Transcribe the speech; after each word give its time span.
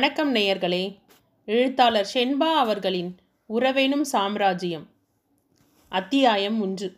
வணக்கம் 0.00 0.34
நேயர்களே. 0.34 0.98
எழுத்தாளர் 1.44 2.10
ஷென்பா 2.14 2.54
அவர்களின் 2.54 3.16
உறவேனும் 3.48 4.00
சாம்ராஜ்யம். 4.00 4.88
அத்தியாயம் 5.88 6.60
ஒன்று. 6.60 6.96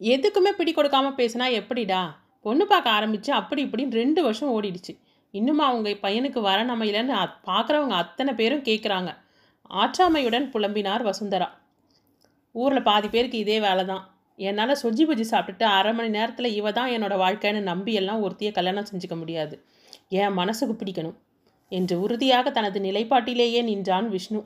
எதுக்குமே 0.00 0.50
பிடி 0.50 0.74
கொடுக்காம 0.74 1.12
பேசினா 1.16 1.52
எப்படிடா? 1.52 2.18
பொண்ணு 2.42 2.66
பார்க்க 2.66 2.90
ஆரம்பித்து 2.90 3.32
அப்படி 3.32 3.64
இப்படின்னு 3.64 3.90
ரெண்டு 3.90 4.22
வருஷம் 4.22 4.62
ஓடிடுச்சு. 4.62 4.98
இன்னுமா 5.30 5.66
அவங்க 5.66 5.90
பையனுக்கு 5.90 6.40
வர 6.40 6.64
அமையலன்னு 6.64 7.16
அத்- 7.16 7.34
பார்க்குறவங்க 7.44 7.88
அத்தனை 7.88 8.34
பேரும் 8.34 8.62
கேட்குறாங்க 8.62 9.14
ஆற்றாமையுடன் 9.70 10.50
புலம்பினார் 10.50 11.02
வசுந்தரா. 11.02 11.60
ஊரில் 12.52 12.82
பாதி 12.82 13.08
பேருக்கு 13.08 13.38
இதே 13.38 13.60
வேலை 13.60 13.84
தான் 13.84 14.14
என்னால் 14.36 14.78
சொஜி 14.82 15.04
பஜ்ஜி 15.06 15.24
சாப்பிட்டுட்டு 15.30 15.62
அரை 15.62 15.92
மணி 15.92 16.08
நேரத்தில் 16.08 16.54
இவ 16.54 16.72
தான் 16.72 16.90
என்னோடய 16.90 17.16
வாழ்க்கைன்னு 17.16 17.60
நம்பி 17.60 17.92
எல்லாம் 17.92 18.22
ஒருத்தையே 18.22 18.52
கல்யாணம் 18.52 18.86
செஞ்சுக்க 18.92 19.16
முடியாது. 19.16 19.64
என் 20.20 20.36
மனசுக்கு 20.38 20.74
பிடிக்கணும். 20.80 21.16
என்று 21.72 21.94
உறுதியாக 22.04 22.50
தனது 22.50 22.78
நிலைப்பாட்டிலேயே 22.80 23.60
நின்றான் 23.70 24.08
விஷ்ணு. 24.14 24.40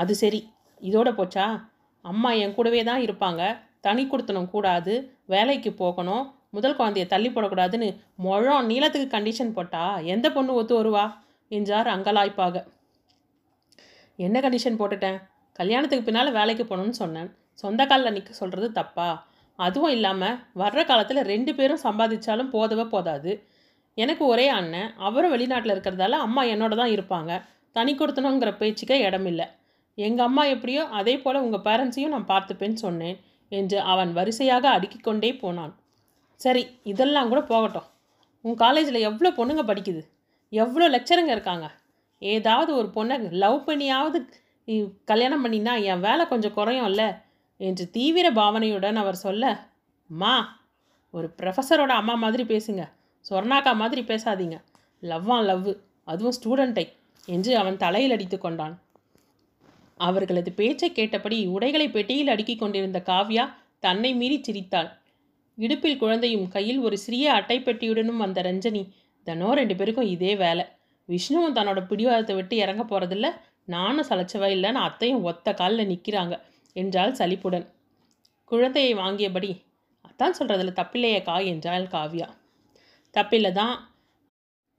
அது 0.00 0.14
சரி 0.22 0.40
இதோட 0.82 1.08
போச்சா? 1.18 1.46
அம்மா 2.04 2.30
என் 2.44 2.54
கூடவே 2.56 2.80
தான் 2.88 3.04
இருப்பாங்க. 3.04 3.42
தனி 3.86 4.02
கொடுத்தனும் 4.04 4.50
கூடாது. 4.54 4.94
வேலைக்கு 5.26 5.70
போகணும். 5.82 6.24
முதல் 6.56 6.76
குழந்தைய 6.76 7.04
தள்ளி 7.12 7.28
போடக்கூடாதுன்னு 7.30 7.88
முழம் 8.24 8.68
நீளத்துக்கு 8.70 9.06
கண்டிஷன் 9.14 9.52
போட்டா 9.52 9.84
எந்த 10.14 10.26
பொண்ணு 10.32 10.52
ஒத்து 10.54 10.74
வருவா? 10.80 11.04
என்றார் 11.50 11.88
அங்கலாய்ப்பாக. 11.94 12.56
என்ன 14.18 14.36
கண்டிஷன் 14.40 14.78
போட்டுட்டேன்? 14.80 15.18
கல்யாணத்துக்கு 15.58 16.06
பின்னால் 16.06 16.36
வேலைக்கு 16.38 16.64
போகணும்னு 16.64 17.00
சொன்னேன். 17.02 17.28
சொந்த 17.62 17.82
காலில் 17.86 18.14
நிற்க 18.16 18.32
சொல்கிறது 18.32 18.68
தப்பா? 18.72 19.08
அதுவும் 19.58 19.94
இல்லாமல் 19.96 20.38
வர்ற 20.62 20.80
காலத்தில் 20.84 21.20
ரெண்டு 21.32 21.52
பேரும் 21.58 21.84
சம்பாதிச்சாலும் 21.86 22.52
போதவே 22.54 22.84
போதாது. 22.94 23.32
எனக்கு 23.98 24.24
ஒரே 24.32 24.46
அண்ணன் 24.58 24.88
அவரும் 25.06 25.34
வெளிநாட்டில் 25.34 25.74
இருக்கிறதால 25.74 26.18
அம்மா 26.26 26.42
என்னோட 26.52 26.74
தான் 26.80 26.94
இருப்பாங்க. 26.96 27.32
தனி 27.76 27.92
கொடுத்தணுங்கிற 28.00 28.50
பேச்சுக்கே 28.60 28.96
இடமில்லை 29.08 29.46
எங்கள் 29.98 30.26
அம்மா 30.28 30.42
எப்படியோ 30.54 30.82
அதே 30.98 31.14
போல் 31.22 31.44
உங்கள் 31.44 31.64
பேரண்ட்ஸையும் 31.66 32.14
நான் 32.14 32.30
பார்த்துப்பேன்னு 32.32 32.78
சொன்னேன் 32.86 33.16
என்று 33.52 33.78
அவன் 33.92 34.10
வரிசையாக 34.18 34.64
அடுக்கிக் 34.76 35.06
கொண்டே 35.08 35.30
போனான். 35.42 35.72
சரி 36.40 36.62
இதெல்லாம் 36.92 37.30
கூட 37.32 37.40
போகட்டும். 37.52 37.86
உன் 38.44 38.56
காலேஜில் 38.62 39.06
எவ்வளோ 39.08 39.30
பொண்ணுங்க 39.38 39.62
படிக்குது? 39.68 40.02
எவ்வளோ 40.52 40.86
லெக்சருங்க 40.94 41.32
இருக்காங்க? 41.36 41.66
ஏதாவது 42.22 42.70
ஒரு 42.80 42.88
பொண்ணை 42.96 43.16
லவ் 43.44 43.58
பண்ணியாவது 43.68 44.18
கல்யாணம் 45.10 45.42
பண்ணினா 45.44 45.72
என் 45.92 46.04
வேலை 46.06 46.24
கொஞ்சம் 46.32 46.56
குறையும்ல 46.58 47.04
என்று 47.60 47.84
தீவிர 47.96 48.26
பாவனையுடன் 48.40 49.00
அவர் 49.02 49.24
சொல்ல 49.24 49.54
மா 50.10 50.34
ஒரு 51.14 51.28
ப்ரொஃபஸரோட 51.40 51.92
அம்மா 52.00 52.14
மாதிரி 52.24 52.44
பேசுங்க. 52.52 52.82
சொர்ணாக்கா 53.28 53.72
மாதிரி 53.82 54.02
பேசாதீங்க. 54.02 54.56
லவ்வா 55.02 55.38
லவ் 55.44 55.70
அதுவும் 56.08 56.36
ஸ்டூடெண்ட்டை 56.38 56.84
என்று 57.28 57.52
அவன் 57.56 57.76
தலையில் 57.76 58.14
அடித்து 58.16 58.38
கொண்டான். 58.38 58.74
அவர்களது 60.00 60.50
பேச்சை 60.52 60.88
கேட்டபடி 60.92 61.36
உடைகளை 61.46 61.86
பெட்டியில் 61.88 62.32
அடுக்கிக் 62.34 62.62
கொண்டிருந்த 62.62 62.98
காவ்யா 63.06 63.44
தன்னை 63.78 64.10
மீறி 64.14 64.38
சிரித்தாள். 64.40 64.88
இடுப்பில் 65.58 66.00
குழந்தையும் 66.02 66.46
கையில் 66.48 66.80
ஒரு 66.80 66.96
சிறிய 66.98 67.26
அட்டை 67.32 67.58
பெட்டியுடனும் 67.60 68.22
வந்த 68.24 68.42
ரஞ்சனி 68.42 68.82
தனோ 69.26 69.50
ரெண்டு 69.52 69.74
பேருக்கும் 69.76 70.10
இதே 70.14 70.32
வேலை. 70.36 70.64
விஷ்ணுவும் 71.08 71.56
தன்னோட 71.56 71.80
பிடிவாதத்தை 71.86 72.34
விட்டு 72.36 72.54
இறங்க 72.56 72.82
போகிறதில்ல 72.84 73.28
நானும் 73.64 74.08
சளைச்சவா 74.08 74.48
இல்லைன்னு 74.56 74.80
அத்தையும் 74.86 75.22
ஒத்த 75.22 75.54
காலில் 75.54 75.90
நிற்கிறாங்க 75.90 76.34
என்றாள் 76.76 77.12
சலிப்புடன். 77.12 77.66
குழந்தையை 78.50 78.92
வாங்கியபடி 78.94 79.50
அத்தான் 80.00 80.36
சொல்கிறதுல 80.38 80.74
தப்பில்லையேக்கா 80.80 81.36
என்றாள் 81.52 81.86
காவ்யா. 81.94 82.26
தப்பில்லை 83.16 83.52
தான். 83.52 83.74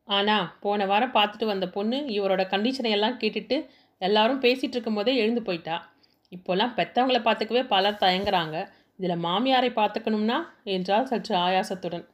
ஆனால் 0.08 0.48
போன 0.64 0.86
வாரம் 0.86 1.16
பார்த்துட்டு 1.18 1.46
வந்த 1.46 1.68
பொண்ணு 1.68 1.98
இவரோட 2.16 2.44
கண்டிஷனை 2.54 2.92
எல்லாம் 2.98 3.20
கேட்டுட்டு 3.20 3.58
எல்லாரும் 4.02 4.42
பேசிகிட்டு 4.42 4.76
இருக்கும்போதே 4.76 5.14
எழுந்து 5.16 5.42
போயிட்டா. 5.42 5.76
இப்போல்லாம் 6.32 6.76
பெற்றவங்கள 6.78 7.20
பார்த்துக்கவே 7.22 7.64
பலர் 7.68 8.02
தயங்குறாங்க. 8.04 8.58
இதில் 9.00 9.24
மாமியாரை 9.26 9.70
பார்த்துக்கணும்னா 9.74 10.38
என்றால் 10.64 11.06
சற்று 11.06 11.34
ஆயாசத்துடன். 11.36 12.06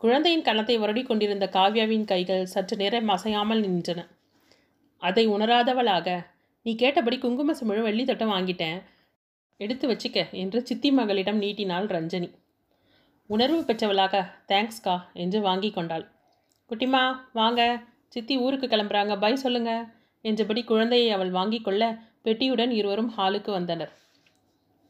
குழந்தையின் 0.00 0.46
கணத்தை 0.48 0.76
வருடி 0.78 1.02
கொண்டிருந்த 1.02 1.46
காவ்யாவின் 1.48 2.04
கைகள் 2.04 2.44
சற்று 2.46 2.76
நேரம் 2.76 3.08
அசையாமல் 3.08 3.62
நின்றன. 3.66 4.00
அதை 5.02 5.24
உணராதவளாக. 5.28 6.08
நீ 6.66 6.72
கேட்டபடி 6.74 7.16
குங்கும 7.18 7.54
சிமிழ் 7.60 7.82
வெள்ளி 7.82 8.04
தட்டம் 8.04 8.32
வாங்கிட்டேன். 8.34 8.78
எடுத்து 9.60 9.86
வச்சுக்க 9.88 10.18
என்று 10.42 10.58
சித்தி 10.62 10.90
மகளிடம் 10.90 11.38
நீட்டினாள் 11.44 11.86
ரஞ்சனி. 11.86 12.28
உணர்வு 13.26 13.60
பெற்றவளாக 13.60 14.14
தேங்க்ஸ்கா 14.48 14.94
என்று 15.12 15.40
வாங்கி 15.40 15.70
கொண்டாள். 15.70 16.04
குட்டிமா 16.70 17.02
வாங்க. 17.32 17.60
சித்தி 18.08 18.34
ஊருக்கு 18.36 18.66
கிளம்புறாங்க. 18.66 19.18
பை 19.18 19.36
சொல்லுங்க 19.36 19.72
என்றபடி 20.24 20.64
குழந்தையை 20.64 21.10
அவள் 21.10 21.30
வாங்கி 21.30 21.60
கொள்ள 21.60 21.82
பெட்டியுடன் 22.24 22.70
இருவரும் 22.70 23.10
ஹாலுக்கு 23.16 23.50
வந்தனர். 23.50 23.92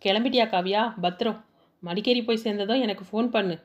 கிளம்பிட்டியா 0.02 0.46
காவியா? 0.48 0.82
பத்திரம் 1.00 1.44
மடிக்கேரி 1.82 2.24
போய் 2.24 2.44
சேர்ந்ததும் 2.44 2.80
எனக்கு 2.80 3.04
ஃபோன் 3.10 3.28
பண்ணு 3.28 3.56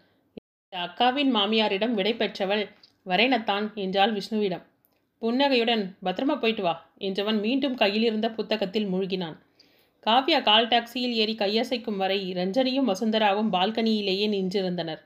அக்காவின் 0.73 1.31
மாமியாரிடம் 1.35 1.93
விடை 1.93 2.13
பெற்றவள் 2.15 2.63
வரேனத்தான் 3.05 3.65
என்றாள் 3.73 4.13
விஷ்ணுவிடம். 4.13 4.63
புன்னகையுடன் 5.21 5.83
பத்திரமா 6.03 6.35
போயிட்டு 6.39 6.63
வா 6.63 6.73
என்றவன் 6.99 7.39
மீண்டும் 7.39 7.75
கையில் 7.75 8.03
இருந்த 8.03 8.27
புத்தகத்தில் 8.29 8.87
மூழ்கினான். 8.87 9.37
காவ்யா 10.05 10.41
கால் 10.41 10.67
டாக்ஸியில் 10.67 11.13
ஏறி 11.13 11.33
கையசைக்கும் 11.33 11.95
வரை 11.95 12.33
ரஞ்சனியும் 12.33 12.87
வசுந்தராவும் 12.87 13.49
பால்கனியிலேயே 13.51 14.27
நின்றிருந்தனர். 14.27 15.01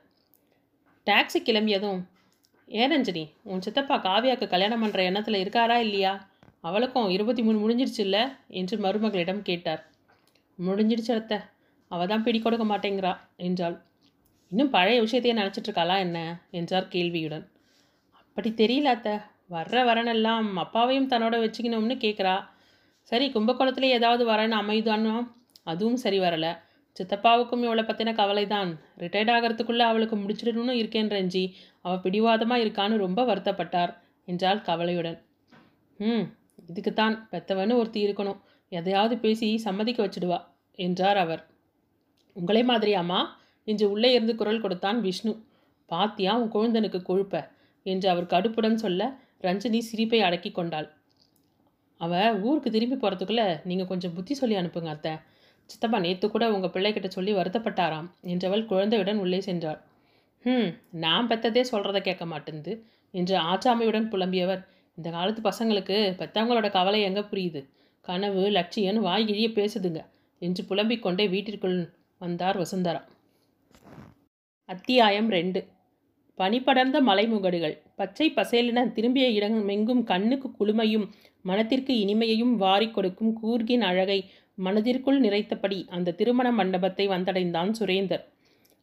டாக்ஸி 1.06 1.40
கிளம்பியதும் 1.44 2.00
ஏ 2.74 2.86
ரஞ்சனி 2.86 3.24
உன் 3.42 3.60
சித்தப்பா 3.60 3.96
காவ்யாவுக்கு 3.96 4.46
கல்யாணம் 4.48 4.82
பண்ணுற 4.82 4.96
எண்ணத்தில் 4.96 5.42
இருக்காரா 5.44 5.76
இல்லையா? 5.76 6.28
அவளுக்கும் 6.60 7.08
இருபத்தி 7.08 7.42
மூணு 7.42 7.58
முடிஞ்சிருச்சுல்ல? 7.58 8.32
என்று 8.48 8.76
மருமகளிடம் 8.78 9.42
கேட்டார். 9.42 9.82
முடிஞ்சிடுச்சு 10.58 11.12
அத்தை. 11.12 11.38
அவள் 11.88 12.06
தான் 12.06 12.22
பிடி 12.22 12.38
கொடுக்க 12.40 12.64
மாட்டேங்கிறா 12.64 13.12
என்றாள். 13.36 13.76
இன்னும் 14.48 14.70
பழைய 14.70 15.02
விஷயத்தையே 15.02 15.36
நினச்சிட்ருக்காளா 15.36 15.98
என்ன? 15.98 16.18
என்றார் 16.50 16.88
கேள்வியுடன். 16.88 17.48
அப்படி 18.12 18.50
தெரியல 18.50 18.84
அத்தை. 18.84 19.14
வர்ற 19.50 19.84
வரனெல்லாம் 19.84 20.56
அப்பாவையும் 20.56 21.08
தன்னோட 21.08 21.36
வச்சுக்கணும்னு 21.36 21.96
கேட்குறா 21.96 22.36
சரி 23.08 23.30
கும்பகோணத்தில் 23.30 23.84
ஏதாவது 23.84 24.30
வரேன்னு 24.30 24.56
அமைதானோ 24.60 25.34
அதுவும் 25.62 25.96
சரி 25.96 26.20
வரலை. 26.20 26.58
சித்தப்பாவுக்கும் 27.00 27.62
இவளை 27.62 27.84
பற்றின 27.84 28.14
கவலை 28.14 28.46
தான் 28.46 28.80
ரிட்டையர்ட் 28.96 29.32
ஆகிறதுக்குள்ளே 29.32 29.78
அவளுக்கு 29.78 30.16
முடிச்சிடணும்னு 30.16 30.70
இருக்கேன் 30.70 31.08
ரஞ்சி. 31.08 31.52
அவள் 31.80 31.98
பிடிவாதமாக 31.98 32.64
இருக்கான்னு 32.64 32.96
ரொம்ப 32.96 33.24
வருத்தப்பட்டார் 33.24 33.94
என்றாள் 34.24 34.60
கவலையுடன். 34.60 35.22
ம் 35.96 36.24
இதுக்குத்தான். 36.68 37.18
பெத்தவன்னு 37.30 37.76
ஒருத்தி 37.76 38.06
இருக்கணும். 38.06 38.40
எதையாவது 38.68 39.18
பேசி 39.18 39.58
சம்மதிக்க 39.58 40.06
வச்சுடுவா 40.06 40.44
என்றார் 40.72 41.16
அவர். 41.16 41.46
உங்களே 42.32 42.62
மாதிரியாம்மா? 42.62 43.26
என்று 43.64 43.90
உள்ளே 43.90 44.12
இருந்து 44.12 44.34
குரல் 44.34 44.60
கொடுத்தான் 44.60 45.00
விஷ்ணு. 45.00 45.44
பாத்தியா 45.86 46.34
உன் 46.36 46.52
குழந்தனுக்கு 46.52 47.02
கொழுப்ப? 47.02 47.50
என்று 47.82 48.08
அவர் 48.08 48.24
கடுப்புடன் 48.24 48.74
சொல்ல 48.74 49.18
ரஞ்சினி 49.42 49.78
சிரிப்பை 49.78 50.20
அடக்கி 50.20 50.50
கொண்டாள். 50.50 50.95
அவள் 52.00 52.38
ஊருக்கு 52.40 52.70
திரும்பி 52.70 52.96
போகிறதுக்குள்ளே 52.96 53.46
நீங்கள் 53.64 53.86
கொஞ்சம் 53.86 54.14
புத்தி 54.14 54.34
சொல்லி 54.34 54.56
அனுப்புங்க 54.56 54.86
அத்தை. 54.86 55.12
சித்தப்பா 55.70 55.98
நேற்று 55.98 56.26
கூட 56.30 56.52
உங்கள் 56.52 56.72
பிள்ளைகிட்ட 56.74 57.08
சொல்லி 57.08 57.32
வருத்தப்பட்டாராம் 57.32 58.08
என்றவள் 58.24 58.64
குழந்தையுடன் 58.64 59.18
உள்ளே 59.18 59.38
சென்றாள். 59.38 59.80
ம் 60.44 60.68
நான் 60.90 61.28
பெத்ததே 61.28 61.62
சொல்கிறத 61.70 62.00
கேட்க 62.00 62.24
மாட்டேங்குது 62.26 62.74
என்று 63.14 63.36
ஆச்சாமையுடன் 63.36 64.10
புலம்பியவர். 64.12 64.62
இந்த 64.98 65.08
காலத்து 65.10 65.40
பசங்களுக்கு 65.50 65.96
பெத்தவங்களோட 66.18 66.68
கவலை 66.70 67.00
எங்கே 67.02 67.20
புரியுது? 67.20 67.60
கனவு 68.00 68.42
லட்சியன் 68.50 69.00
வாய் 69.00 69.24
கிழிய 69.24 69.48
பேசுதுங்க 69.48 70.00
என்று 70.42 70.62
புலம்பிக் 70.64 71.02
கொண்டே 71.02 71.24
வீட்டிற்குள் 71.28 71.78
வந்தார் 72.20 72.56
வசுந்தரா. 72.56 73.00
அத்தியாயம் 74.68 75.30
ரெண்டு. 75.30 75.60
பனிபடர்ந்த 76.38 76.98
மலைமுகடுகள். 77.00 77.74
பச்சை 77.94 78.26
பசேலின 78.36 78.92
திரும்பிய 78.92 79.26
இடமெங்கும் 79.28 80.02
கண்ணுக்கு 80.02 80.48
குளுமையும் 80.58 81.06
மனத்திற்கு 81.46 81.98
இனிமையையும் 81.98 82.56
வாரிக் 82.56 82.94
கொடுக்கும் 82.94 83.38
கூர்கின் 83.42 83.80
அழகை 83.80 84.30
மனதிற்குள் 84.54 85.20
நிறைத்தபடி 85.20 85.88
அந்த 85.88 86.12
திருமண 86.12 86.52
மண்டபத்தை 86.52 87.08
வந்தடைந்தான் 87.08 87.72
சுரேந்தர். 87.80 88.24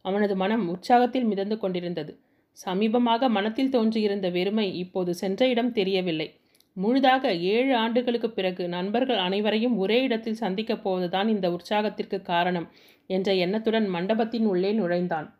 அவனது 0.02 0.36
மனம் 0.36 0.68
உற்சாகத்தில் 0.68 1.24
மிதந்து 1.24 1.58
கொண்டிருந்தது. 1.58 2.18
சமீபமாக 2.64 3.28
மனத்தில் 3.28 3.70
தோன்றியிருந்த 3.70 4.30
வெறுமை 4.30 4.78
இப்போது 4.78 5.14
சென்ற 5.14 5.48
இடம் 5.48 5.72
தெரியவில்லை. 5.72 6.40
முழுதாக 6.72 7.34
ஏழு 7.34 7.76
ஆண்டுகளுக்குப் 7.76 8.34
பிறகு 8.34 8.68
நண்பர்கள் 8.68 9.16
அனைவரையும் 9.16 9.76
ஒரே 9.76 10.02
இடத்தில் 10.02 10.34
சந்திக்கப் 10.34 10.82
போவதுதான் 10.82 11.28
இந்த 11.28 11.50
உற்சாகத்திற்கு 11.50 12.22
காரணம் 12.22 12.68
என்ற 13.06 13.34
எண்ணத்துடன் 13.34 13.86
மண்டபத்தின் 13.86 14.46
உள்ளே 14.46 14.72
நுழைந்தான். 14.72 15.38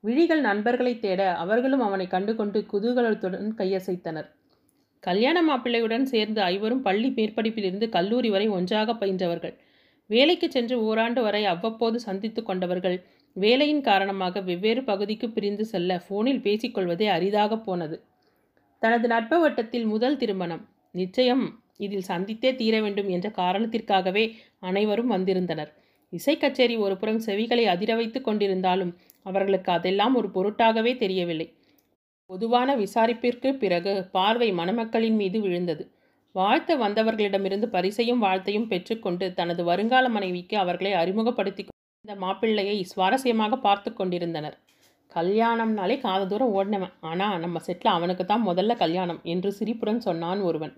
விழிகள் 0.00 0.40
நண்பர்களைத் 0.40 1.00
தேட 1.00 1.34
அவர்களும் 1.34 1.80
அவனை 1.80 2.06
கண்டுகொண்டு 2.06 2.66
குதூகலத்துடன் 2.72 3.50
கையசைத்தனர். 3.58 4.38
கல்யாண 5.00 5.42
மாப்பிள்ளையுடன் 5.42 6.02
சேர்ந்து 6.02 6.40
ஐவரும் 6.40 6.82
பள்ளி 6.82 7.08
மேற்படிப்பிலிருந்து 7.08 7.88
கல்லூரி 7.88 8.30
வரை 8.30 8.48
ஒன்றாக 8.48 8.92
பயின்றவர்கள். 8.92 9.54
வேலைக்கு 10.06 10.50
சென்று 10.50 10.82
ஓராண்டு 10.82 11.22
வரை 11.22 11.44
அவ்வப்போது 11.44 12.00
சந்தித்து 12.00 12.42
கொண்டவர்கள் 12.42 13.04
வேலையின் 13.32 13.80
காரணமாக 13.80 14.40
வெவ்வேறு 14.40 14.84
பகுதிக்கு 14.84 15.30
பிரிந்து 15.30 15.64
செல்ல 15.64 16.04
ஃபோனில் 16.08 16.42
பேசிக்கொள்வதே 16.42 17.06
அரிதாக 17.06 17.58
போனது. 17.58 18.04
தனது 18.78 19.08
நட்ப 19.08 19.38
வட்டத்தில் 19.38 19.84
முதல் 19.84 20.16
திருமணம். 20.16 20.68
நிச்சயம் 20.90 21.62
இதில் 21.76 22.08
சந்தித்தே 22.08 22.54
தீர 22.54 22.80
வேண்டும் 22.80 23.08
என்ற 23.08 23.30
காரணத்திற்காகவே 23.30 24.36
அனைவரும் 24.58 25.06
வந்திருந்தனர். 25.06 25.70
இசை 26.12 26.36
கச்சேரி 26.36 26.76
ஒரு 26.76 26.96
புறம் 26.96 27.22
செவிகளை 27.26 27.64
அதிர 27.64 27.94
வைத்து 27.94 28.20
கொண்டிருந்தாலும் 28.20 28.92
அவர்களுக்கு 29.22 29.72
அதெல்லாம் 29.72 30.14
ஒரு 30.14 30.28
பொருட்டாகவே 30.28 30.96
தெரியவில்லை. 30.96 31.46
பொதுவான 32.30 32.70
விசாரிப்பிற்கு 32.76 33.48
பிறகு 33.62 33.92
பார்வை 34.12 34.48
மணமக்களின் 34.52 35.16
மீது 35.20 35.38
விழுந்தது. 35.40 35.84
வாழ்த்த 36.34 36.76
வந்தவர்களிடமிருந்து 36.76 37.66
பரிசையும் 37.66 38.20
வாழ்த்தையும் 38.24 38.68
பெற்றுக்கொண்டு 38.68 39.26
தனது 39.34 39.62
வருங்கால 39.64 40.08
மனைவிக்கு 40.08 40.56
அவர்களை 40.56 40.92
அறிமுகப்படுத்தி 40.92 41.62
இந்த 42.04 42.14
மாப்பிள்ளையை 42.24 42.76
சுவாரஸ்யமாக 42.92 43.56
பார்த்து 43.56 43.90
கொண்டிருந்தனர். 43.92 44.56
கல்யாணம்னாலே 45.12 45.96
காத 46.00 46.26
தூரம் 46.26 46.52
ஓடினவன். 46.58 46.94
ஆனால் 47.00 47.40
நம்ம 47.40 47.60
செட்டில் 47.66 47.94
அவனுக்கு 47.96 48.24
தான் 48.24 48.46
முதல்ல 48.46 48.76
கல்யாணம் 48.76 49.20
என்று 49.32 49.50
சிரிப்புடன் 49.52 50.00
சொன்னான் 50.00 50.40
ஒருவன். 50.40 50.74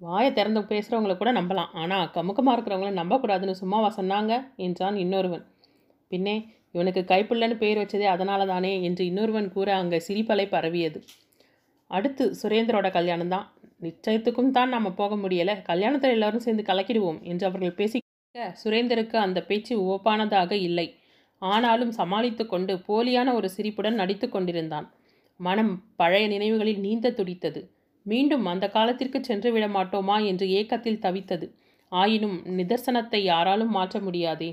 வாயை 0.00 0.30
திறந்து 0.32 0.60
பேசுகிறவங்கள 0.72 1.14
கூட 1.16 1.30
நம்பலாம். 1.32 1.70
ஆனால் 1.82 2.10
கமுக்கமாக 2.16 2.54
இருக்கிறவங்கள 2.56 2.92
நம்பக்கூடாதுன்னு 3.00 3.60
சும்மாவா 3.62 3.90
சொன்னாங்க? 4.00 4.32
என்றான் 4.66 4.96
இன்னொருவன். 5.04 5.44
பின்னே 6.10 6.36
இவனுக்கு 6.76 7.02
கைப்புள்ளன்னு 7.12 7.56
பேர் 7.62 7.80
வச்சதே 7.82 8.06
அதனால 8.14 8.46
தானே 8.52 8.72
என்று 8.88 9.02
இன்னொருவன் 9.10 9.52
கூற 9.56 9.68
அங்கே 9.82 9.98
சிரிப்பலை 10.08 10.46
பரவியது. 10.54 10.98
அடுத்து 11.90 12.24
சுரேந்தரோட 12.40 12.88
கல்யாணம் 12.96 13.32
தான். 13.34 13.46
நிச்சயத்துக்கும் 13.82 14.54
தான் 14.58 14.74
நம்ம 14.74 14.88
போக 15.00 15.14
முடியலை. 15.16 15.54
கல்யாணத்தில் 15.70 16.14
எல்லாரும் 16.16 16.44
சேர்ந்து 16.46 16.64
கலக்கிடுவோம் 16.70 17.20
என்று 17.30 17.44
அவர்கள் 17.48 17.78
பேசி 17.80 17.98
சுரேந்தருக்கு 18.62 19.16
அந்த 19.26 19.38
பேச்சு 19.48 19.74
ஓப்பானதாக 19.92 20.52
இல்லை. 20.68 20.86
ஆனாலும் 21.42 21.92
சமாளித்து 21.98 22.44
கொண்டு 22.46 22.74
போலியான 22.88 23.32
ஒரு 23.38 23.48
சிரிப்புடன் 23.56 24.00
நடித்து 24.00 24.26
கொண்டிருந்தான். 24.28 24.86
மனம் 25.40 25.72
பழைய 26.00 26.26
நினைவுகளில் 26.34 26.84
நீந்த 26.86 27.14
துடித்தது. 27.18 27.60
மீண்டும் 28.06 28.44
அந்த 28.46 28.66
காலத்திற்கு 28.68 29.18
சென்று 29.24 29.50
விட 29.52 29.66
மாட்டோமா 29.68 30.16
என்று 30.30 30.46
ஏக்கத்தில் 30.58 31.02
தவித்தது. 31.06 31.46
ஆயினும் 31.92 32.36
நிதர்சனத்தை 32.58 33.20
யாராலும் 33.24 33.74
மாற்ற 33.78 33.96
முடியாதே. 34.00 34.50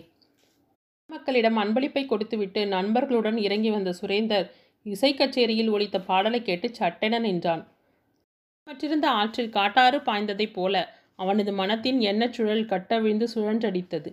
மக்களிடம் 1.14 1.58
அன்பளிப்பை 1.58 2.06
கொடுத்துவிட்டு 2.06 2.68
நண்பர்களுடன் 2.68 3.38
இறங்கி 3.38 3.70
வந்த 3.70 3.94
சுரேந்தர் 4.02 4.48
இசை 4.86 5.14
கச்சேரியில் 5.14 5.72
ஒலித்த 5.72 5.98
பாடலை 6.06 6.42
கேட்டு 6.42 6.68
சட்டென 6.76 7.20
நின்றான். 7.20 7.64
மற்றிருந்த 8.68 9.06
ஆற்றில் 9.06 9.50
காட்டாறு 9.50 9.98
பாய்ந்ததைப் 9.98 10.54
போல 10.54 10.76
அவனது 11.16 11.54
மனத்தின் 11.54 12.00
எண்ணச் 12.00 12.30
சுழல் 12.30 12.66
கட்டவிழ்ந்து 12.66 13.28
சுழன்றடித்தது. 13.36 14.10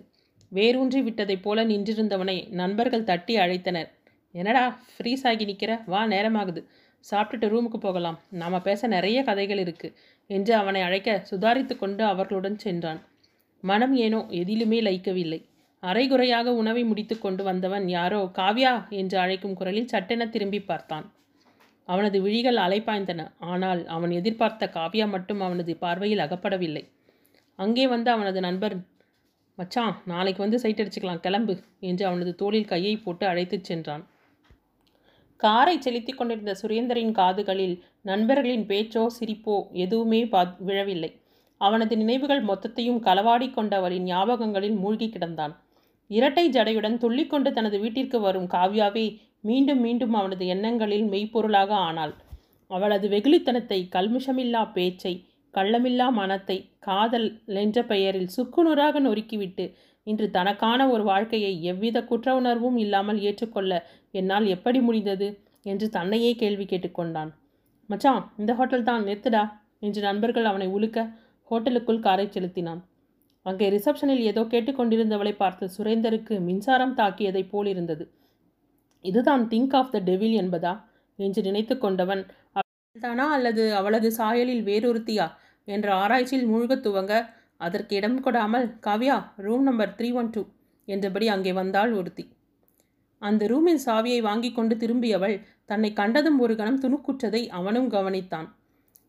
வேரூன்றி 0.51 1.01
விட்டதைப் 1.01 1.41
போல 1.41 1.63
நின்றிருந்தவனை 1.65 2.37
நண்பர்கள் 2.49 3.03
தட்டி 3.03 3.35
அழைத்தனர். 3.35 3.89
என்னடா 4.31 4.63
ஃப்ரீஸ் 4.93 5.23
ஆகி 5.23 5.45
நிற்கிற 5.45 5.83
வா 5.85 6.01
நேரமாகுது. 6.05 6.61
சாப்பிட்டுட்டு 7.05 7.47
ரூமுக்கு 7.53 7.77
போகலாம். 7.77 8.19
நாம் 8.29 8.61
பேச 8.61 8.87
நிறைய 8.87 9.23
கதைகள் 9.23 9.57
இருக்கு 9.57 9.89
என்று 10.29 10.53
அவனை 10.55 10.81
அழைக்க 10.81 11.23
சுதாரித்து 11.31 11.75
கொண்டு 11.77 12.03
அவர்களுடன் 12.03 12.57
சென்றான். 12.57 13.01
மனம் 13.63 13.95
ஏனோ 13.95 14.19
எதிலுமே 14.41 14.79
லைக்கவில்லை 14.89 15.39
அரைகுறையாக 15.83 16.53
உணவை 16.53 16.83
முடித்து 16.83 17.19
கொண்டு 17.19 17.43
வந்தவன் 17.43 17.87
யாரோ? 17.87 18.31
காவ்யா 18.37 18.73
என்று 18.89 19.17
அழைக்கும் 19.17 19.53
குரலில் 19.53 19.87
சட்டென 19.87 20.27
திரும்பி 20.27 20.59
பார்த்தான். 20.61 21.05
அவனது 21.87 22.21
விழிகள் 22.21 22.55
அலைப்பாய்ந்தன. 22.55 23.21
ஆனால் 23.39 23.81
அவன் 23.87 24.11
எதிர்பார்த்த 24.11 24.69
காவ்யா 24.73 25.09
மட்டும் 25.09 25.41
அவனது 25.41 25.77
பார்வையில் 25.77 26.19
அகப்படவில்லை. 26.19 26.83
அங்கே 27.55 27.87
வந்து 27.87 28.11
அவனது 28.11 28.39
நண்பர் 28.39 28.75
மச்சான் 29.57 29.95
நாளைக்கு 30.05 30.41
வந்து 30.41 30.59
சைட் 30.59 30.81
அடிச்சுக்கலாம் 30.81 31.19
கிளம்பு 31.19 31.55
என்று 31.79 32.05
அவனது 32.05 32.35
தோளில் 32.35 32.65
கையை 32.65 32.93
போட்டு 32.97 33.25
அழைத்துச் 33.27 33.63
சென்றான். 33.63 34.03
காரை 35.39 35.75
செலுத்தி 35.79 36.13
கொண்டிருந்த 36.13 36.53
சுரேந்தரின் 36.61 37.11
காதுகளில் 37.11 37.75
நண்பர்களின் 38.01 38.65
பேச்சோ 38.65 39.03
சிரிப்போ 39.19 39.55
எதுவுமே 39.71 40.21
பா 40.25 40.55
விழவில்லை. 40.59 41.11
அவனது 41.61 41.97
நினைவுகள் 41.97 42.43
மொத்தத்தையும் 42.45 43.01
களவாடி 43.01 43.47
கொண்டவரின் 43.53 44.03
ஞாபகங்களில் 44.03 44.77
மூழ்கி 44.77 45.07
கிடந்தான். 45.07 45.53
இரட்டை 46.11 46.45
ஜடையுடன் 46.49 46.97
துள்ளிக்கொண்டு 47.03 47.49
தனது 47.57 47.77
வீட்டிற்கு 47.79 48.17
வரும் 48.19 48.47
காவ்யாவே 48.53 49.05
மீண்டும் 49.41 49.81
மீண்டும் 49.85 50.15
அவனது 50.19 50.45
எண்ணங்களில் 50.53 51.05
மெய்ப்பொருளாக 51.13 51.71
ஆனாள். 51.89 52.13
அவளது 52.71 53.07
வெகுளித்தனத்தை 53.09 53.79
கல்மிஷமில்லா 53.95 54.61
பேச்சை 54.75 55.13
கள்ளமில்லா 55.53 56.07
மனத்தை 56.19 56.57
காதல் 56.79 57.27
என்ற 57.63 57.79
பெயரில் 57.83 58.29
சுக்குநூறாக 58.35 58.99
நொறுக்கிவிட்டு 58.99 59.65
இன்று 60.07 60.27
தனக்கான 60.31 60.81
ஒரு 60.89 61.03
வாழ்க்கையை 61.03 61.53
எவ்வித 61.71 61.97
குற்ற 62.03 62.27
உணர்வும் 62.35 62.77
இல்லாமல் 62.77 63.19
ஏற்றுக்கொள்ள 63.21 63.71
என்னால் 64.13 64.47
எப்படி 64.47 64.79
முடிந்தது? 64.79 65.27
என்று 65.65 65.87
தன்னையே 65.89 66.31
கேள்வி 66.35 66.65
கேட்டுக்கொண்டான் 66.65 67.31
மச்சான் 67.89 68.23
இந்த 68.37 68.51
ஹோட்டல் 68.59 68.87
தான் 68.89 69.03
நிறுத்துடா 69.07 69.43
என்று 69.79 70.01
நண்பர்கள் 70.01 70.49
அவனை 70.51 70.67
உழுக்க 70.67 70.99
ஹோட்டலுக்குள் 71.51 72.05
காரை 72.05 72.25
செலுத்தினான். 72.27 72.81
அங்கே 73.45 73.69
ரிசப்ஷனில் 73.69 74.21
ஏதோ 74.21 74.41
கேட்டுக்கொண்டிருந்தவளை 74.41 75.35
பார்த்து 75.35 75.69
சுரேந்தருக்கு 75.77 76.39
மின்சாரம் 76.39 76.97
தாக்கியதைப் 76.97 77.49
போலிருந்தது. 77.49 78.11
இதுதான் 79.05 79.47
திங்க் 79.47 79.75
ஆஃப் 79.75 79.91
த 79.91 79.99
டெவில் 79.99 80.35
என்பதா? 80.41 80.73
என்று 81.19 81.41
நினைத்து 81.41 81.77
கொண்டவன் 81.77 82.25
தானா 82.95 83.31
அல்லது 83.31 83.75
அவளது 83.75 84.11
சாயலில் 84.17 84.63
வேறொருத்தியா? 84.63 85.31
என்ற 85.67 85.93
ஆராய்ச்சியில் 85.93 86.47
மூழ்கத் 86.47 86.85
துவங்க 86.87 87.13
அதற்கு 87.57 87.95
இடம் 87.95 88.23
கொடாமல் 88.23 88.77
Kavya 88.81 89.25
room 89.37 89.63
number 89.63 89.95
three 89.97 90.13
one 90.13 90.29
two 90.29 90.41
என்றபடி 90.87 91.27
அங்கே 91.27 91.53
வந்தாள் 91.53 91.93
ஒருத்தி. 91.93 92.23
அந்த 93.21 93.47
ரூமின் 93.47 93.81
சாவியை 93.85 94.21
வாங்கி 94.21 94.51
கொண்டு 94.51 94.77
திரும்பியவள் 94.77 95.35
தன்னை 95.65 95.93
கண்டதும் 95.93 96.39
ஒரு 96.39 96.55
கணம் 96.55 96.81
துணுக்குற்றதை 96.81 97.47
அவனும் 97.49 97.89
கவனித்தான். 97.89 98.47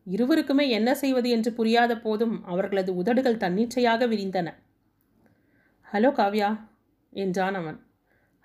இருவருக்குமே 0.06 0.68
என்ன 0.68 0.94
செய்வது 0.94 1.28
என்று 1.30 1.52
புரியாத 1.52 1.98
போதும் 1.98 2.44
அவர்களது 2.44 2.94
உதடுகள் 2.94 3.36
தன்னிச்சையாக 3.36 4.06
விரிந்தன. 4.06 4.48
ஹலோ 5.92 6.10
காவ்யா 6.12 6.48
என்றான் 7.12 7.54
அவன். 7.54 7.78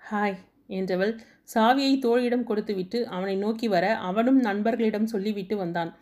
ஹாய் 0.00 0.36
என்றவள் 0.68 1.12
சாவியை 1.54 1.98
தோழியிடம் 1.98 2.44
கொடுத்துவிட்டு 2.44 3.06
அவனை 3.06 3.36
நோக்கி 3.36 3.68
வர 3.68 3.96
அவனும் 3.96 4.40
நண்பர்களிடம் 4.40 5.06
சொல்லிவிட்டு 5.06 5.56
வந்தான். 5.56 5.94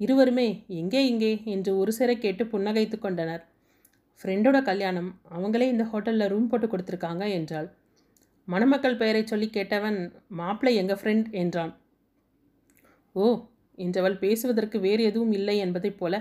இருவருமே 0.00 0.64
எங்கே 0.66 1.06
இங்கே? 1.06 1.42
என்று 1.44 1.76
ஒரு 1.76 1.92
சிறை 1.92 2.18
கேட்டு 2.18 2.44
புன்னகைத்து 2.44 2.98
கொண்டனர். 2.98 3.42
ஃப்ரெண்டோட 4.20 4.62
கல்யாணம். 4.62 5.20
அவங்களே 5.30 5.66
இந்த 5.68 5.84
ஹோட்டலில் 5.84 6.28
ரூம் 6.28 6.46
போட்டு 6.46 6.66
கொடுத்துருக்காங்க 6.66 7.24
என்றாள். 7.28 7.68
மணமக்கள் 8.44 8.96
பெயரை 8.96 9.22
சொல்லி 9.26 9.48
கேட்டவன் 9.48 9.98
மாப்பிள்ளை 10.26 10.74
எங்கள் 10.76 10.96
ஃப்ரெண்ட் 10.96 11.30
என்றான். 11.32 11.72
ஓ 13.12 13.26
என்றவள் 13.78 14.16
பேசுவதற்கு 14.18 14.76
வேறு 14.80 15.02
எதுவும் 15.04 15.32
இல்லை 15.32 15.56
என்பதைப் 15.58 15.98
போல 15.98 16.14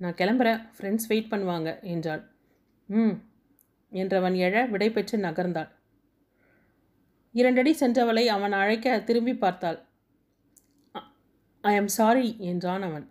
நான் 0.00 0.18
கிளம்புறேன் 0.18 0.60
ஃப்ரெண்ட்ஸ் 0.76 1.08
வெயிட் 1.08 1.30
பண்ணுவாங்க 1.32 1.68
என்றாள். 1.84 2.22
ம் 2.88 3.14
என்றவன் 3.92 4.36
எழ 4.46 4.54
விடை 4.68 4.88
பெற்று 4.90 5.16
நகர்ந்தாள். 5.18 5.70
இரண்டடி 7.34 7.72
சென்றவளை 7.80 8.24
அவன் 8.26 8.52
அழைக்க 8.52 8.96
திரும்பி 9.00 9.34
பார்த்தாள். 9.34 9.78
ஐ 11.64 11.72
எம் 11.74 11.92
சாரி 11.96 12.26
என்றான் 12.40 12.82
அவன். 12.82 13.06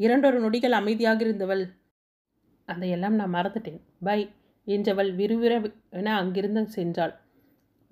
இரண்டொரு 0.00 0.38
நொடிகள் 0.40 0.72
அமைதியாக 0.72 1.20
இருந்தவள் 1.24 1.64
அதையெல்லாம் 2.68 3.14
நான் 3.14 3.34
மறந்துட்டேன். 3.34 3.80
பை 4.00 4.20
என்றவள் 4.66 5.10
விறுவிறவென 5.16 6.08
அங்கிருந்து 6.18 6.62
சென்றாள். 6.76 7.14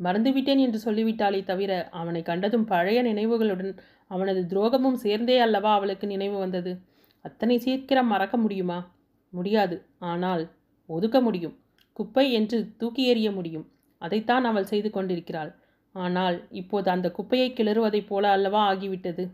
மறந்துவிட்டேன் 0.00 0.60
என்று 0.64 0.78
சொல்லிவிட்டாளே 0.84 1.40
தவிர 1.44 1.72
அவனை 1.92 2.22
கண்டதும் 2.22 2.64
பழைய 2.64 2.98
நினைவுகளுடன் 3.02 3.72
அவனது 4.10 4.40
துரோகமும் 4.48 5.00
சேர்ந்தே 5.04 5.38
அல்லவா 5.38 5.72
அவளுக்கு 5.74 6.06
நினைவு 6.06 6.38
வந்தது? 6.38 6.72
அத்தனை 7.24 7.58
சீக்கிரம் 7.58 8.06
மறக்க 8.06 8.36
முடியுமா? 8.36 8.78
முடியாது. 9.32 9.76
ஆனால் 9.98 10.44
ஒதுக்க 10.88 11.20
முடியும். 11.20 11.56
குப்பை 11.92 12.32
என்று 12.32 12.58
தூக்கி 12.76 13.02
எறிய 13.14 13.34
முடியும். 13.34 13.66
அதைத்தான் 14.02 14.44
அவள் 14.44 14.64
செய்து 14.64 14.90
கொண்டிருக்கிறாள். 14.90 15.50
ஆனால் 15.94 16.36
இப்போது 16.50 16.90
அந்த 16.90 17.10
குப்பையை 17.10 17.48
கிளறுவதைப் 17.50 18.06
போல 18.06 18.30
அல்லவா 18.30 18.72
ஆகிவிட்டது? 18.72 19.24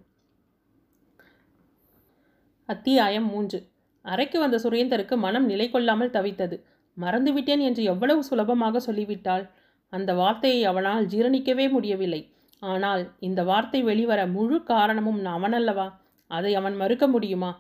அத்தியாயம் 2.68 3.28
மூன்று. 3.28 3.58
அறைக்கு 4.04 4.38
வந்த 4.38 4.56
சுரேந்தருக்கு 4.56 5.16
மனம் 5.16 5.44
நிலை 5.44 5.66
கொள்ளாமல் 5.70 6.10
தவித்தது. 6.10 6.56
மறந்துவிட்டேன் 6.96 7.62
என்று 7.62 7.82
எவ்வளவு 7.82 8.24
சுலபமாக 8.24 8.80
சொல்லிவிட்டாள்? 8.80 9.44
அந்த 9.92 10.10
வார்த்தையை 10.14 10.64
அவனால் 10.64 11.06
ஜீரணிக்கவே 11.06 11.66
முடியவில்லை. 11.70 12.20
ஆனால் 12.62 13.02
இந்த 13.18 13.44
வார்த்தை 13.44 13.82
வெளிவர 13.82 14.26
முழு 14.26 14.62
காரணமும் 14.62 15.24
அவனல்லவா? 15.24 15.88
அதை 16.30 16.54
அவன் 16.54 16.76
மறுக்க 16.76 17.06
முடியுமா? 17.06 17.50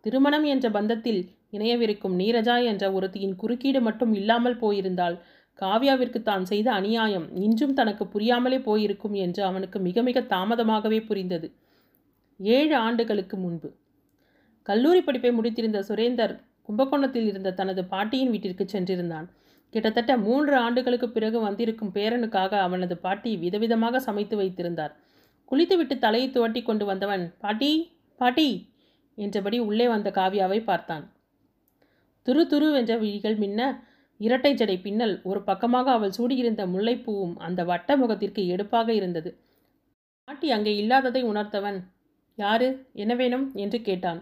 திருமணம் 0.00 0.44
என்ற 0.44 0.70
பந்தத்தில் 0.70 1.20
இணையவிருக்கும் 1.52 2.16
நீரஜா 2.18 2.64
என்ற 2.64 2.92
ஒருத்தியின் 2.92 3.36
குறுக்கீடு 3.36 3.80
மட்டும் 3.80 4.12
இல்லாமல் 4.12 4.58
போயிருந்தால் 4.58 5.16
காவ்யாவிற்கு 5.58 6.22
தான் 6.22 6.44
செய்த 6.44 6.72
அநியாயம் 6.72 7.26
இன்றும் 7.34 7.74
தனக்கு 7.74 8.06
புரியாமலே 8.06 8.58
போயிருக்கும் 8.58 9.12
என்று 9.12 9.44
அவனுக்கு 9.44 9.78
மிக 9.78 10.02
மிக 10.02 10.20
தாமதமாகவே 10.20 11.06
புரிந்தது. 11.06 11.48
ஏழு 12.40 12.76
ஆண்டுகளுக்கு 12.76 13.36
முன்பு. 13.36 13.68
கல்லூரி 14.62 15.02
படிப்பை 15.02 15.32
முடித்திருந்த 15.32 15.78
சுரேந்தர் 15.88 16.34
கும்பகோணத்தில் 16.62 17.26
இருந்த 17.26 17.52
தனது 17.52 17.84
பாட்டியின் 17.84 18.30
வீட்டிற்கு 18.30 18.64
சென்றிருந்தான். 18.64 19.28
கிட்டத்தட்ட 19.72 20.16
மூன்று 20.16 20.54
ஆண்டுகளுக்கு 20.56 21.08
பிறகு 21.10 21.40
வந்திருக்கும் 21.40 21.94
பேரனுக்காக 21.94 22.52
அவனது 22.60 22.96
பாட்டி 22.96 23.36
விதவிதமாக 23.36 24.00
சமைத்து 24.00 24.36
வைத்திருந்தார். 24.36 24.94
குளித்துவிட்டு 25.44 25.98
தலையை 25.98 26.28
துவட்டி 26.30 26.62
கொண்டு 26.62 26.84
வந்தவன் 26.84 27.34
பாட்டி 27.38 27.70
பாட்டி 28.16 28.48
என்றபடி 29.18 29.58
உள்ளே 29.58 29.88
வந்த 29.88 30.10
காவியாவை 30.10 30.64
பார்த்தான். 30.64 31.04
துரு 32.26 32.42
துரு 32.46 32.76
என்ற 32.76 32.96
விழிகள் 32.96 33.36
மின்ன 33.36 33.60
இரட்டை 34.16 34.54
ஜடை 34.54 34.76
பின்னல் 34.80 35.14
ஒரு 35.22 35.42
பக்கமாக 35.42 35.90
அவள் 35.90 36.16
சூடியிருந்த 36.18 36.62
முல்லைப்பூவும் 36.66 37.36
அந்த 37.36 37.64
வட்ட 37.64 37.96
முகத்திற்கு 37.96 38.46
எடுப்பாக 38.46 38.92
இருந்தது. 38.92 39.30
பாட்டி 40.24 40.50
அங்கே 40.50 40.76
இல்லாததை 40.76 41.22
உணர்த்தவன் 41.22 41.78
யாரு? 42.38 42.68
என்ன 42.92 43.14
வேணும்? 43.14 43.46
என்று 43.54 43.80
கேட்டான். 43.80 44.20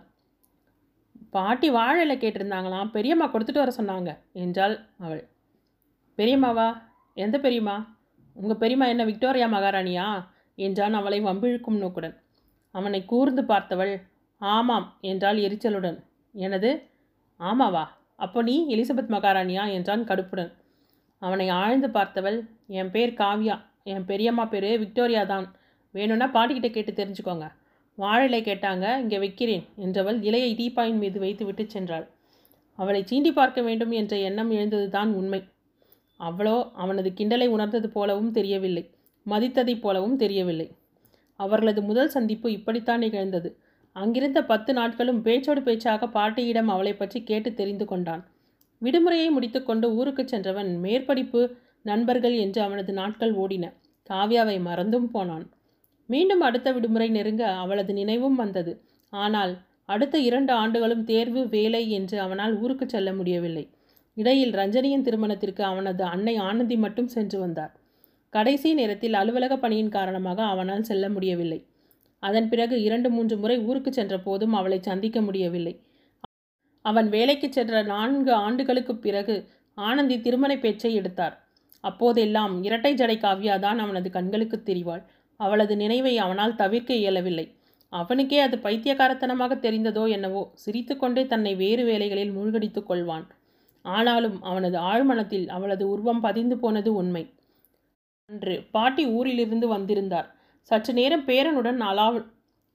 பாட்டி 1.30 1.70
வாழையில் 1.70 2.20
கேட்டிருந்தாங்களாம் 2.20 2.90
பெரியம்மா 2.90 3.26
கொடுத்துட்டு 3.26 3.64
வர 3.64 3.72
சொன்னாங்க 3.76 4.10
என்றாள் 4.32 4.76
அவள். 4.98 5.24
பெரியம்மாவா? 6.18 6.82
எந்த 7.14 7.38
பெரியம்மா? 7.38 7.96
உங்கள் 8.32 8.56
பெரியம்மா 8.56 8.86
என்ன 8.86 9.04
விக்டோரியா 9.04 9.46
மகாராணியா? 9.46 10.06
என்றான் 10.54 10.94
அவளை 10.94 11.24
வம்பிழுக்கும் 11.24 11.78
நோக்குடன். 11.78 12.22
அவனை 12.70 13.04
கூர்ந்து 13.04 13.42
பார்த்தவள் 13.42 14.02
ஆமாம் 14.36 14.96
என்றாள் 15.00 15.36
எரிச்சலுடன். 15.36 15.98
எனது? 16.32 16.88
ஆமாவா. 17.40 17.84
அப்போ 18.16 18.42
நீ 18.42 18.76
எலிசபெத் 18.76 19.14
மகாராணியா? 19.14 19.72
என்றான் 19.72 20.04
கடுப்புடன். 20.04 20.52
அவனை 21.18 21.48
ஆழ்ந்து 21.48 21.88
பார்த்தவள் 21.88 22.38
என் 22.66 22.90
பேர் 22.90 23.12
காவ்யா. 23.12 23.56
என் 23.84 24.04
பெரியம்மா 24.04 24.46
பேர் 24.46 24.78
விக்டோரியா 24.78 25.26
தான். 25.26 25.46
வேணும்னா 25.90 26.26
பாட்டிக்கிட்ட 26.26 26.70
கேட்டு 26.70 26.92
தெரிஞ்சுக்கோங்க. 26.92 27.46
வாழலை 27.94 28.42
கேட்டாங்க 28.42 29.00
இங்கே 29.00 29.18
வைக்கிறேன் 29.18 29.64
என்றவள் 29.78 30.18
இலையை 30.20 30.50
டீப்பாயின் 30.54 30.98
மீது 30.98 31.20
வைத்து 31.20 31.44
விட்டு 31.44 31.66
சென்றாள். 31.72 32.06
அவளை 32.76 33.04
சீண்டி 33.10 33.32
பார்க்க 33.32 33.62
வேண்டும் 33.62 33.90
என்ற 33.90 34.16
எண்ணம் 34.16 34.50
எழுந்தது 34.50 34.90
தான் 34.90 35.12
உண்மை. 35.12 35.40
அவளோ 36.20 36.56
அவனது 36.72 37.10
கிண்டலை 37.10 37.48
உணர்ந்தது 37.48 37.88
போலவும் 37.90 38.30
தெரியவில்லை. 38.30 38.84
மதித்ததைப் 39.26 39.80
போலவும் 39.80 40.16
தெரியவில்லை. 40.16 40.68
அவர்களது 41.40 41.82
முதல் 41.82 42.08
சந்திப்பு 42.08 42.52
இப்படித்தான் 42.52 42.98
நிகழ்ந்தது. 42.98 43.50
அங்கிருந்த 43.92 44.44
பத்து 44.44 44.72
நாட்களும் 44.72 45.20
பேச்சோடு 45.24 45.60
பேச்சாக 45.62 46.08
பாட்டியிடம் 46.08 46.68
அவளை 46.68 46.92
பற்றி 46.94 47.22
கேட்டு 47.22 47.54
தெரிந்து 47.54 47.84
கொண்டான். 47.84 48.22
விடுமுறையை 48.82 49.28
முடித்துக்கொண்டு 49.30 49.86
ஊருக்கு 49.94 50.24
சென்றவன் 50.28 50.70
மேற்படிப்பு 50.82 51.40
நண்பர்கள் 51.82 52.34
என்று 52.34 52.62
அவனது 52.62 52.92
நாட்கள் 52.92 53.32
ஓடின. 53.34 53.66
காவ்யாவை 54.10 54.60
மறந்தும் 54.60 55.08
போனான். 55.10 55.46
மீண்டும் 56.06 56.40
அடுத்த 56.40 56.68
விடுமுறை 56.72 57.08
நெருங்க 57.10 57.44
அவளது 57.54 57.92
நினைவும் 57.92 58.34
வந்தது. 58.34 58.72
ஆனால் 59.12 59.52
அடுத்த 59.84 60.16
இரண்டு 60.18 60.52
ஆண்டுகளும் 60.52 61.04
தேர்வு 61.04 61.48
வேலை 61.48 61.90
என்று 61.90 62.20
அவனால் 62.20 62.54
ஊருக்கு 62.56 62.86
செல்ல 62.88 63.12
முடியவில்லை. 63.12 63.64
இடையில் 64.18 64.54
ரஞ்சனியின் 64.54 65.02
திருமணத்திற்கு 65.02 65.64
அவனது 65.64 66.04
அன்னை 66.04 66.36
ஆனந்தி 66.36 66.76
மட்டும் 66.76 67.08
சென்று 67.08 67.38
வந்தார். 67.40 67.72
கடைசி 68.28 68.74
நேரத்தில் 68.74 69.14
அலுவலக 69.14 69.56
பணியின் 69.58 69.88
காரணமாக 69.88 70.42
அவனால் 70.44 70.82
செல்ல 70.82 71.08
முடியவில்லை. 71.08 71.60
அதன் 72.22 72.48
பிறகு 72.48 72.76
இரண்டு 72.82 73.10
மூன்று 73.10 73.36
முறை 73.38 73.58
ஊருக்கு 73.58 73.92
சென்ற 73.92 74.18
போதும் 74.18 74.52
அவளை 74.52 74.78
சந்திக்க 74.82 75.20
முடியவில்லை. 75.20 75.74
அவன் 76.84 77.08
வேலைக்கு 77.08 77.48
சென்ற 77.52 77.82
நான்கு 77.82 78.32
ஆண்டுகளுக்கு 78.32 78.96
பிறகு 78.96 79.36
ஆனந்தி 79.78 80.20
திருமண 80.20 80.52
பேச்சை 80.56 80.92
எடுத்தார். 80.94 81.34
அப்போதெல்லாம் 81.84 82.54
இரட்டை 82.62 82.94
ஜடை 82.94 83.16
காவ்யாதான் 83.18 83.78
அவனது 83.78 84.10
கண்களுக்கு 84.10 84.58
தெரிவாள். 84.64 85.02
அவளது 85.40 85.74
நினைவை 85.76 86.18
அவனால் 86.18 86.54
தவிர்க்க 86.54 86.92
இயலவில்லை. 86.94 87.46
அவனுக்கே 87.92 88.38
அது 88.38 88.56
பைத்தியக்காரத்தனமாக 88.56 89.52
தெரிந்ததோ 89.66 90.04
என்னவோ 90.08 90.42
சிரித்துக்கொண்டே 90.54 91.26
தன்னை 91.26 91.54
வேறு 91.54 91.84
வேலைகளில் 91.84 92.36
மூழ்கடித்துக் 92.36 92.88
கொள்வான். 92.90 93.26
ஆனாலும் 93.82 94.42
அவனது 94.42 94.78
ஆழ்மனத்தில் 94.78 95.48
அவளது 95.48 95.88
உருவம் 95.88 96.20
பதிந்து 96.20 96.58
போனது 96.58 96.94
உண்மை. 96.94 97.34
அன்று 98.26 98.64
பாட்டி 98.70 99.06
ஊரிலிருந்து 99.06 99.68
வந்திருந்தார். 99.68 100.34
சற்று 100.62 100.92
நேரம் 100.92 101.26
பேரனுடன் 101.26 101.80
அலாவ் 101.80 102.26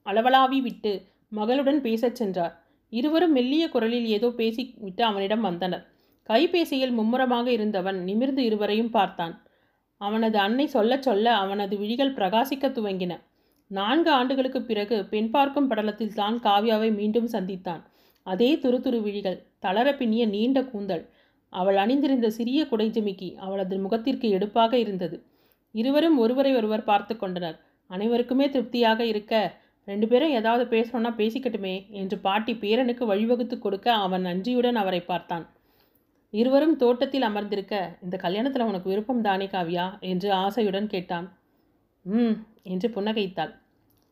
அளவலாவி 0.06 0.62
விட்டு 0.62 1.02
மகளுடன் 1.36 1.80
பேசச் 1.80 2.16
சென்றார். 2.16 2.64
இருவரும் 2.90 3.32
மெல்லிய 3.32 3.70
குரலில் 3.70 4.06
ஏதோ 4.06 4.30
பேசிவிட்டு 4.30 5.04
அவனிடம் 5.04 5.42
வந்தனர். 5.42 5.86
கைபேசியில் 6.30 6.92
மும்முரமாக 6.92 7.52
இருந்தவன் 7.52 8.04
நிமிர்ந்து 8.04 8.44
இருவரையும் 8.44 8.90
பார்த்தான். 8.90 9.42
அவனது 9.98 10.38
அன்னை 10.38 10.68
சொல்லச் 10.68 11.02
சொல்ல 11.02 11.36
அவனது 11.36 11.78
விழிகள் 11.78 12.14
பிரகாசிக்க 12.14 12.70
துவங்கின. 12.70 13.20
நான்கு 13.68 14.12
ஆண்டுகளுக்கு 14.12 14.62
பிறகு 14.62 15.06
பெண் 15.06 15.30
பார்க்கும் 15.30 15.72
படலத்தில் 15.72 16.14
தான் 16.14 16.40
காவ்யாவை 16.40 16.94
மீண்டும் 16.94 17.28
சந்தித்தான். 17.28 17.82
அதே 18.24 18.56
துருதுரு 18.56 19.02
விழிகள். 19.02 19.44
தளர 19.66 19.88
பின்னிய 19.92 20.24
நீண்ட 20.28 20.60
கூந்தல். 20.64 21.04
அவள் 21.54 21.78
அணிந்திருந்த 21.78 22.28
சிறிய 22.30 22.60
குடைஜிமிக்கி 22.72 23.30
அவளது 23.36 23.76
முகத்திற்கு 23.78 24.28
எடுப்பாக 24.30 24.74
இருந்தது. 24.78 25.18
இருவரும் 25.76 26.18
ஒருவரை 26.18 26.52
ஒருவர் 26.56 26.84
பார்த்து 26.84 27.14
கொண்டனர். 27.18 27.58
அனைவருக்குமே 27.90 28.46
திருப்தியாக 28.50 29.02
இருக்க 29.06 29.34
ரெண்டு 29.88 30.06
பேரும் 30.08 30.34
ஏதாவது 30.34 30.64
பேசணும்னா 30.74 31.12
பேசிக்கட்டுமே 31.18 31.74
என்று 32.02 32.18
பாட்டி 32.18 32.54
பேரனுக்கு 32.54 33.04
வழிவகுத்து 33.06 33.56
கொடுக்க 33.60 33.88
அவன் 34.06 34.22
நன்றியுடன் 34.22 34.76
அவரை 34.76 35.02
பார்த்தான். 35.02 35.46
இருவரும் 36.34 36.76
தோட்டத்தில் 36.76 37.22
அமர்ந்திருக்க 37.22 37.74
இந்த 38.04 38.16
கல்யாணத்தில் 38.18 38.70
உனக்கு 38.70 38.88
விருப்பம் 38.90 39.22
தானே 39.22 39.48
காவியா? 39.48 39.86
என்று 40.04 40.30
ஆசையுடன் 40.36 40.88
கேட்டான். 40.88 41.28
ம் 42.06 42.36
என்று 42.64 42.88
புன்னகைத்தாள். 42.90 43.52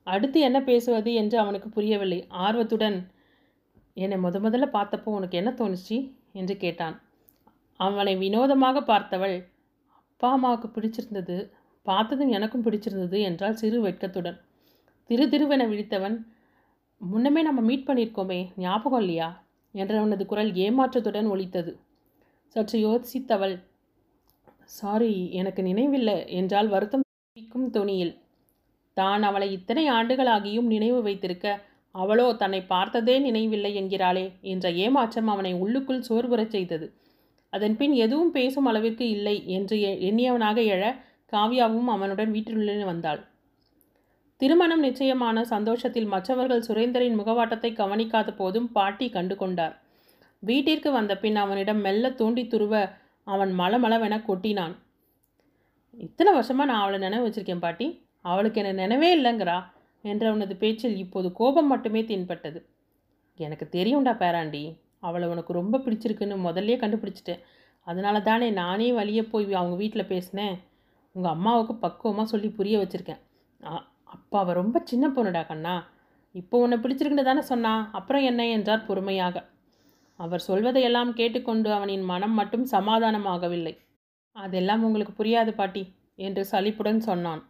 அடுத்து 0.08 0.40
என்ன 0.40 0.60
பேசுவது 0.62 1.12
என்று 1.14 1.38
அவனுக்கு 1.38 1.70
புரியவில்லை. 1.70 2.20
ஆர்வத்துடன் 2.46 2.98
என்னை 3.98 4.18
முத 4.18 4.40
முதல்ல 4.40 4.68
பார்த்தப்போ 4.74 5.10
உனக்கு 5.10 5.38
என்ன 5.38 5.52
தோணுச்சு? 5.52 5.98
என்று 6.32 6.58
கேட்டான். 6.58 6.96
அவனை 7.80 8.14
வினோதமாக 8.16 8.80
பார்த்தவள் 8.82 9.36
அப்பா 10.10 10.32
அம்மாவுக்கு 10.32 10.68
பிடிச்சிருந்தது. 10.68 11.38
பார்த்ததும் 11.86 12.30
எனக்கும் 12.30 12.66
பிடிச்சிருந்தது 12.66 13.20
என்றால் 13.22 13.56
சிறு 13.56 13.78
வெட்கத்துடன். 13.82 14.38
திரு 15.10 15.26
திருவென 15.28 15.64
விழித்தவன் 15.68 16.18
முன்னமே 17.02 17.42
நம்ம 17.42 17.62
மீட் 17.62 17.88
பண்ணியிருக்கோமே 17.88 18.40
ஞாபகம் 18.56 19.00
இல்லையா? 19.00 19.30
என்ற 19.74 19.94
அவனது 20.00 20.26
குரல் 20.26 20.52
ஏமாற்றத்துடன் 20.56 21.28
ஒலித்தது. 21.28 21.72
சற்று 22.56 22.78
யோசித்தவள் 22.80 23.56
சாரி 24.66 25.12
எனக்கு 25.32 25.62
நினைவில்லை 25.64 26.16
என்றால் 26.30 26.68
வருத்தம் 26.68 27.06
தெரிவிக்கும் 27.06 27.68
தொனியில். 27.72 28.14
தான் 28.98 29.24
அவளை 29.24 29.52
இத்தனை 29.52 29.84
ஆண்டுகளாகியும் 29.90 30.68
நினைவு 30.68 31.00
வைத்திருக்க 31.02 31.48
அவளோ 31.92 32.34
தன்னை 32.34 32.62
பார்த்ததே 32.62 33.20
நினைவில்லை 33.20 33.84
என்கிறாளே 33.84 34.40
என்ற 34.42 34.72
ஏமாற்றம் 34.72 35.28
அவனை 35.28 35.54
உள்ளுக்குள் 35.54 36.04
சோர்வுறச் 36.10 36.48
செய்தது. 36.48 36.94
அதன் 37.50 37.78
பின் 37.78 37.92
எதுவும் 37.92 38.32
பேசும் 38.32 38.66
அளவிற்கு 38.66 39.10
இல்லை 39.10 39.50
என்று 39.50 39.82
எ- 39.82 40.12
எண்ணியவனாக 40.12 40.62
எழ 40.62 40.96
காவ்யாவும் 41.26 41.86
அவனுடன் 41.86 42.32
வீட்டிலுள்ளே 42.32 42.84
வந்தாள். 42.84 43.30
திருமணம் 44.38 44.80
நிச்சயமான 44.80 45.46
சந்தோஷத்தில் 45.46 46.06
மற்றவர்கள் 46.06 46.64
சுரேந்தரின் 46.68 47.20
முகவாட்டத்தை 47.20 47.74
கவனிக்காத 47.74 48.36
போதும் 48.36 48.72
பாட்டி 48.72 49.10
கண்டு 49.10 49.36
கொண்டார். 49.36 49.82
வீட்டிற்கு 50.40 50.92
வந்த 50.92 51.18
பின் 51.18 51.36
அவனிடம் 51.36 51.78
மெல்ல 51.78 52.12
தூண்டி 52.12 52.48
துருவ 52.48 52.90
அவன் 53.24 53.60
மலமளவென 53.60 54.24
கொட்டினான். 54.28 54.76
இத்தனை 55.92 56.34
வருஷமாக 56.34 56.72
நான் 56.72 56.82
அவளை 56.82 57.00
நினைவு 57.00 57.28
வச்சிருக்கேன் 57.28 57.60
பாட்டி. 57.60 58.06
அவளுக்கு 58.22 58.62
என்ன 58.64 58.88
நினைவே 58.88 59.22
இல்லைங்கிறா. 59.22 59.64
என்ற 60.02 60.30
அவனது 60.30 60.56
பேச்சில் 60.56 60.98
இப்போது 60.98 61.28
கோபம் 61.32 61.68
மட்டுமே 61.68 62.02
தென்பட்டது. 62.06 62.60
எனக்கு 63.40 63.66
தெரியும்டா 63.78 64.14
பேராண்டி 64.22 64.64
அவளை 65.00 65.28
உனக்கு 65.30 65.54
ரொம்ப 65.54 65.78
பிடிச்சிருக்குன்னு 65.78 66.36
முதல்லே 66.48 66.76
கண்டுபிடிச்சிட்டேன். 66.82 67.42
அதனால 67.88 68.18
தானே 68.22 68.50
நானே 68.50 68.94
வழியே 68.94 69.24
போய் 69.24 69.46
அவங்க 69.54 69.76
வீட்டில் 69.76 70.10
பேசினேன். 70.12 70.56
உங்கள் 71.16 71.32
அம்மாவுக்கு 71.32 71.74
பக்குவமாக 71.76 72.28
சொல்லி 72.34 72.50
புரிய 72.50 72.76
வச்சுருக்கேன். 72.82 73.22
அப்பா 74.04 74.38
அவள் 74.40 74.60
ரொம்ப 74.62 74.78
சின்ன 74.84 75.06
பொண்ணுடா 75.08 75.42
கண்ணா. 75.48 75.76
இப்போ 76.36 76.58
உன்னை 76.58 76.78
பிடிச்சிருக்குன்னு 76.78 77.30
தானே 77.30 77.42
சொன்னா 77.42 77.72
அப்புறம் 77.92 78.22
என்ன 78.22 78.42
என்றார் 78.48 78.86
பொறுமையாக. 78.86 79.38
அவர் 80.20 80.46
சொல்வதையெல்லாம் 80.48 81.12
கேட்டுக்கொண்டு 81.14 81.70
அவனின் 81.74 82.06
மனம் 82.12 82.36
மட்டும் 82.40 82.66
சமாதானமாகவில்லை. 82.72 83.74
அதெல்லாம் 84.36 84.84
உங்களுக்கு 84.84 85.24
புரியாது 85.24 85.52
பாட்டி 85.52 85.84
என்று 86.16 86.46
சலிப்புடன் 86.46 87.02
சொன்னான். 87.10 87.42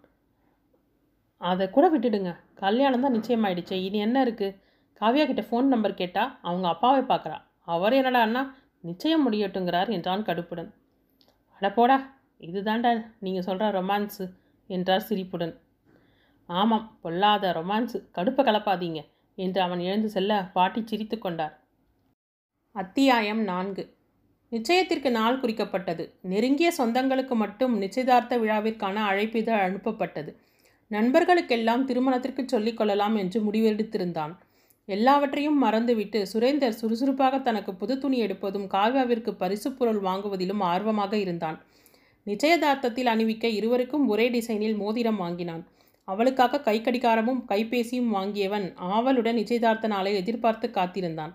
அதை 1.42 1.70
கூட 1.70 1.86
விட்டுடுங்க. 1.90 2.32
கல்யாணம் 2.56 3.04
தான் 3.06 3.16
நிச்சயமாயிடுச்சு. 3.18 3.76
இனி 3.88 3.98
என்ன 3.98 4.18
இருக்குது 4.26 4.58
காவ்யா 5.02 5.26
கிட்ட 5.28 5.44
ஃபோன் 5.50 5.72
நம்பர் 5.74 6.00
கேட்டால் 6.02 6.34
அவங்க 6.42 6.68
அப்பாவை 6.68 7.02
பார்க்குறா. 7.02 7.38
அவர் 7.66 7.94
என்னடா 7.94 8.22
அண்ணா? 8.22 8.42
நிச்சயம் 8.80 9.24
முடியட்டுங்கிறார் 9.26 9.90
என்றான் 9.90 10.28
கடுப்புடன். 10.28 10.70
அட 11.58 11.70
போடா 11.72 11.98
இதுதான்டா 12.42 12.92
நீங்கள் 13.20 13.48
சொல்கிற 13.48 13.66
ரொமான்ஸு 13.72 14.26
என்றார் 14.70 15.08
சிரிப்புடன். 15.10 15.54
ஆமாம் 16.50 16.86
பொல்லாத 17.02 17.52
ரொமான்ஸு 17.52 17.98
கடுப்பை 18.12 18.44
கலப்பாதீங்க 18.46 19.02
என்று 19.38 19.60
அவன் 19.62 19.80
எழுந்து 19.80 20.10
செல்ல 20.10 20.42
பாட்டி 20.54 20.82
சிரித்து 20.86 21.18
கொண்டார். 21.18 21.54
அத்தியாயம் 22.76 23.44
நான்கு. 23.44 23.84
நிச்சயத்திற்கு 24.52 25.10
நாள் 25.12 25.42
குறிக்கப்பட்டது. 25.42 26.04
நெருங்கிய 26.22 26.70
சொந்தங்களுக்கு 26.78 27.36
மட்டும் 27.36 27.74
நிச்சயதார்த்த 27.78 28.40
விழாவிற்கான 28.40 29.04
அழைப்பிதழ் 29.10 29.64
அனுப்பப்பட்டது. 29.68 30.32
நண்பர்களுக்கெல்லாம் 30.92 31.84
திருமணத்திற்கு 31.84 32.44
சொல்லிக் 32.48 32.78
கொள்ளலாம் 32.78 33.16
என்று 33.16 33.40
முடிவெடுத்திருந்தான். 33.42 34.34
எல்லாவற்றையும் 34.86 35.60
மறந்துவிட்டு 35.64 36.20
சுரேந்தர் 36.34 36.80
சுறுசுறுப்பாக 36.80 37.40
தனக்கு 37.40 37.72
புது 37.74 37.96
துணி 37.98 38.18
எடுப்பதும் 38.22 38.68
காவ்யாவிற்கு 38.74 39.32
பரிசு 39.32 39.70
பொருள் 39.72 40.02
வாங்குவதிலும் 40.02 40.64
ஆர்வமாக 40.64 41.14
இருந்தான். 41.18 41.58
நிச்சயதார்த்தத்தில் 42.28 43.12
அணிவிக்க 43.14 43.46
இருவருக்கும் 43.50 44.08
ஒரே 44.08 44.30
டிசைனில் 44.30 44.76
மோதிரம் 44.78 45.18
வாங்கினான். 45.18 45.64
அவளுக்காக 46.08 46.60
கை 46.60 46.82
கடிகாரமும் 46.82 47.42
கைபேசியும் 47.50 48.12
வாங்கியவன் 48.14 48.68
ஆவலுடன் 48.76 49.36
நிச்சயதார்த்த 49.36 49.88
நாளை 49.88 50.12
எதிர்பார்த்து 50.16 50.68
காத்திருந்தான். 50.72 51.34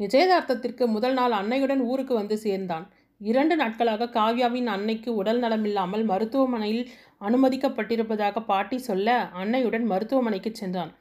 நிச்சயதார்த்தத்திற்கு 0.00 0.86
முதல் 0.86 1.12
நாள் 1.12 1.32
அன்னையுடன் 1.32 1.82
ஊருக்கு 1.82 2.14
வந்து 2.14 2.36
சேர்ந்தான். 2.38 2.86
இரண்டு 3.20 3.54
நாட்களாக 3.56 4.10
காவ்யாவின் 4.12 4.66
அன்னைக்கு 4.66 5.10
உடல் 5.14 5.40
நலமில்லாமல் 5.40 6.04
மருத்துவமனையில் 6.04 6.84
அனுமதிக்கப்பட்டிருப்பதாக 7.20 8.40
பாட்டி 8.44 8.78
சொல்ல 8.78 9.16
அன்னையுடன் 9.40 9.86
மருத்துவமனைக்கு 9.92 10.50
சென்றான். 10.54 10.92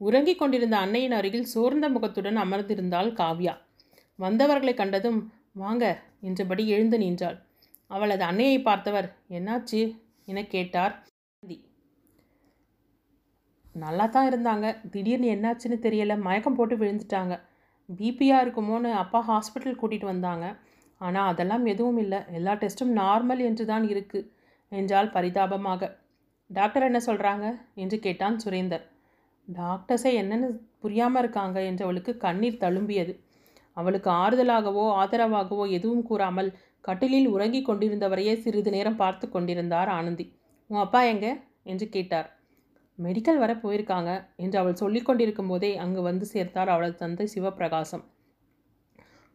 உறங்கிக் 0.00 0.40
கொண்டிருந்த 0.40 0.76
அன்னையின் 0.84 1.16
அருகில் 1.18 1.50
சோர்ந்த 1.54 1.88
முகத்துடன் 1.88 2.38
அமர்ந்திருந்தாள் 2.44 3.10
காவ்யா. 3.20 3.54
வந்தவர்களை 4.18 4.74
கண்டதும் 4.74 5.20
வாங்க 5.62 5.84
என்றபடி 6.20 6.64
எழுந்து 6.68 6.98
நின்றாள். 6.98 7.38
அவளது 7.86 8.24
அன்னையை 8.24 8.58
பார்த்தவர் 8.62 9.08
என்னாச்சு? 9.38 9.80
என 10.24 10.42
கேட்டார் 10.54 10.94
நல்லா 13.74 14.06
தான் 14.06 14.28
இருந்தாங்க. 14.30 14.66
திடீர்னு 14.90 15.28
என்னாச்சுன்னு 15.34 15.78
தெரியல. 15.84 16.14
மயக்கம் 16.26 16.56
போட்டு 16.56 16.74
விழுந்துட்டாங்க. 16.76 17.34
பிபியாக 17.88 18.42
இருக்குமோன்னு 18.44 18.90
அப்பா 19.02 19.20
ஹாஸ்பிட்டல் 19.30 19.78
கூட்டிகிட்டு 19.80 20.08
வந்தாங்க. 20.10 20.46
ஆனால் 21.00 21.28
அதெல்லாம் 21.32 21.64
எதுவும் 21.72 22.00
இல்லை. 22.04 22.20
எல்லா 22.38 22.52
டெஸ்ட்டும் 22.62 22.92
நார்மல் 23.00 23.42
என்று 23.48 23.64
தான் 23.72 23.84
இருக்குது 23.92 24.28
என்றால் 24.72 25.10
பரிதாபமாக. 25.10 25.90
டாக்டர் 26.50 26.82
என்ன 26.82 27.00
சொல்கிறாங்க 27.06 27.44
என்று 27.74 27.98
கேட்டான் 27.98 28.36
சுரேந்தர். 28.44 28.84
டாக்டர்ஸை 29.48 30.12
என்னென்னு 30.14 30.48
புரியாமல் 30.78 31.22
இருக்காங்க 31.22 31.58
என்றவளுக்கு 31.60 32.12
கண்ணீர் 32.16 32.60
தழும்பியது. 32.60 33.14
அவளுக்கு 33.76 34.10
ஆறுதலாகவோ 34.10 34.84
ஆதரவாகவோ 35.02 35.64
எதுவும் 35.68 36.02
கூறாமல் 36.02 36.50
கட்டிலில் 36.80 37.28
உறங்கிக் 37.28 37.68
கொண்டிருந்தவரையே 37.68 38.34
சிறிது 38.38 38.70
நேரம் 38.70 38.96
பார்த்து 38.96 39.26
கொண்டிருந்தார் 39.28 39.88
ஆனந்தி. 39.88 40.26
உன் 40.70 40.78
அப்பா 40.78 41.02
எங்க? 41.02 41.26
என்று 41.62 41.86
கேட்டார். 41.88 42.28
மெடிக்கல் 42.98 43.38
வர 43.38 43.52
போயிருக்காங்க 43.54 44.10
என்று 44.36 44.56
அவள் 44.58 44.74
சொல்லிக் 44.74 45.06
கொண்டிருக்கும் 45.06 45.46
போதே 45.46 45.70
அங்கு 45.76 46.00
வந்து 46.02 46.26
சேர்த்தார் 46.26 46.68
அவளது 46.68 46.96
தந்தை 46.96 47.26
சிவபிரகாசம் 47.34 48.04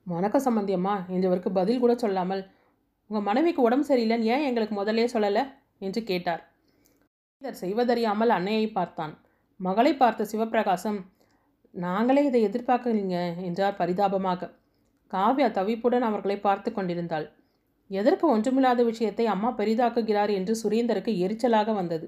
வணக்கம் 0.08 0.44
சம்பந்தியம்மா 0.46 0.94
என்றவருக்கு 1.10 1.50
பதில் 1.50 1.80
கூட 1.80 1.94
சொல்லாமல் 1.96 2.44
உங்கள் 3.10 3.24
மனைவிக்கு 3.24 3.62
உடம்பு 3.62 3.86
சரியில்லைன்னு 3.90 4.30
ஏன் 4.34 4.46
எங்களுக்கு 4.48 4.76
முதலே 4.76 5.06
சொல்லலை? 5.06 5.44
என்று 5.80 6.04
கேட்டார். 6.04 6.42
இதர் 7.42 7.60
செய்வதறியாமல் 7.62 8.30
அன்னையை 8.30 8.68
பார்த்தான். 8.68 9.14
மகளை 9.60 9.92
பார்த்த 9.96 10.28
சிவபிரகாசம் 10.32 11.00
நாங்களே 11.74 12.22
இதை 12.26 12.40
எதிர்பார்க்கலீங்க 12.48 13.18
என்றார் 13.38 13.76
பரிதாபமாக. 13.76 14.50
காவ்யா 15.14 15.48
தவிப்புடன் 15.52 16.02
அவர்களை 16.02 16.38
பார்த்து 16.40 16.70
கொண்டிருந்தாள். 16.74 17.28
எதற்கு 17.92 18.26
ஒன்றுமில்லாத 18.28 18.82
விஷயத்தை 18.84 19.26
அம்மா 19.26 19.50
பெரிதாக்குகிறார் 19.58 20.30
என்று 20.30 20.54
சுரேந்தருக்கு 20.64 21.12
எரிச்சலாக 21.26 21.74
வந்தது. 21.74 22.08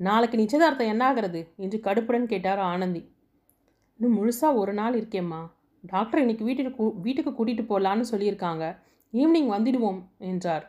நாளைக்கு 0.00 0.36
நிச்சயதார்த்தம் 0.36 0.90
என்ன 0.92 1.04
ஆகிறது 1.04 1.40
என்று 1.56 1.78
கடுப்புடன் 1.78 2.30
கேட்டார் 2.32 2.60
ஆனந்தி. 2.72 3.02
இன்னும் 4.00 4.16
முழுசாக 4.18 4.54
ஒரு 4.54 4.72
நாள் 4.72 4.94
இருக்கேம்மா. 4.94 5.40
டாக்டர் 5.84 6.20
இன்னைக்கு 6.20 6.44
வீட்டுக்கு 6.44 6.84
வீட்டுக்கு 7.06 7.32
கூட்டிகிட்டு 7.32 7.64
போகலான்னு 7.72 8.06
சொல்லியிருக்காங்க. 8.12 8.64
ஈவினிங் 9.12 9.50
வந்துடுவோம் 9.54 10.00
என்றார். 10.18 10.64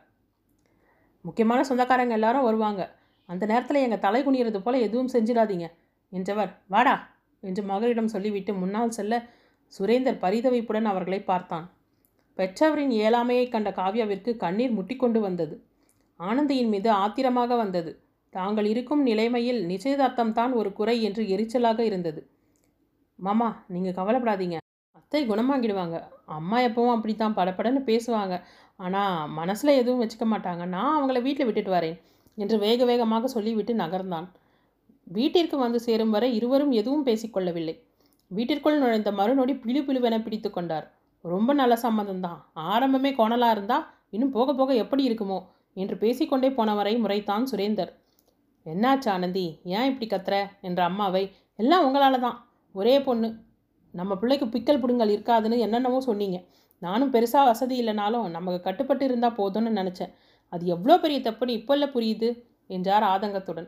முக்கியமான 1.26 1.64
சொந்தக்காரங்க 1.64 2.14
எல்லாரும் 2.14 2.48
வருவாங்க. 2.48 2.82
அந்த 3.30 3.44
நேரத்தில் 3.46 3.84
எங்கள் 3.86 4.00
தலை 4.00 4.22
குனியறது 4.24 4.60
போல் 4.62 4.84
எதுவும் 4.86 5.12
செஞ்சிடாதீங்க 5.14 5.68
என்றவர். 6.14 6.52
வாடா 6.68 6.96
என்று 7.44 7.64
மகளிடம் 7.64 8.14
சொல்லிவிட்டு 8.14 8.54
முன்னால் 8.54 8.90
செல்ல 8.90 9.20
சுரேந்தர் 9.74 10.22
பரிதவிப்புடன் 10.24 10.86
அவர்களை 10.86 11.20
பார்த்தான். 11.24 11.68
பெற்றவரின் 12.40 12.92
இயலாமையை 12.92 13.46
கண்ட 13.50 13.70
காவ்யாவிற்கு 13.72 14.32
கண்ணீர் 14.38 14.78
முட்டிக்கொண்டு 14.78 15.20
வந்தது. 15.20 15.56
ஆனந்தியின் 16.20 16.70
மீது 16.70 16.90
ஆத்திரமாக 17.04 17.56
வந்தது. 17.56 17.92
தாங்கள் 18.34 18.66
இருக்கும் 18.66 19.02
நிலைமையில் 19.04 19.62
நிச்சயதார்த்தம் 19.66 20.34
தான் 20.34 20.54
ஒரு 20.54 20.70
குறை 20.74 20.96
என்று 21.02 21.24
எரிச்சலாக 21.28 21.80
இருந்தது. 21.80 22.22
மாமா 23.20 23.50
நீங்கள் 23.68 23.98
கவலைப்படாதீங்க. 24.00 24.58
அத்தை 25.12 25.24
குணமாகிடுவாங்க 25.30 25.98
அம்மா 26.36 26.58
எப்பவும் 26.66 26.94
அப்படி 26.94 27.14
தான் 27.22 27.34
படபடன்னு 27.40 27.80
பேசுவாங்க. 27.90 28.36
ஆனால் 28.86 29.32
மனசில் 29.40 29.72
எதுவும் 29.80 30.02
வச்சுக்க 30.02 30.26
மாட்டாங்க. 30.34 30.64
நான் 30.76 30.94
அவங்கள 30.98 31.20
வீட்டில் 31.26 31.48
விட்டுட்டு 31.48 31.72
வரேன் 31.74 31.98
என்று 32.38 32.58
வேக 32.64 32.86
வேகமாக 32.90 33.32
சொல்லிவிட்டு 33.34 33.74
நகர்ந்தான். 33.82 34.28
வீட்டிற்கு 35.18 35.60
வந்து 35.64 35.82
சேரும் 35.88 36.14
வரை 36.16 36.30
இருவரும் 36.38 36.72
எதுவும் 36.82 37.06
பேசிக்கொள்ளவில்லை 37.10 37.76
வீட்டிற்குள் 38.32 38.80
நுழைந்த 38.84 39.14
மறுநொடி 39.20 39.56
பிழு 39.66 39.84
பிளுவென 39.90 40.22
பிடித்து 40.28 40.52
கொண்டார். 40.52 40.88
ரொம்ப 41.26 41.50
நல்ல 41.62 41.74
சம்மந்தம்தான் 41.86 42.40
ஆரம்பமே 42.72 43.14
கோணலாக 43.20 43.56
இருந்தால் 43.58 43.86
இன்னும் 44.16 44.34
போக 44.40 44.58
போக 44.62 44.72
எப்படி 44.86 45.04
இருக்குமோ 45.10 45.42
என்று 45.84 45.98
பேசிக்கொண்டே 46.06 46.52
போனவரை 46.62 46.96
முறைத்தான் 47.04 47.52
சுரேந்தர். 47.54 47.94
என்னாச்சு 48.66 49.10
ஆனந்தி? 49.18 49.48
ஏன் 49.76 49.90
இப்படி 49.92 50.10
கத்துற? 50.16 50.36
என்ற 50.70 50.82
அம்மாவை 50.90 51.26
எல்லாம் 51.62 51.86
உங்களால் 51.88 52.26
தான் 52.28 52.40
ஒரே 52.76 52.98
பொண்ணு. 53.10 53.30
நம்ம 53.94 54.18
பிள்ளைக்கு 54.18 54.46
பிக்கல் 54.46 54.82
பிடுங்கல் 54.82 55.14
இருக்காதுன்னு 55.16 55.58
என்னென்னவோ 55.60 56.00
சொன்னீங்க. 56.00 56.38
நானும் 56.80 57.14
பெருசாக 57.14 57.44
வசதி 57.46 57.76
இல்லைனாலும் 57.82 58.30
நமக்கு 58.30 58.60
கட்டுப்பட்டு 58.62 59.06
இருந்தால் 59.06 59.38
போதும்னு 59.38 59.72
நினச்சேன். 59.80 60.12
அது 60.50 60.66
எவ்வளோ 60.66 60.98
பெரிய 61.00 61.20
தப்புன்னு 61.20 61.58
இப்போ 61.60 61.74
இல்லை 61.74 61.90
புரியுது 61.94 62.30
என்றார் 62.68 63.04
ஆதங்கத்துடன். 63.04 63.68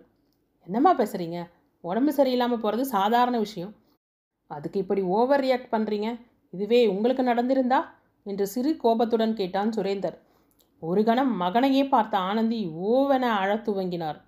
என்னம்மா 0.68 0.92
பேசுகிறீங்க 0.98 1.40
உடம்பு 1.82 2.12
சரியில்லாமல் 2.18 2.62
போகிறது 2.64 2.86
சாதாரண 2.86 3.38
விஷயம். 3.38 3.74
அதுக்கு 4.48 4.80
இப்படி 4.80 5.02
ஓவர் 5.02 5.44
ரியாக்ட் 5.44 5.74
பண்ணுறீங்க 5.74 6.10
இதுவே 6.50 6.88
உங்களுக்கு 6.88 7.24
நடந்திருந்தா? 7.24 7.80
என்று 8.24 8.48
சிறு 8.48 8.78
கோபத்துடன் 8.78 9.34
கேட்டான் 9.34 9.70
சுரேந்தர். 9.70 10.18
ஒரு 10.80 11.04
கணம் 11.04 11.42
மகனையே 11.42 11.84
பார்த்த 11.90 12.18
ஆனந்தி 12.18 12.60
ஓவென 12.68 13.26
அழத்துவங்கினார் 13.42 14.20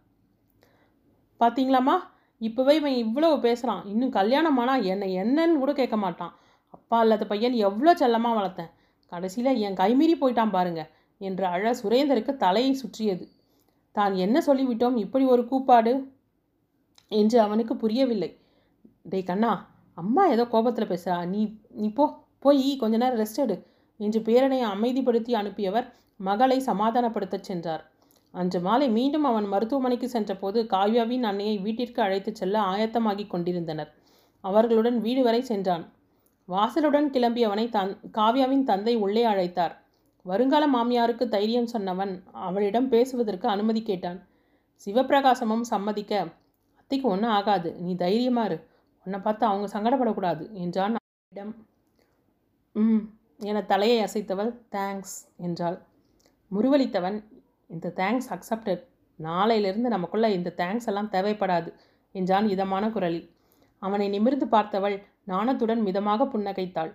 துவங்கினார். 1.39 2.01
இப்போவே 2.47 2.73
இவன் 2.79 2.97
இவ்வளவு 3.03 3.36
பேசுகிறான் 3.45 3.84
இன்னும் 3.91 4.15
கல்யாணம் 4.17 4.58
ஆனால் 4.62 4.84
என்னை 4.93 5.08
என்னன்னு 5.21 5.62
கூட 5.63 5.71
கேட்க 5.79 5.97
மாட்டான். 6.05 6.34
அப்பா 6.73 6.97
இல்லாத 7.03 7.25
பையன் 7.31 7.55
எவ்வளோ 7.67 7.91
செல்லமாக 8.01 8.38
வளர்த்தேன். 8.39 8.71
கடைசியில் 9.12 9.60
என் 9.65 9.79
கைமீறி 9.81 10.15
போயிட்டான் 10.21 10.55
பாருங்க 10.55 10.81
என்று 11.21 11.45
அழ 11.53 11.65
சுரேந்தருக்கு 11.81 12.34
தலையை 12.45 12.73
சுற்றியது. 12.81 13.25
தான் 13.95 14.13
என்ன 14.25 14.38
சொல்லிவிட்டோம்? 14.47 14.97
இப்படி 15.05 15.25
ஒரு 15.34 15.43
கூப்பாடு? 15.51 15.93
என்று 17.12 17.38
அவனுக்கு 17.45 17.73
புரியவில்லை. 17.84 18.29
டேய் 19.12 19.29
கண்ணா 19.29 19.51
அம்மா 19.97 20.23
ஏதோ 20.34 20.43
கோபத்தில் 20.53 20.91
பேசுகிறா 20.91 21.17
நீ 21.34 21.41
நீ 21.81 21.88
போ 21.97 22.05
போய் 22.45 22.63
கொஞ்ச 22.81 22.95
நேரம் 22.97 23.19
ரெஸ்ட் 23.21 23.41
எடு 23.43 23.55
என்று 23.99 24.19
பேரனை 24.27 24.58
அமைதிப்படுத்தி 24.71 25.34
அனுப்பியவர் 25.41 25.88
மகளை 26.19 26.58
சமாதானப்படுத்தச் 26.69 27.47
சென்றார். 27.49 27.84
அன்று 28.35 28.59
மாலை 28.59 28.87
மீண்டும் 28.89 29.23
அவன் 29.23 29.45
மருத்துவமனைக்கு 29.45 30.07
சென்றபோது 30.09 30.61
காவ்யாவின் 30.63 31.23
அன்னையை 31.23 31.57
வீட்டிற்கு 31.57 32.01
அழைத்துச் 32.01 32.35
செல்ல 32.35 32.55
ஆயத்தமாகி 32.61 33.27
கொண்டிருந்தனர். 33.27 33.91
அவர்களுடன் 34.43 34.97
வீடு 34.99 35.23
வரை 35.23 35.41
சென்றான். 35.41 35.83
வாசலுடன் 36.49 37.07
கிளம்பியவனை 37.09 37.65
தன் 37.69 37.93
காவ்யாவின் 38.11 38.63
தந்தை 38.63 38.95
உள்ளே 38.95 39.23
அழைத்தார். 39.25 39.73
வருங்கால 40.25 40.63
மாமியாருக்கு 40.67 41.25
தைரியம் 41.27 41.71
சொன்னவன் 41.73 42.13
அவளிடம் 42.31 42.89
பேசுவதற்கு 42.89 43.47
அனுமதி 43.47 43.81
கேட்டான். 43.81 44.19
சிவப்பிரகாசமும் 44.87 45.65
சம்மதிக்க 45.73 46.13
அத்தைக்கு 46.79 47.07
ஒன்றும் 47.09 47.29
ஆகாது. 47.29 47.69
நீ 47.79 47.91
தைரியமா 47.95 48.43
இரு. 48.45 48.57
உன்னை 49.05 49.19
பார்த்து 49.19 49.45
அவங்க 49.45 49.67
சங்கடப்படக்கூடாது 49.75 50.43
என்றான் 50.53 50.95
அவளிடம். 50.99 51.53
ம் 52.75 53.03
என 53.39 53.61
தலையை 53.63 53.97
அசைத்தவள் 54.03 54.51
தேங்க்ஸ் 54.71 55.15
என்றாள். 55.37 55.77
முருவளித்தவன் 56.51 57.17
இந்த 57.75 57.88
தேங்க்ஸ் 57.99 58.29
அக்செப்டட் 58.35 58.83
நாளையிலிருந்து 59.19 59.89
நமக்குள்ள 59.95 60.27
இந்த 60.38 60.53
தேங்க்ஸ் 60.57 60.88
எல்லாம் 60.91 61.11
தேவைப்படாது 61.15 61.69
என்றான் 62.15 62.47
இதமான 62.53 62.85
குரலில். 62.89 63.25
அவனை 63.81 64.07
நிமிர்ந்து 64.09 64.45
பார்த்தவள் 64.45 64.95
நாணத்துடன் 65.31 65.81
மிதமாக 65.88 66.27
புன்னகைத்தாள். 66.33 66.91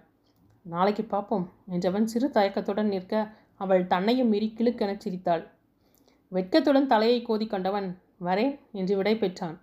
நாளைக்கு 0.66 1.04
பார்ப்போம் 1.04 1.46
என்றவன் 1.74 2.06
சிறு 2.12 2.28
தயக்கத்துடன் 2.28 2.90
நிற்க 2.94 3.14
அவள் 3.56 3.82
தன்னையும் 3.86 4.30
மீறி 4.32 4.48
கிழுக்கெனச் 4.58 5.02
சிரித்தாள். 5.04 5.42
வெட்கத்துடன் 6.32 6.90
தலையை 6.92 7.18
கோதிக்கொண்டவன் 7.28 7.88
வரேன் 8.26 8.54
என்று 8.72 8.94
விடை 8.96 9.14
பெற்றான். 9.16 9.56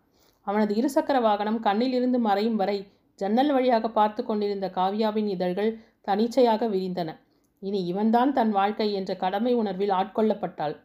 அவனது 0.47 0.73
இருசக்கர 0.79 1.17
வாகனம் 1.21 1.59
கண்ணிலிருந்து 1.63 2.19
மறையும் 2.27 2.59
வரை 2.61 2.77
ஜன்னல் 3.19 3.51
வழியாக 3.51 3.85
பார்த்து 3.89 4.21
கொண்டிருந்த 4.23 4.67
காவ்யாவின் 4.75 5.29
இதழ்கள் 5.35 5.71
தனிச்சையாக 6.01 6.67
விரிந்தன. 6.67 7.09
இனி 7.63 7.79
இவன்தான் 7.85 8.33
தன் 8.33 8.51
வாழ்க்கை 8.51 8.87
என்ற 8.93 9.11
கடமை 9.15 9.53
உணர்வில் 9.53 9.95
ஆட்கொள்ளப்பட்டாள். 9.99 10.75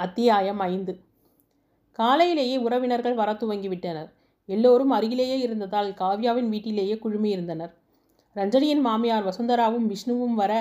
அத்தியாயம் 0.00 0.60
ஐந்து. 0.60 0.92
காலையிலேயே 1.98 2.56
உறவினர்கள் 2.56 3.14
வர 3.14 3.30
துவங்கிவிட்டனர். 3.32 4.10
எல்லோரும் 4.48 4.90
அருகிலேயே 4.90 5.38
இருந்ததால் 5.38 5.90
காவ்யாவின் 5.92 6.48
வீட்டிலேயே 6.48 6.94
குழுமியிருந்தனர். 6.94 7.72
ரஞ்சனியின் 8.36 8.80
மாமியார் 8.80 9.26
வசுந்தராவும் 9.26 9.86
விஷ்ணுவும் 9.86 10.34
வர 10.34 10.52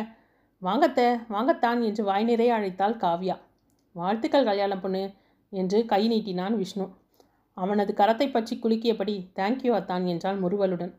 வாங்கத்த 0.61 1.01
வாங்கத்தான் 1.29 1.81
என்று 1.83 2.03
வாய் 2.03 2.23
நிறைய 2.23 2.53
அழைத்தாள் 2.53 2.95
காவ்யா. 2.97 3.35
வாழ்த்துக்கள் 3.95 4.43
கல்யாணம் 4.43 4.79
பொண்ணு 4.79 5.03
என்று 5.53 5.85
கை 5.85 6.01
நீட்டினான் 6.07 6.55
விஷ்ணு. 6.55 6.85
அவனது 7.57 7.93
கரத்தை 7.93 8.31
பற்றி 8.31 8.55
குலுக்கியபடி 8.63 9.15
தேங்க்யூ 9.35 9.71
அத்தான் 9.71 10.05
என்றான் 10.05 10.39
முறுவலுடன் 10.43 10.93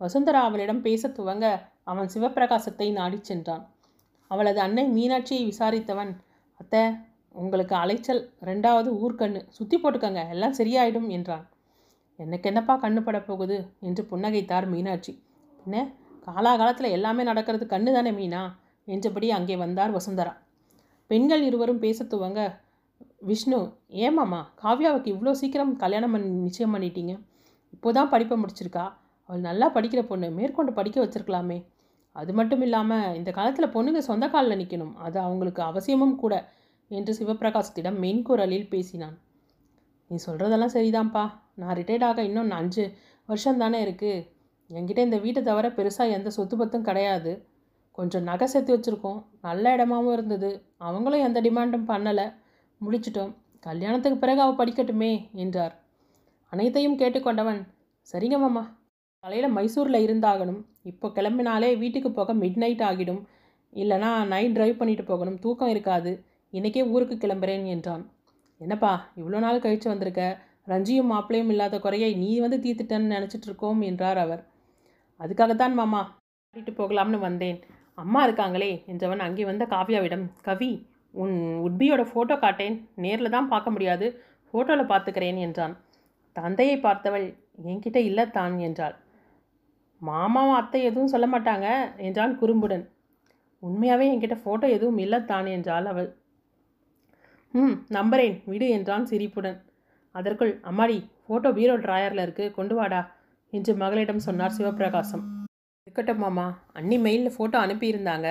வசுந்தரா 0.00 0.40
அவளிடம் 0.40 0.82
பேசத் 0.82 1.20
துவங்க 1.20 1.46
அவன் 1.84 2.08
சிவப்பிரகாசத்தை 2.14 2.92
நாடிச் 2.92 3.24
சென்றான். 3.24 3.64
அவளது 4.30 4.60
அன்னை 4.60 4.84
மீனாட்சியை 4.90 5.44
விசாரித்தவன் 5.52 6.12
அத்தை 6.60 6.82
உங்களுக்கு 7.34 7.74
அலைச்சல் 7.74 8.22
ரெண்டாவது 8.44 8.90
ஊர்க்கண்ணு 9.02 9.40
சுற்றி 9.48 9.76
போட்டுக்கங்க 9.76 10.22
எல்லாம் 10.28 10.56
சரியாயிடும் 10.58 11.08
என்றான். 11.08 11.44
எனக்கு 12.18 12.48
என்னப்பா 12.50 12.74
கண்ணு 12.76 13.00
பட 13.02 13.18
போகுது? 13.20 13.56
என்று 13.80 14.02
புன்னகைத்தார் 14.10 14.66
மீனாட்சி. 14.66 15.12
பின்ன 15.60 15.84
காலாகாலத்தில் 16.26 16.94
எல்லாமே 16.96 17.22
நடக்கிறது 17.22 17.66
கண்ணு 17.66 17.92
தானே 17.92 18.12
மீனா? 18.12 18.42
என்றபடி 18.88 19.28
அங்கே 19.30 19.56
வந்தார் 19.56 19.96
வசுந்தரா. 19.96 20.34
பெண்கள் 21.10 21.42
இருவரும் 21.42 21.82
பேச 21.84 22.04
துவங்க 22.04 22.40
விஷ்ணு 23.22 23.58
ஏமாம்மா 24.04 24.40
காவ்யாவுக்கு 24.62 25.08
இவ்வளோ 25.14 25.32
சீக்கிரம் 25.40 25.72
கல்யாணம் 25.76 26.12
பண்ணி 26.14 26.28
நிச்சயம் 26.46 26.74
பண்ணிட்டீங்க? 26.74 27.12
இப்போதான் 27.74 28.10
படிப்பை 28.14 28.36
முடிச்சிருக்கா? 28.42 28.84
அவள் 29.28 29.46
நல்லா 29.48 29.66
படிக்கிற 29.76 30.00
பொண்ணு 30.02 30.28
மேற்கொண்டு 30.30 30.72
படிக்க 30.72 30.98
வச்சிருக்கலாமே. 31.04 31.58
அது 32.16 32.32
மட்டும் 32.32 32.62
இல்லாமல் 32.62 33.14
இந்த 33.18 33.30
காலத்தில் 33.30 33.72
பொண்ணுங்க 33.74 34.00
சொந்த 34.08 34.24
காலில் 34.28 34.60
நிற்கணும் 34.60 34.94
அது 34.96 35.18
அவங்களுக்கு 35.20 35.62
அவசியமும் 35.62 36.16
கூட. 36.16 36.34
என்று 36.98 37.12
சிவபிரகாசத்திடம் 37.18 37.98
மென்குரலில் 38.04 38.68
பேசினான். 38.68 39.16
நீ 40.10 40.16
சொல்கிறதெல்லாம் 40.26 40.74
சரிதான்ப்பா. 40.76 41.24
நான் 41.54 41.76
ரிட்டையர்ட் 41.76 42.04
ஆக 42.04 42.22
இன்னும் 42.22 42.50
அஞ்சு 42.50 42.84
வருஷம் 43.28 43.60
தானே 43.62 43.78
இருக்குது 43.84 44.26
என்கிட்ட 44.70 44.98
இந்த 44.98 45.18
வீட்டை 45.18 45.40
தவிர 45.42 45.68
பெருசாக 45.68 46.16
எந்த 46.16 46.30
சொத்து 46.30 46.56
பத்தும் 46.56 46.82
கிடையாது. 46.82 47.32
கொஞ்சம் 47.98 48.22
நகை 48.22 48.46
சேர்த்து 48.46 48.76
வச்சுருக்கோம். 48.76 49.20
நல்ல 49.42 49.64
இடமாவும் 49.76 50.12
இருந்தது. 50.12 50.50
அவங்களும் 50.88 51.24
எந்த 51.26 51.38
டிமாண்டும் 51.40 51.88
பண்ணலை. 51.90 52.26
முடிச்சிட்டோம். 52.80 53.32
கல்யாணத்துக்கு 53.60 54.18
பிறகு 54.18 54.40
அவள் 54.40 54.60
படிக்கட்டுமே 54.60 55.10
என்றார். 55.32 55.74
அனைத்தையும் 56.52 56.98
கேட்டுக்கொண்டவன் 56.98 57.60
சரிங்க 58.12 58.38
மாமா. 58.38 58.62
காலையில் 59.24 59.54
மைசூரில் 59.56 60.04
இருந்தாகணும். 60.06 60.60
இப்போ 60.82 61.08
கிளம்பினாலே 61.08 61.68
வீட்டுக்கு 61.78 62.10
போக 62.12 62.34
மிட் 62.34 62.60
நைட் 62.62 62.82
ஆகிடும். 62.88 63.20
இல்லைனா 63.72 64.10
நைட் 64.26 64.56
டிரைவ் 64.56 64.76
பண்ணிட்டு 64.76 65.04
போகணும். 65.04 65.38
தூக்கம் 65.38 65.68
இருக்காது. 65.68 66.12
இன்றைக்கே 66.52 66.82
ஊருக்கு 66.94 67.16
கிளம்புறேன் 67.16 67.62
என்றான். 67.74 68.02
என்னப்பா 68.60 68.90
இவ்வளோ 69.18 69.38
நாள் 69.38 69.62
கழித்து 69.64 69.86
வந்திருக்க? 69.90 70.22
ரஞ்சியும் 70.70 71.08
மாப்பிளையும் 71.12 71.52
இல்லாத 71.52 71.76
குறையை 71.78 72.10
நீ 72.22 72.28
வந்து 72.40 72.58
தீர்த்துட்டேன்னு 72.64 73.14
நினச்சிட்டு 73.14 73.48
இருக்கோம் 73.48 73.80
என்றார் 73.90 74.18
அவர். 74.24 74.42
அதுக்காகத்தான் 75.20 75.74
மாமா 75.80 76.00
கூட்டிகிட்டு 76.08 76.74
போகலாம்னு 76.80 77.20
வந்தேன். 77.26 77.58
அம்மா 77.98 78.20
இருக்காங்களே 78.26 78.70
என்றவன் 78.92 79.24
அங்கே 79.26 79.48
வந்த 79.50 79.66
காவ்யாவிடம் 79.72 80.26
கவி 80.42 80.70
உன் 81.14 81.34
உட்பியோட 81.66 82.04
ஃபோட்டோ 82.10 82.36
காட்டேன். 82.44 82.76
நேரில் 83.04 83.34
தான் 83.36 83.50
பார்க்க 83.54 83.76
முடியாது. 83.76 84.06
ஃபோட்டோவில் 84.54 84.90
பார்த்துக்கிறேன் 84.92 85.42
என்றான். 85.46 85.74
தந்தையை 86.36 86.78
பார்த்தவள் 86.80 87.26
என்கிட்ட 87.70 87.98
இல்லைத்தான் 88.08 88.56
என்றாள். 88.68 88.96
மாமாவும் 90.02 90.58
அத்தை 90.60 90.80
எதுவும் 90.82 91.12
சொல்ல 91.16 91.26
மாட்டாங்க 91.26 91.68
என்றான் 92.08 92.40
குறும்புடன். 92.40 92.84
உண்மையாகவே 93.62 94.06
என்கிட்ட 94.12 94.36
ஃபோட்டோ 94.42 94.68
எதுவும் 94.76 95.00
இல்லைத்தான் 95.04 95.48
என்றாள் 95.56 95.88
அவள். 95.92 96.10
ம் 97.54 97.74
நம்புறேன். 97.96 98.36
விடு 98.44 98.66
என்றான் 98.68 99.06
சிரிப்புடன். 99.10 99.58
அதற்குள் 100.14 100.52
அம்மாடி 100.70 100.96
ஃபோட்டோ 101.24 101.50
பீரோ 101.58 101.74
ட்ராயரில் 101.76 102.22
இருக்கு. 102.22 102.44
கொண்டு 102.50 102.74
வாடா 102.74 103.00
என்று 103.52 103.72
மகளிடம் 103.74 104.22
சொன்னார் 104.26 104.54
சிவபிரகாசம் 104.58 105.24
இருக்கட்டும் 105.86 106.22
மாமா. 106.24 106.46
அன்னி 106.72 106.96
மெயிலில் 106.98 107.34
ஃபோட்டோ 107.36 107.56
அனுப்பியிருந்தாங்க. 107.64 108.28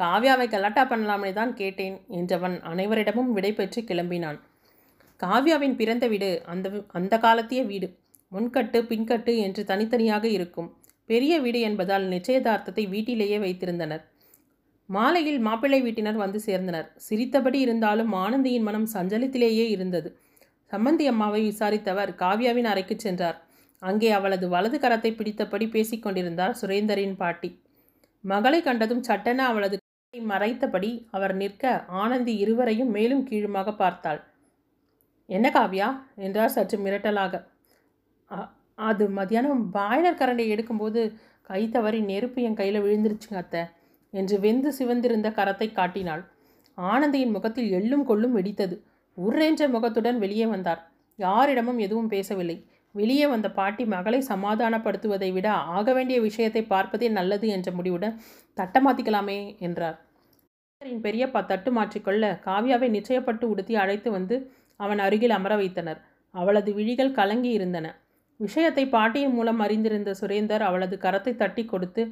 காவ்யாவை 0.00 0.46
கலாட்டா 0.48 0.82
பண்ணலாமே 0.92 1.30
தான் 1.32 1.52
கேட்டேன் 1.54 1.96
என்றவன் 2.10 2.56
அனைவரிடமும் 2.62 3.32
விடை 3.32 3.52
பெற்று 3.52 3.80
கிளம்பினான். 3.82 4.38
காவ்யாவின் 5.20 5.78
பிறந்த 5.80 6.04
வீடு 6.06 6.30
அந்த 6.46 6.66
அந்த 6.92 7.14
காலத்திய 7.18 7.62
வீடு. 7.62 7.88
முன்கட்டு 8.32 8.78
பின்கட்டு 8.90 9.32
என்று 9.38 9.62
தனித்தனியாக 9.64 10.24
இருக்கும். 10.28 10.68
பெரிய 11.10 11.34
வீடு 11.40 11.60
என்பதால் 11.60 12.06
நிச்சயதார்த்தத்தை 12.08 12.84
வீட்டிலேயே 12.88 13.38
வைத்திருந்தனர். 13.38 14.04
மாலையில் 14.90 15.40
மாப்பிள்ளை 15.46 15.80
வீட்டினர் 15.86 16.22
வந்து 16.22 16.38
சேர்ந்தனர். 16.46 16.88
சிரித்தபடி 17.06 17.58
இருந்தாலும் 17.66 18.12
ஆனந்தியின் 18.22 18.66
மனம் 18.68 18.88
சஞ்சலத்திலேயே 18.94 19.66
இருந்தது. 19.74 20.08
சம்மந்தி 20.72 21.04
அம்மாவை 21.12 21.40
விசாரித்தவர் 21.48 22.10
காவ்யாவின் 22.22 22.68
அறைக்கு 22.72 22.96
சென்றார். 23.04 23.38
அங்கே 23.82 24.08
அவளது 24.18 24.46
வலது 24.54 24.78
கரத்தை 24.84 25.10
பிடித்தபடி 25.18 25.66
பேசிக்கொண்டிருந்தார் 25.74 26.56
சுரேந்தரின் 26.60 27.16
பாட்டி. 27.22 27.50
மகளை 28.24 28.60
கண்டதும் 28.62 29.06
சட்டென 29.08 29.44
அவளது 29.50 29.76
கரத்தை 29.76 30.20
மறைத்தபடி 30.32 30.90
அவர் 31.16 31.34
நிற்க 31.42 31.64
ஆனந்தி 32.02 32.34
இருவரையும் 32.44 32.94
மேலும் 32.96 33.24
கீழுமாக 33.28 33.74
பார்த்தாள். 33.82 34.20
என்ன 35.28 35.46
காவ்யா? 35.56 35.88
என்றார் 36.26 36.54
சற்று 36.56 36.76
மிரட்டலாக. 36.84 37.34
அது 38.88 39.04
மத்தியானம் 39.18 39.62
பாய்லர் 39.76 40.20
கரண்டை 40.20 40.46
எடுக்கும்போது 40.54 41.00
கை 41.50 41.62
தவறி 41.74 42.00
நெருப்பு 42.10 42.40
என் 42.48 42.58
கையில் 42.60 42.84
விழுந்துருச்சுங்க 42.84 43.38
அத்தை. 43.42 43.62
என்று 44.12 44.36
வெந்து 44.40 44.70
சிவந்திருந்த 44.78 45.28
கரத்தை 45.38 45.68
காட்டினாள். 45.72 46.22
ஆனந்தியின் 46.78 47.34
முகத்தில் 47.36 47.70
எள்ளும் 47.78 48.04
கொள்ளும் 48.04 48.36
வெடித்தது. 48.36 48.76
உர்ரென்ற 49.18 49.62
முகத்துடன் 49.68 50.18
வெளியே 50.18 50.46
வந்தார். 50.46 50.80
யாரிடமும் 51.18 51.78
எதுவும் 51.78 52.12
பேசவில்லை. 52.14 52.56
வெளியே 52.94 53.26
வந்த 53.26 53.48
பாட்டி 53.50 53.84
மகளை 53.86 54.20
சமாதானப்படுத்துவதை 54.28 55.28
விட 55.32 55.48
ஆக 55.76 55.92
வேண்டிய 55.92 56.18
விஷயத்தை 56.20 56.62
பார்ப்பதே 56.64 57.08
நல்லது 57.08 57.46
என்ற 57.48 57.68
முடிவுடன் 57.70 58.16
தட்டமாத்திக்கலாமே 58.56 59.38
என்றார். 59.58 59.98
சுரேந்தரின் 60.82 61.04
பெரியப்பா 61.06 61.40
தட்டு 61.46 61.70
மாற்றிக்கொள்ள 61.72 62.24
காவியாவை 62.46 62.88
நிச்சயப்பட்டு 62.88 63.44
உடுத்தி 63.52 63.74
அழைத்து 63.74 64.10
வந்து 64.10 64.36
அவன் 64.80 65.00
அருகில் 65.06 65.36
அமர 65.38 65.54
வைத்தனர். 65.56 66.00
அவளது 66.34 66.70
விழிகள் 66.78 67.16
கலங்கி 67.18 67.50
இருந்தன 67.50 67.86
விஷயத்தை 68.40 68.84
பாட்டியின் 68.88 69.34
மூலம் 69.38 69.60
அறிந்திருந்த 69.64 70.10
சுரேந்தர் 70.20 70.62
அவளது 70.68 70.96
கரத்தை 71.02 71.32
தட்டி 71.36 71.62
கொடுத்து 71.64 72.02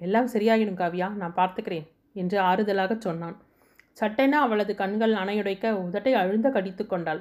எல்லாம் 0.00 0.28
சரியாகிடும் 0.32 0.80
காவியா 0.80 1.08
நான் 1.16 1.36
பார்த்துக்கிறேன் 1.36 1.86
என்று 2.12 2.38
ஆறுதலாக 2.40 2.98
சொன்னான். 2.98 3.36
சட்டென 3.92 4.40
அவளது 4.40 4.74
கண்கள் 4.74 5.14
அணையுடைக்க 5.14 5.66
உதட்டை 5.84 6.12
அழுந்த 6.12 6.48
கடித்து 6.50 6.86
கொண்டாள். 6.86 7.20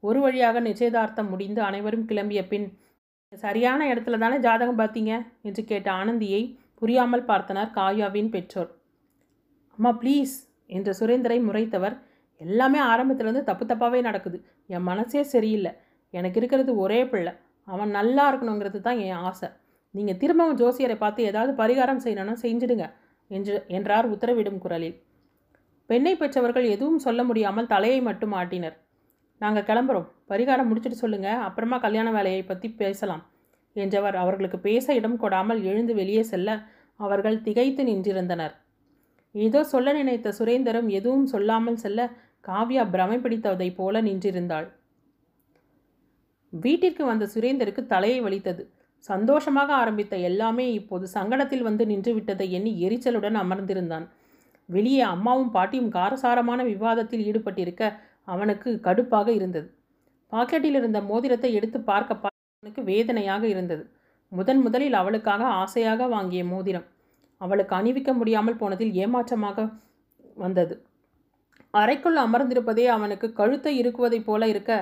ஒரு 0.00 0.20
வழியாக 0.20 0.60
நிச்சயதார்த்தம் 0.60 1.28
முடிந்து 1.28 1.60
அனைவரும் 1.62 2.06
கிளம்பிய 2.08 2.40
பின் 2.48 2.66
சரியான 3.32 3.94
இடத்துல 3.94 4.18
தானே 4.18 4.38
ஜாதகம் 4.38 4.78
பார்த்தீங்க? 4.78 5.12
என்று 5.42 5.64
கேட்ட 5.64 5.88
ஆனந்தியை 5.92 6.42
புரியாமல் 6.74 7.24
பார்த்தனர் 7.24 7.70
காயாவின் 7.74 8.30
பெற்றோர். 8.30 8.70
அம்மா 9.78 9.90
ப்ளீஸ் 10.02 10.34
என்று 10.66 10.92
சுரேந்தரை 11.00 11.38
முறைத்தவர் 11.42 11.96
எல்லாமே 12.40 12.80
ஆரம்பத்துலேருந்து 12.80 13.42
தப்பு 13.42 13.64
தப்பாகவே 13.64 14.00
நடக்குது. 14.02 14.38
என் 14.66 14.82
மனசே 14.82 15.22
சரியில்லை. 15.22 15.72
எனக்கு 16.10 16.38
இருக்கிறது 16.38 16.76
ஒரே 16.76 17.00
பிள்ளை. 17.06 17.32
அவன் 17.68 17.90
நல்லா 17.90 18.24
இருக்கணுங்கிறது 18.32 18.80
தான் 18.80 18.98
என் 18.98 19.22
ஆசை. 19.28 19.48
நீங்கள் 19.94 20.20
திரும்பவும் 20.22 20.58
ஜோசியரை 20.60 20.96
பார்த்து 20.98 21.28
ஏதாவது 21.30 21.52
பரிகாரம் 21.60 22.02
செய்யணும்னா 22.04 22.34
செஞ்சிடுங்க 22.44 22.86
என்று 23.30 23.54
என்றார் 23.76 24.06
உத்தரவிடும் 24.14 24.62
குரலில். 24.64 24.96
பெண்ணை 25.90 26.14
பெற்றவர்கள் 26.16 26.66
எதுவும் 26.74 27.02
சொல்ல 27.06 27.20
முடியாமல் 27.24 27.70
தலையை 27.74 28.00
மட்டும் 28.00 28.34
ஆட்டினர். 28.40 28.76
நாங்கள் 29.40 29.66
கிளம்புறோம். 29.70 30.08
பரிகாரம் 30.26 30.68
முடிச்சிட்டு 30.70 30.98
சொல்லுங்கள் 31.02 31.44
அப்புறமா 31.46 31.76
கல்யாண 31.78 32.08
வேலையை 32.10 32.42
பற்றி 32.44 32.68
பேசலாம் 32.82 33.22
என்றவர் 33.76 34.16
அவர்களுக்கு 34.16 34.58
பேச 34.58 34.94
இடம் 34.94 35.18
கொடாமல் 35.22 35.60
எழுந்து 35.62 35.92
வெளியே 35.94 36.22
செல்ல 36.22 36.50
அவர்கள் 37.00 37.42
திகைத்து 37.46 37.82
நின்றிருந்தனர். 37.84 38.54
ஏதோ 39.34 39.60
சொல்ல 39.64 39.92
நினைத்த 39.92 40.32
சுரேந்தரும் 40.38 40.88
எதுவும் 40.88 41.26
சொல்லாமல் 41.26 41.82
செல்ல 41.84 42.00
காவ்யா 42.44 42.82
பிரமை 42.90 43.18
பிடித்ததைப் 43.18 43.76
போல 43.78 44.02
நின்றிருந்தாள். 44.02 44.66
வீட்டிற்கு 46.52 47.02
வந்த 47.04 47.24
சுரேந்தருக்கு 47.34 47.82
தலையை 47.86 48.18
வலித்தது. 48.20 48.62
சந்தோஷமாக 49.04 49.70
ஆரம்பித்த 49.74 50.16
எல்லாமே 50.28 50.66
இப்போது 50.72 51.06
சங்கடத்தில் 51.16 51.62
வந்து 51.62 51.84
நின்று 51.86 52.12
விட்டதை 52.14 52.46
எண்ணி 52.52 52.72
எரிச்சலுடன் 52.86 53.38
அமர்ந்திருந்தான். 53.42 54.06
வெளியே 54.68 55.02
அம்மாவும் 55.14 55.50
பாட்டியும் 55.50 55.90
காரசாரமான 55.90 56.60
விவாதத்தில் 56.64 57.24
ஈடுபட்டிருக்க 57.30 57.82
அவனுக்கு 58.28 58.70
கடுப்பாக 58.86 59.28
இருந்தது. 59.28 59.68
பாக்கெட்டில் 60.32 60.78
இருந்த 60.80 61.00
மோதிரத்தை 61.00 61.50
எடுத்து 61.54 61.78
பார்க்க 61.80 62.30
அவனுக்கு 62.30 62.82
வேதனையாக 62.82 63.44
இருந்தது. 63.48 63.84
முதன் 64.32 64.60
முதலில் 64.62 64.96
அவளுக்காக 65.00 65.42
ஆசையாக 65.62 66.06
வாங்கிய 66.06 66.44
மோதிரம். 66.44 66.86
அவளுக்கு 67.40 67.74
அணிவிக்க 67.76 68.10
முடியாமல் 68.12 68.60
போனதில் 68.60 68.92
ஏமாற்றமாக 68.94 69.66
வந்தது. 70.36 70.74
அறைக்குள் 71.74 72.16
அமர்ந்திருப்பதே 72.16 72.86
அவனுக்கு 72.96 73.26
கழுத்தை 73.32 73.72
இருக்குவதைப் 73.82 74.24
போல 74.24 74.48
இருக்க 74.48 74.72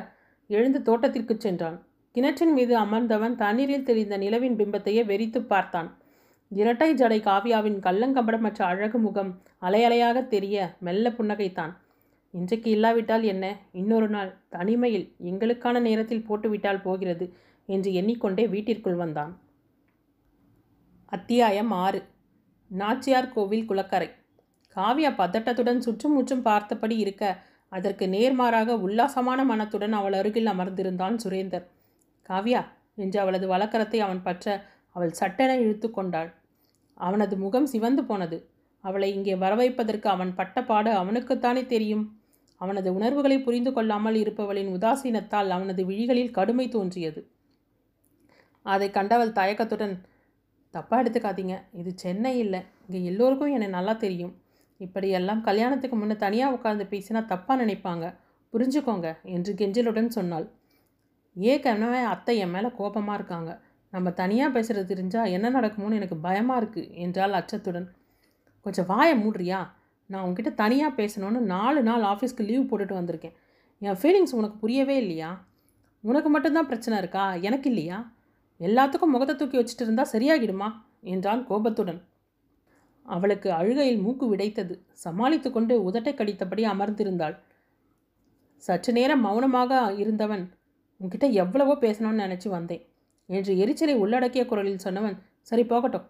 எழுந்து 0.50 0.78
தோட்டத்திற்கு 0.82 1.34
சென்றான். 1.38 1.78
கிணற்றின் 2.14 2.52
மீது 2.52 2.78
அமர்ந்தவன் 2.78 3.34
தண்ணீரில் 3.34 3.84
தெரிந்த 3.84 4.18
நிலவின் 4.18 4.56
பிம்பத்தையே 4.56 5.02
வெறித்து 5.04 5.38
பார்த்தான். 5.38 5.96
இரட்டை 6.48 6.94
ஜடை 6.94 7.18
காவியாவின் 7.20 7.78
கள்ளங்கபடமற்ற 7.78 8.62
அழகு 8.62 8.98
முகம் 8.98 9.42
அலையலையாக 9.62 10.26
தெரிய 10.26 10.76
மெல்ல 10.80 11.10
புன்னகைத்தான். 11.10 11.72
இன்றைக்கு 12.30 12.70
இல்லாவிட்டால் 12.70 13.22
என்ன? 13.22 13.56
இன்னொரு 13.72 14.08
நாள். 14.08 14.36
தனிமையில் 14.48 15.14
எங்களுக்கான 15.24 15.80
நேரத்தில் 15.80 16.26
போட்டுவிட்டால் 16.26 16.82
போகிறது 16.82 17.32
என்று 17.66 17.92
எண்ணிக்கொண்டே 17.92 18.48
வீட்டிற்குள் 18.48 18.94
வந்தான். 18.94 19.40
அத்தியாயம் 21.06 21.70
ஆறு. 21.70 22.02
நாச்சியார் 22.70 23.32
கோவில் 23.32 23.68
குளக்கரை. 23.68 24.10
காவியா 24.76 25.10
பதட்டத்துடன் 25.18 25.78
சுற்றும் 25.78 26.12
முற்றும் 26.12 26.42
பார்த்தபடி 26.42 26.96
இருக்க 26.96 27.38
அதற்கு 27.68 28.06
நேர்மாறாக 28.06 28.80
உல்லாசமான 28.80 29.44
மனத்துடன் 29.44 29.92
அவள் 29.92 30.12
அருகில் 30.12 30.46
அமர்ந்திருந்தான் 30.46 31.16
சுரேந்தர். 31.24 31.66
காவ்யா 32.28 32.62
என்று 33.02 33.18
அவளது 33.22 33.46
வழக்கரத்தை 33.54 33.98
அவன் 34.06 34.22
பற்ற 34.26 34.46
அவள் 34.96 35.12
சட்டென 35.20 35.50
இழுத்து 35.62 35.88
கொண்டாள். 35.90 36.30
அவனது 37.00 37.34
முகம் 37.44 37.68
சிவந்து 37.72 38.02
போனது. 38.04 38.38
அவளை 38.84 39.08
இங்கே 39.16 39.34
வரவைப்பதற்கு 39.42 40.08
அவன் 40.14 40.32
பட்ட 40.38 40.58
பாடு 40.70 40.90
அவனுக்குத்தானே 41.00 41.62
தெரியும். 41.66 42.04
அவனது 42.60 42.88
உணர்வுகளை 42.96 43.36
புரிந்து 43.40 43.70
கொள்ளாமல் 43.72 44.16
இருப்பவளின் 44.22 44.70
உதாசீனத்தால் 44.76 45.50
அவனது 45.56 45.82
விழிகளில் 45.90 46.34
கடுமை 46.38 46.66
தோன்றியது. 46.68 47.20
அதை 48.66 48.88
கண்டவள் 48.90 49.36
தயக்கத்துடன் 49.38 49.94
தப்பாக 50.74 51.02
எடுத்துக்காதீங்க. 51.02 51.54
இது 51.80 51.90
சென்னை 51.94 52.34
இல்லை. 52.44 52.60
இங்கே 52.86 53.00
எல்லோருக்கும் 53.10 53.54
என்னை 53.56 53.68
நல்லா 53.68 53.94
தெரியும். 54.04 54.34
இப்படியெல்லாம் 54.80 55.42
கல்யாணத்துக்கு 55.48 55.96
முன்னே 55.96 56.16
தனியாக 56.16 56.54
உட்கார்ந்து 56.56 56.84
பேசினா 56.92 57.20
தப்பாக 57.32 57.56
நினைப்பாங்க. 57.62 58.06
புரிஞ்சுக்கோங்க 58.52 59.08
என்று 59.34 59.52
கெஞ்சலுடன் 59.60 60.14
சொன்னாள். 60.18 60.46
ஏற்கனவே 61.36 61.98
அத்தை 61.98 62.36
என் 62.36 62.50
மேலே 62.50 62.68
கோபமாக 62.68 63.18
இருக்காங்க. 63.18 63.60
நம்ம 63.90 64.10
தனியாக 64.10 64.60
பேசுகிறது 64.60 64.86
தெரிஞ்சால் 64.92 65.30
என்ன 65.30 65.60
நடக்குமோன்னு 65.60 65.94
எனக்கு 65.94 66.16
பயமாக 66.16 66.60
இருக்குது 66.60 66.90
என்றால் 66.94 67.32
அச்சத்துடன். 67.32 67.88
கொஞ்சம் 68.60 68.86
வாயை 68.86 69.14
மூடுறியா? 69.18 69.60
நான் 70.06 70.22
உங்ககிட்ட 70.22 70.50
தனியாக 70.50 70.96
பேசணும்னு 71.02 71.40
நாலு 71.54 71.82
நாள் 71.82 72.02
ஆஃபீஸ்க்கு 72.02 72.46
லீவ் 72.46 72.68
போட்டுட்டு 72.70 72.98
வந்திருக்கேன். 73.00 73.34
என் 73.78 73.98
ஃபீலிங்ஸ் 74.02 74.34
உனக்கு 74.34 74.56
புரியவே 74.56 74.96
இல்லையா? 74.96 75.44
உனக்கு 76.00 76.28
மட்டும்தான் 76.28 76.66
பிரச்சனை 76.66 76.98
இருக்கா? 76.98 77.34
எனக்கு 77.34 77.68
இல்லையா? 77.70 78.14
எல்லாத்துக்கும் 78.60 79.14
முகத்தை 79.14 79.36
தூக்கி 79.36 79.58
வச்சுட்டு 79.58 79.80
இருந்தால் 79.80 80.12
சரியாகிடுமா? 80.12 80.68
என்றான் 81.00 81.46
கோபத்துடன். 81.46 82.00
அவளுக்கு 83.02 83.52
அழுகையில் 83.52 84.00
மூக்கு 84.00 84.36
விடைத்தது. 84.36 84.74
சமாளித்து 84.92 85.50
கொண்டு 85.50 85.90
உதட்டை 85.90 86.14
கடித்தபடி 86.14 86.64
அமர்ந்திருந்தாள். 86.64 87.36
சற்று 88.56 88.92
நேரம் 88.92 89.20
மௌனமாக 89.20 89.94
இருந்தவன் 89.96 90.44
உன்கிட்ட 91.02 91.26
எவ்வளவோ 91.42 91.74
பேசணும்னு 91.84 92.24
நினச்சி 92.26 92.48
வந்தேன். 92.56 92.82
என்று 93.28 93.52
எரிச்சலை 93.62 93.94
உள்ளடக்கிய 94.02 94.42
குரலில் 94.50 94.84
சொன்னவன் 94.86 95.16
சரி 95.50 95.64
போகட்டும். 95.72 96.06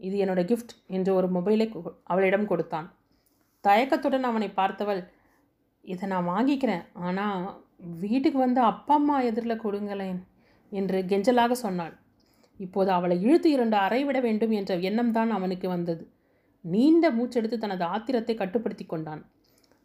இது 0.00 0.14
என்னோட 0.22 0.40
கிஃப்ட் 0.50 0.72
என்று 0.96 1.10
ஒரு 1.18 1.28
மொபைலை 1.36 1.66
அவளிடம் 2.12 2.48
கொடுத்தான். 2.52 2.88
தயக்கத்துடன் 3.64 4.28
அவனை 4.30 4.48
பார்த்தவள் 4.60 5.02
இதை 5.84 6.06
நான் 6.12 6.30
வாங்கிக்கிறேன். 6.32 6.84
ஆனால் 7.06 7.44
வீட்டுக்கு 8.02 8.38
வந்து 8.46 8.60
அப்பா 8.70 8.94
அம்மா 8.98 9.16
எதிரில் 9.28 9.62
கொடுங்களேன் 9.64 10.18
என்று 10.72 10.98
கெஞ்சலாக 11.10 11.52
சொன்னாள். 11.64 11.94
இப்போது 12.60 12.90
அவளை 12.96 13.16
இழுத்து 13.26 13.48
இரண்டு 13.54 13.76
அறைவிட 13.84 14.18
வேண்டும் 14.26 14.52
என்ற 14.58 14.74
எண்ணம் 14.88 15.14
தான் 15.16 15.30
அவனுக்கு 15.36 15.66
வந்தது. 15.74 16.04
நீண்ட 16.64 17.06
மூச்செடுத்து 17.16 17.56
தனது 17.64 17.84
ஆத்திரத்தை 17.94 18.34
கட்டுப்படுத்தி 18.36 18.84
கொண்டான். 18.86 19.22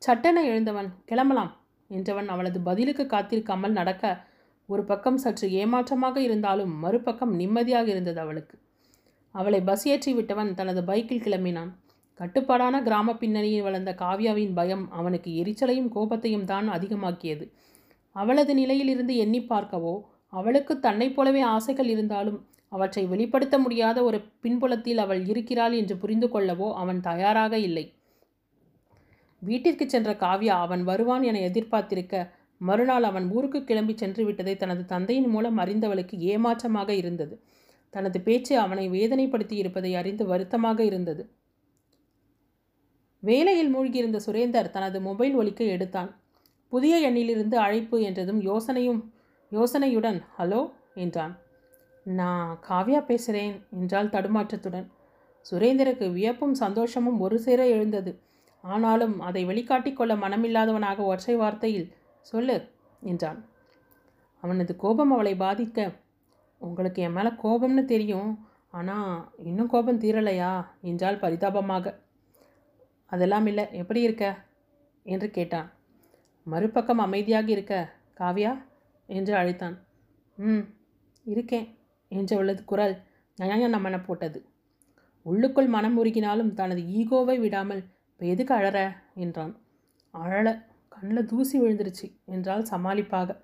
சட்டென 0.02 0.44
எழுந்தவன் 0.50 0.90
கிளம்பலாம் 1.10 1.52
என்றவன் 1.90 2.30
அவளது 2.34 2.60
பதிலுக்கு 2.68 3.04
காத்திருக்காமல் 3.14 3.78
நடக்க 3.80 4.04
ஒரு 4.70 4.84
பக்கம் 4.84 5.22
சற்று 5.24 5.48
ஏமாற்றமாக 5.62 6.18
இருந்தாலும் 6.22 6.74
மறுபக்கம் 6.84 7.34
நிம்மதியாக 7.34 7.88
இருந்தது 7.94 8.20
அவளுக்கு. 8.20 8.56
அவளை 9.36 9.60
பஸ் 9.62 9.86
ஏற்றி 9.94 10.12
விட்டவன் 10.14 10.52
தனது 10.60 10.82
பைக்கில் 10.84 11.26
கிளம்பினான். 11.26 11.72
கட்டுப்பாடான 12.20 12.76
கிராம 12.82 13.14
பின்னணியில் 13.14 13.66
வளர்ந்த 13.68 13.92
காவ்யாவின் 14.02 14.54
பயம் 14.54 14.86
அவனுக்கு 14.92 15.32
எரிச்சலையும் 15.42 15.92
கோபத்தையும் 15.96 16.48
தான் 16.52 16.68
அதிகமாக்கியது. 16.70 17.46
அவளது 18.16 18.54
நிலையிலிருந்து 18.54 19.14
எண்ணி 19.16 19.42
பார்க்கவோ 19.44 19.96
அவளுக்கு 20.34 20.74
தன்னைப் 20.80 21.16
போலவே 21.16 21.42
ஆசைகள் 21.56 21.90
இருந்தாலும் 21.94 22.40
அவற்றை 22.72 23.04
வெளிப்படுத்த 23.08 23.56
முடியாத 23.58 23.98
ஒரு 24.04 24.18
பின்புலத்தில் 24.42 25.00
அவள் 25.00 25.22
இருக்கிறாள் 25.26 25.76
என்று 25.82 25.96
புரிந்து 25.98 26.28
கொள்ளவோ 26.34 26.68
அவன் 26.74 27.00
தயாராக 27.02 27.54
இல்லை. 27.60 27.86
வீட்டிற்கு 29.42 29.86
சென்ற 29.86 30.12
காவ்யா 30.24 30.56
அவன் 30.66 30.84
வருவான் 30.84 31.24
என 31.30 31.42
எதிர்பார்த்திருக்க 31.50 32.16
மறுநாள் 32.62 33.04
அவன் 33.04 33.32
ஊருக்கு 33.32 33.64
கிளம்பி 33.64 33.94
சென்று 33.98 34.26
விட்டதை 34.26 34.58
தனது 34.58 34.86
தந்தையின் 34.86 35.28
மூலம் 35.28 35.58
அறிந்தவளுக்கு 35.58 36.16
ஏமாற்றமாக 36.18 36.90
இருந்தது. 36.90 37.36
தனது 37.90 38.22
பேச்சு 38.22 38.60
அவனை 38.60 38.90
வேதனைப்படுத்தி 38.90 39.52
இருப்பதை 39.52 39.96
அறிந்து 39.96 40.26
வருத்தமாக 40.26 40.84
இருந்தது. 40.84 41.24
வேலையில் 43.20 43.76
மூழ்கியிருந்த 43.76 44.20
சுரேந்தர் 44.26 44.70
தனது 44.70 45.02
மொபைல் 45.02 45.36
ஒலிக்க 45.36 45.64
எடுத்தான். 45.64 46.12
புதிய 46.68 47.10
எண்ணிலிருந்து 47.10 47.56
அழைப்பு 47.56 48.02
என்றதும் 48.02 48.42
யோசனையும் 48.42 49.02
யோசனையுடன் 49.52 50.20
ஹலோ 50.38 50.72
என்றான். 50.96 51.34
நான் 52.06 52.60
காவ்யா 52.70 53.00
பேசுகிறேன் 53.06 53.56
என்றால் 53.80 54.10
தடுமாற்றத்துடன். 54.10 54.88
சுரேந்தருக்கு 55.52 56.12
வியப்பும் 56.12 56.54
சந்தோஷமும் 56.54 57.20
ஒரு 57.20 57.40
சேர 57.40 57.68
எழுந்தது. 57.68 58.12
ஆனாலும் 58.64 59.20
அதை 59.20 59.46
வெளிக்காட்டிக் 59.46 59.98
கொள்ள 59.98 60.16
மனமில்லாதவனாக 60.16 60.98
ஒற்றை 60.98 61.36
வார்த்தையில் 61.36 61.88
சொல்லு 62.22 62.72
என்றான். 63.00 63.46
அவனது 64.42 64.76
கோபம் 64.76 65.12
அவளை 65.12 65.34
பாதிக்க. 65.34 65.94
உங்களுக்கு 66.58 67.02
என் 67.02 67.12
மேலே 67.12 67.30
கோபம்னு 67.30 67.86
தெரியும் 67.86 68.48
ஆனால் 68.70 69.34
இன்னும் 69.44 69.68
கோபம் 69.68 70.00
தீரலையா 70.00 70.66
என்றால் 70.82 71.20
பரிதாபமாக. 71.20 72.00
அதெல்லாம் 73.06 73.46
இல்லை 73.46 73.68
எப்படி 73.72 74.02
இருக்க? 74.02 74.48
என்று 75.04 75.30
கேட்டான். 75.30 75.72
மறுபக்கம் 76.44 76.98
அமைதியாக 76.98 77.50
இருக்க 77.52 77.94
காவியா? 78.18 78.64
என்று 79.06 79.36
அழைத்தான். 79.36 79.86
ம் 80.36 80.66
இருக்கேன் 81.24 81.78
என்று 82.08 82.38
உள்ளது 82.38 82.66
குரல் 82.66 83.02
நயன 83.42 83.80
மன 83.80 84.00
போட்டது. 84.00 84.46
உள்ளுக்குள் 85.24 85.68
மனம் 85.68 86.06
உருகினாலும் 86.06 86.54
தனது 86.54 86.82
ஈகோவை 86.82 87.40
விடாமல் 87.40 87.84
இப்போ 88.12 88.26
எதுக்கு 88.26 88.54
அழற? 88.54 88.96
என்றான். 89.14 89.56
அழல 90.12 90.68
கண்ணில் 91.00 91.30
தூசி 91.32 91.56
விழுந்துருச்சு 91.60 92.08
என்றால் 92.26 92.64
சமாளிப்பாக. 92.72 93.36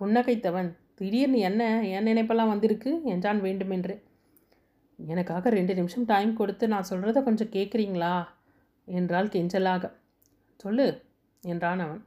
புன்னகைத்தவன் 0.00 0.68
திடீர்னு 0.98 1.38
என்ன 1.48 1.62
என் 1.94 2.06
நினைப்பெல்லாம் 2.08 2.52
வந்திருக்கு 2.52 2.90
என்றான் 3.12 3.40
வேண்டுமென்று. 3.40 3.94
எனக்காக 4.98 5.50
ரெண்டு 5.50 5.72
நிமிஷம் 5.74 6.06
டைம் 6.10 6.30
கொடுத்து 6.34 6.64
நான் 6.74 6.88
சொல்கிறத 6.90 7.22
கொஞ்சம் 7.22 7.52
கேட்குறீங்களா 7.56 8.14
என்றால் 8.88 9.32
கெஞ்சலாக. 9.34 9.84
சொல்லு 10.60 10.86
என்றான் 11.42 11.82
அவன். 11.86 12.02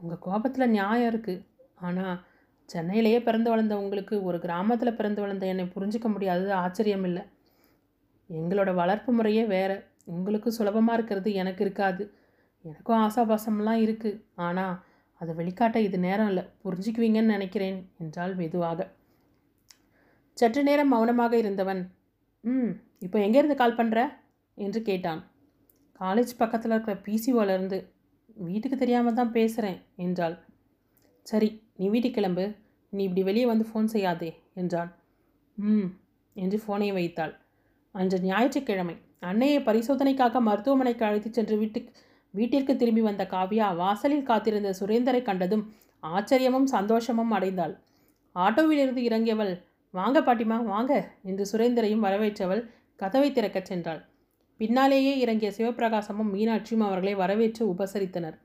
உங்கள் 0.00 0.22
கோபத்தில் 0.26 0.72
நியாயம் 0.76 1.10
இருக்குது 1.12 1.44
ஆனால் 1.80 2.18
சென்னையிலேயே 2.68 3.20
பிறந்து 3.22 3.48
வளர்ந்த 3.52 3.74
உங்களுக்கு 3.82 4.16
ஒரு 4.28 4.38
கிராமத்தில் 4.38 4.98
பிறந்து 4.98 5.20
வளர்ந்த 5.24 5.46
என்னை 5.52 5.64
புரிஞ்சிக்க 5.74 6.08
முடியாதது 6.08 6.52
ஆச்சரியம் 6.62 7.06
இல்லை 7.08 7.22
எங்களோட 8.30 8.70
வளர்ப்பு 8.80 9.10
முறையே 9.12 9.44
வேறு. 9.54 9.78
உங்களுக்கு 10.14 10.50
சுலபமாக 10.58 10.96
இருக்கிறது 10.98 11.30
எனக்கு 11.42 11.62
இருக்காது. 11.64 12.04
எனக்கும் 12.64 13.00
ஆசாபாசம்லாம் 13.04 13.82
இருக்குது 13.84 14.20
ஆனால் 14.46 14.74
அதை 15.20 15.32
வெளிக்காட்ட 15.38 15.78
இது 15.86 15.98
நேரம் 16.06 16.28
இல்லை. 16.30 16.44
புரிஞ்சுக்குவீங்கன்னு 16.64 17.34
நினைக்கிறேன் 17.36 17.78
என்றால் 18.02 18.32
மெதுவாக. 18.40 18.80
சற்று 20.38 20.62
நேரம் 20.68 20.92
மௌனமாக 20.94 21.34
இருந்தவன் 21.42 21.82
ம் 22.44 22.72
இப்போ 23.06 23.18
எங்கேருந்து 23.26 23.56
கால் 23.60 23.78
பண்ணுற 23.80 23.98
என்று 24.58 24.80
கேட்டான். 24.88 25.20
காலேஜ் 26.00 26.32
பக்கத்தில் 26.40 26.72
இருக்கிற 26.74 26.94
பிசிஓலேருந்து 27.06 27.78
வீட்டுக்கு 28.46 28.76
தெரியாமல் 28.78 29.18
தான் 29.18 29.34
பேசுகிறேன் 29.36 29.78
என்றாள். 30.04 30.36
சரி 31.26 31.48
நீ 31.78 31.86
வீட்டுக்கு 31.94 32.18
கிளம்பு. 32.18 32.44
நீ 32.92 33.02
இப்படி 33.08 33.22
வெளியே 33.28 33.46
வந்து 33.52 33.64
ஃபோன் 33.68 33.92
செய்யாதே 33.94 34.30
என்றான். 34.60 34.90
ம் 35.58 35.88
என்று 36.36 36.58
ஃபோனை 36.64 36.88
வைத்தாள். 36.98 37.34
அன்று 37.94 38.18
ஞாயிற்றுக்கிழமை 38.28 38.96
அன்னையை 39.30 39.58
பரிசோதனைக்காக 39.68 40.40
மருத்துவமனைக்கு 40.48 41.04
அழைத்து 41.08 41.30
சென்று 41.30 41.56
வீட்டுக்கு 41.62 41.92
வீட்டிற்கு 42.34 42.76
திரும்பி 42.76 43.00
வந்த 43.00 43.22
காவ்யா 43.30 43.66
வாசலில் 43.76 44.28
காத்திருந்த 44.30 44.70
சுரேந்தரை 44.80 45.22
கண்டதும் 45.22 45.64
ஆச்சரியமும் 46.02 46.68
சந்தோஷமும் 46.74 47.32
அடைந்தாள். 47.32 47.74
ஆட்டோவிலிருந்து 48.36 49.02
இறங்கியவள் 49.08 49.52
வாங்க 49.94 50.18
பாட்டிமா 50.20 50.58
வாங்க 50.64 50.92
என்று 51.22 51.44
சுரேந்தரையும் 51.52 52.04
வரவேற்றவள் 52.06 52.62
கதவை 53.00 53.28
திறக்கச் 53.32 53.68
சென்றாள். 53.70 54.00
பின்னாலேயே 54.60 55.12
இறங்கிய 55.18 55.50
சிவப்பிரகாசமும் 55.50 56.30
மீனாட்சியும் 56.34 56.84
அவர்களை 56.86 57.14
வரவேற்று 57.14 57.62
உபசரித்தனர். 57.74 58.36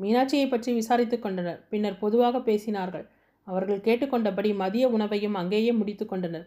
மீனாட்சியை 0.00 0.46
பற்றி 0.48 0.70
விசாரித்து 0.72 1.16
கொண்டனர். 1.18 1.60
பின்னர் 1.70 1.98
பொதுவாக 1.98 2.38
பேசினார்கள். 2.38 3.06
அவர்கள் 3.46 3.84
கேட்டுக்கொண்டபடி 3.84 4.50
மதிய 4.56 4.84
உணவையும் 4.88 5.34
அங்கேயே 5.34 5.72
முடித்து 5.72 6.04
கொண்டனர். 6.06 6.46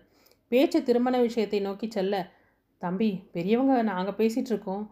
பேச்சு 0.52 0.80
திருமண 0.84 1.16
விஷயத்தை 1.20 1.60
நோக்கி 1.60 1.88
செல்ல 1.90 2.16
தம்பி 2.82 3.10
பெரியவங்க 3.32 3.76
நாங்கள் 3.82 4.18
பேசிகிட்ருக்கோம் 4.20 4.86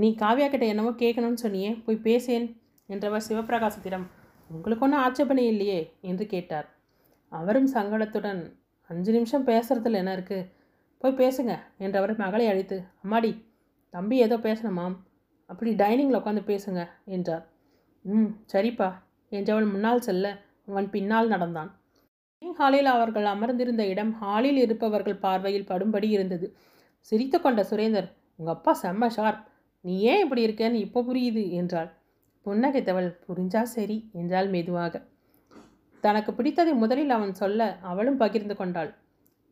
நீ 0.00 0.08
காவியா 0.22 0.48
கிட்ட 0.48 0.64
என்னவோ 0.66 0.90
கேட்கணும்னு 1.02 1.42
சொன்னியே 1.42 1.70
போய் 1.84 2.04
பேசேன் 2.06 2.46
என்றவர் 2.88 3.26
சிவபிரகாசத்திடம் 3.28 4.06
உங்களுக்கு 4.50 4.84
ஒன்றும் 4.84 5.02
ஆட்சேபனை 5.02 5.44
இல்லையே? 5.46 5.80
என்று 6.00 6.24
கேட்டார். 6.26 6.66
அவரும் 7.32 7.68
சங்கடத்துடன் 7.74 8.40
அஞ்சு 8.90 9.10
நிமிஷம் 9.12 9.46
பேசுறதுல 9.46 10.00
என்ன 10.02 10.12
இருக்குது 10.16 10.48
போய் 11.02 11.18
பேசுங்க 11.20 11.52
என்றவர் 11.78 12.12
மகளை 12.16 12.46
அழைத்து 12.48 12.76
அம்மாடி 13.04 13.30
தம்பி 13.94 14.16
ஏதோ 14.16 14.36
பேசணுமாம்? 14.36 14.96
அப்படி 15.50 15.70
டைனிங்கில் 15.74 16.18
உட்காந்து 16.20 16.42
பேசுங்க 16.50 16.80
என்றார். 17.04 17.44
ம் 18.04 18.30
சரிப்பா 18.52 18.88
என்றவள் 19.32 19.68
முன்னால் 19.72 20.00
செல்ல 20.00 20.26
அவன் 20.68 20.88
பின்னால் 20.90 21.28
நடந்தான். 21.28 21.70
டைனிங் 22.42 22.58
ஹாலில் 22.58 22.90
அவர்கள் 22.94 23.24
அமர்ந்திருந்த 23.24 23.82
இடம் 23.86 24.12
ஹாலில் 24.12 24.56
இருப்பவர்கள் 24.56 25.22
பார்வையில் 25.24 25.70
படும்படி 25.72 26.08
இருந்தது. 26.10 26.46
சிரித்து 27.12 27.38
கொண்ட 27.40 27.62
சுரேந்தர் 27.62 28.08
உங்கள் 28.38 28.54
அப்பா 28.54 28.72
செம்ம 28.82 29.08
ஷார்ப். 29.16 29.42
நீ 29.84 29.94
ஏன் 30.10 30.22
இப்படி 30.24 30.42
இருக்கேன்னு 30.46 30.82
இப்போ 30.86 31.00
புரியுது 31.02 31.42
என்றாள். 31.60 31.90
புன்னகைத்தவள் 32.46 33.08
புரிஞ்சா 33.26 33.62
சரி 33.76 33.96
என்றாள் 34.12 34.48
மெதுவாக. 34.54 34.94
தனக்கு 36.04 36.30
பிடித்ததை 36.32 36.72
முதலில் 36.82 37.14
அவன் 37.16 37.34
சொல்ல 37.34 37.60
அவளும் 37.90 38.20
பகிர்ந்து 38.22 38.54
கொண்டாள். 38.56 38.90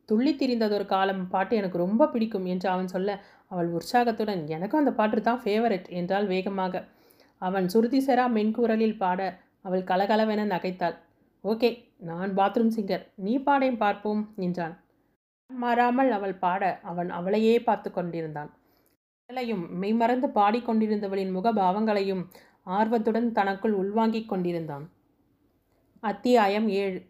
துள்ளி 0.08 0.32
திரிந்ததொரு 0.34 0.86
காலம் 0.86 1.22
பாட்டு 1.28 1.54
எனக்கு 1.56 1.78
ரொம்ப 1.78 2.08
பிடிக்கும் 2.12 2.46
என்று 2.52 2.68
அவன் 2.74 2.92
சொல்ல 2.94 3.16
அவள் 3.48 3.68
உற்சாகத்துடன் 3.68 4.42
எனக்கும் 4.48 4.80
அந்த 4.80 4.92
பாட்டு 4.92 5.22
தான் 5.22 5.42
ஃபேவரட் 5.42 5.88
என்றால் 5.98 6.26
வேகமாக. 6.26 6.84
அவன் 7.42 7.66
சுருதி 7.68 8.00
செரா 8.06 8.24
மென்குரலில் 8.36 9.00
பாட 9.02 9.20
அவள் 9.66 9.88
கலகலவென 9.90 10.46
நகைத்தாள். 10.54 10.96
ஓகே 11.44 11.70
நான் 12.10 12.30
பாத்ரூம் 12.34 12.74
சிங்கர் 12.76 13.04
நீ 13.24 13.34
பாடையும் 13.38 13.82
பார்ப்போம் 13.84 14.22
என்றான். 14.46 14.74
மாறாமல் 15.50 16.10
அவள் 16.10 16.36
பாட 16.44 16.62
அவன் 16.82 17.10
அவளையே 17.10 17.54
பார்த்து 17.60 17.90
கொண்டிருந்தான். 17.90 18.50
குரலையும் 19.30 19.78
மெய்மறந்து 19.78 20.26
பாடிக்கொண்டிருந்தவளின் 20.26 21.32
முகபாவங்களையும் 21.36 22.30
ஆர்வத்துடன் 22.62 23.32
தனக்குள் 23.32 23.72
உள்வாங்கிக் 23.72 24.28
கொண்டிருந்தான். 24.28 24.90
அத்தியாயம் 26.00 26.68
ஏழு. 26.68 27.02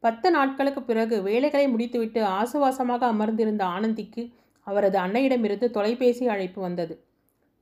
பத்து 0.00 0.30
நாட்களுக்கு 0.30 0.82
பிறகு 0.82 1.22
வேலைகளை 1.22 1.68
முடித்துவிட்டு 1.68 2.24
ஆசுவாசமாக 2.24 3.06
அமர்ந்திருந்த 3.06 3.64
ஆனந்திக்கு 3.64 4.32
அவரது 4.60 4.98
அன்னையிடமிருந்து 4.98 5.70
தொலைபேசி 5.70 6.28
அழைப்பு 6.28 6.62
வந்தது. 6.62 7.04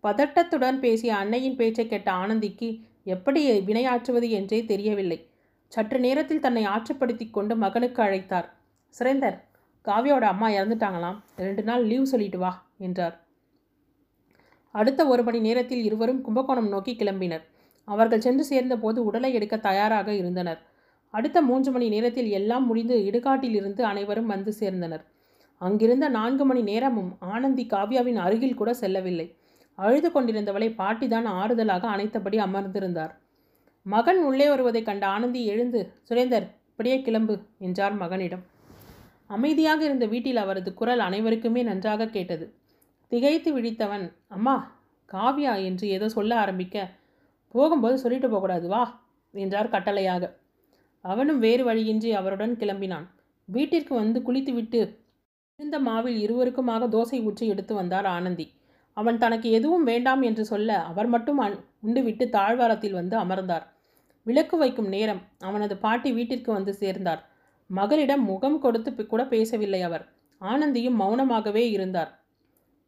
பதட்டத்துடன் 0.03 0.79
பேசிய 0.79 1.17
அன்னையின் 1.17 1.57
பேச்சை 1.57 1.89
கேட்ட 1.89 2.13
ஆனந்திக்கு 2.13 2.81
எப்படி 3.05 3.61
வினையாற்றுவது 3.61 4.29
என்றே 4.29 4.65
தெரியவில்லை. 4.65 5.31
சற்று 5.67 6.01
நேரத்தில் 6.01 6.41
தன்னை 6.41 6.67
ஆற்றுப்படுத்தி 6.67 7.31
கொண்டு 7.31 7.57
மகனுக்கு 7.57 8.03
அழைத்தார். 8.03 8.49
சுரேந்தர் 8.99 9.41
காவியோட 9.85 10.21
அம்மா 10.21 10.49
இறந்துட்டாங்களாம். 10.49 11.17
ரெண்டு 11.37 11.63
நாள் 11.63 11.85
லீவ் 11.85 12.05
சொல்லிட்டு 12.05 12.39
வா 12.39 12.67
என்றார். 12.79 13.22
அடுத்த 14.73 15.07
ஒரு 15.07 15.23
மணி 15.23 15.41
நேரத்தில் 15.41 15.83
இருவரும் 15.85 16.21
கும்பகோணம் 16.21 16.69
நோக்கி 16.69 16.97
கிளம்பினர். 16.99 17.43
அவர்கள் 17.85 18.21
சென்று 18.21 18.45
சேர்ந்தபோது 18.45 19.05
உடலை 19.05 19.35
எடுக்க 19.35 19.57
தயாராக 19.57 20.15
இருந்தனர். 20.15 20.61
அடுத்த 21.11 21.43
மூன்று 21.43 21.73
மணி 21.73 21.89
நேரத்தில் 21.89 22.29
எல்லாம் 22.29 22.67
முடிந்து 22.67 22.97
இடுகாட்டிலிருந்து 22.99 23.81
அனைவரும் 23.81 24.27
வந்து 24.27 24.53
சேர்ந்தனர். 24.61 25.05
அங்கிருந்த 25.59 26.09
நான்கு 26.09 26.45
மணி 26.45 26.63
நேரமும் 26.63 27.17
ஆனந்தி 27.21 27.67
காவ்யாவின் 27.71 28.15
அருகில் 28.15 28.55
கூட 28.55 28.75
செல்லவில்லை. 28.75 29.37
அழுது 29.75 30.09
கொண்டிருந்தவளை 30.09 30.69
பாட்டிதான் 30.79 31.27
ஆறுதலாக 31.27 31.87
அனைத்தபடி 31.87 32.39
அமர்ந்திருந்தார். 32.39 33.11
மகன் 33.83 34.19
உள்ளே 34.19 34.49
வருவதைக் 34.49 34.85
கண்ட 34.85 35.07
ஆனந்தி 35.07 35.47
எழுந்து 35.47 35.93
சுரேந்தர் 36.09 36.47
இப்படியே 36.69 37.03
கிளம்பு 37.03 37.39
என்றார் 37.59 37.95
மகனிடம். 37.95 38.43
அமைதியாக 39.27 39.85
இருந்த 39.85 40.07
வீட்டில் 40.07 40.37
அவரது 40.37 40.75
குரல் 40.75 40.99
அனைவருக்குமே 40.99 41.63
நன்றாக 41.63 42.07
கேட்டது. 42.07 42.47
திகைத்து 43.13 43.51
விழித்தவன் 43.57 44.05
அம்மா 44.29 44.55
காவ்யா 45.09 45.55
என்று 45.69 45.87
ஏதோ 45.89 46.07
சொல்ல 46.09 46.33
ஆரம்பிக்க 46.43 46.77
போகும்போது 47.55 47.97
சொல்லிட்டு 48.03 48.29
போகக்கூடாது 48.29 48.67
வா 48.69 48.83
என்றார் 49.35 49.73
கட்டளையாக. 49.75 50.25
அவனும் 51.05 51.39
வேறு 51.39 51.63
வழியின்றி 51.65 52.11
அவருடன் 52.21 52.55
கிளம்பினான். 52.61 53.07
வீட்டிற்கு 53.49 53.93
வந்து 53.95 54.19
குளித்துவிட்டு 54.23 54.81
இருந்த 55.59 55.79
மாவில் 55.79 56.19
இருவருக்குமாக 56.21 56.89
தோசை 56.95 57.19
ஊற்றி 57.29 57.47
எடுத்து 57.47 57.73
வந்தார் 57.75 58.07
ஆனந்தி. 58.07 58.47
அவன் 58.97 59.19
தனக்கு 59.19 59.51
எதுவும் 59.51 59.85
வேண்டாம் 59.91 60.23
என்று 60.29 60.45
சொல்ல 60.45 60.79
அவர் 60.91 61.11
மட்டும் 61.15 61.41
உண்டுவிட்டு 61.87 62.25
தாழ்வாரத்தில் 62.29 62.99
வந்து 63.01 63.17
அமர்ந்தார். 63.17 63.67
விளக்கு 64.27 64.57
வைக்கும் 64.57 64.91
நேரம் 64.95 65.23
அவனது 65.41 65.77
பாட்டி 65.85 66.11
வீட்டிற்கு 66.13 66.51
வந்து 66.53 66.73
சேர்ந்தார். 66.75 67.23
மகளிடம் 67.71 68.25
முகம் 68.31 68.59
கொடுத்து 68.59 69.07
கூட 69.13 69.23
பேசவில்லை 69.27 69.83
அவர். 69.83 70.05
ஆனந்தியும் 70.41 71.01
மௌனமாகவே 71.03 71.65
இருந்தார். 71.71 72.11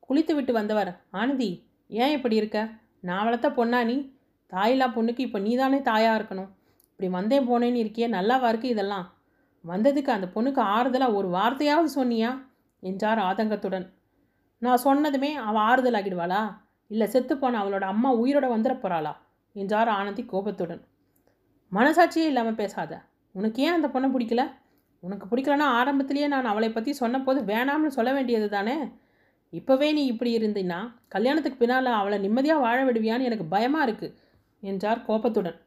குளித்துவிட்டு 0.09 0.53
வந்தவர் 0.53 1.01
ஆனந்தி 1.11 1.51
ஏன் 1.87 2.11
இப்படி 2.11 2.37
இருக்க? 2.37 2.71
நான் 3.01 3.25
வளர்த்த 3.25 3.49
பொண்ணா 3.51 3.85
நீ? 3.85 3.97
தாயில்லா 4.53 4.87
பொண்ணுக்கு 4.95 5.19
இப்போ 5.19 5.39
நீதானே 5.39 5.83
தாயாக 5.83 6.19
இருக்கணும். 6.19 6.51
இப்படி 6.91 7.09
வந்தேன் 7.09 7.49
போனேன்னு 7.49 7.83
இருக்கியே 7.83 8.09
நல்லாவா 8.09 8.49
இருக்கு 8.49 8.69
இதெல்லாம்? 8.69 9.07
வந்ததுக்கு 9.65 10.11
அந்த 10.11 10.27
பொண்ணுக்கு 10.35 10.61
ஆறுதலாக 10.77 11.13
ஒரு 11.13 11.29
வார்த்தையாவது 11.29 11.89
சொன்னியா? 11.95 12.31
என்றார் 12.81 13.19
ஆதங்கத்துடன். 13.19 13.87
நான் 14.59 14.83
சொன்னதுமே 14.85 15.35
அவள் 15.35 15.63
ஆறுதல் 15.63 15.95
ஆகிடுவாளா 15.95 16.43
இல்லை 16.91 17.07
செத்துப்போன 17.07 17.59
அவளோட 17.63 17.81
அம்மா 17.81 18.11
உயிரோட 18.15 18.47
வந்துட 18.55 18.75
போகிறாளா 18.75 19.13
என்றார் 19.57 19.89
ஆனந்தி 19.89 20.25
கோபத்துடன். 20.25 20.83
மனசாட்சியே 21.73 22.27
இல்லாமல் 22.27 22.55
பேசாத. 22.55 22.93
உனக்கு 23.33 23.63
ஏன் 23.63 23.73
அந்த 23.73 23.89
பொண்ணை 23.89 24.09
பிடிக்கல? 24.15 24.43
உனக்கு 25.01 25.37
பிடிக்கலன்னா 25.37 25.67
ஆரம்பத்திலேயே 25.79 26.27
நான் 26.27 26.45
அவளை 26.45 26.71
பற்றி 26.71 26.93
சொன்னபோது 26.93 27.41
வேணாம்னு 27.43 27.87
சொல்ல 27.87 28.13
வேண்டியது 28.13 28.49
தானே? 28.49 28.77
இப்போவே 29.59 29.89
நீ 29.97 30.03
இப்படி 30.13 30.31
இருந்தீன்னா 30.39 30.79
கல்யாணத்துக்கு 31.15 31.59
பின்னால் 31.61 31.89
அவளை 32.01 32.17
நிம்மதியாக 32.25 32.65
வாழ 32.65 32.79
விடுவியான்னு 32.87 33.29
எனக்கு 33.29 33.47
பயமாக 33.55 33.87
இருக்குது 33.87 34.15
என்றார் 34.63 35.05
கோபத்துடன். 35.09 35.59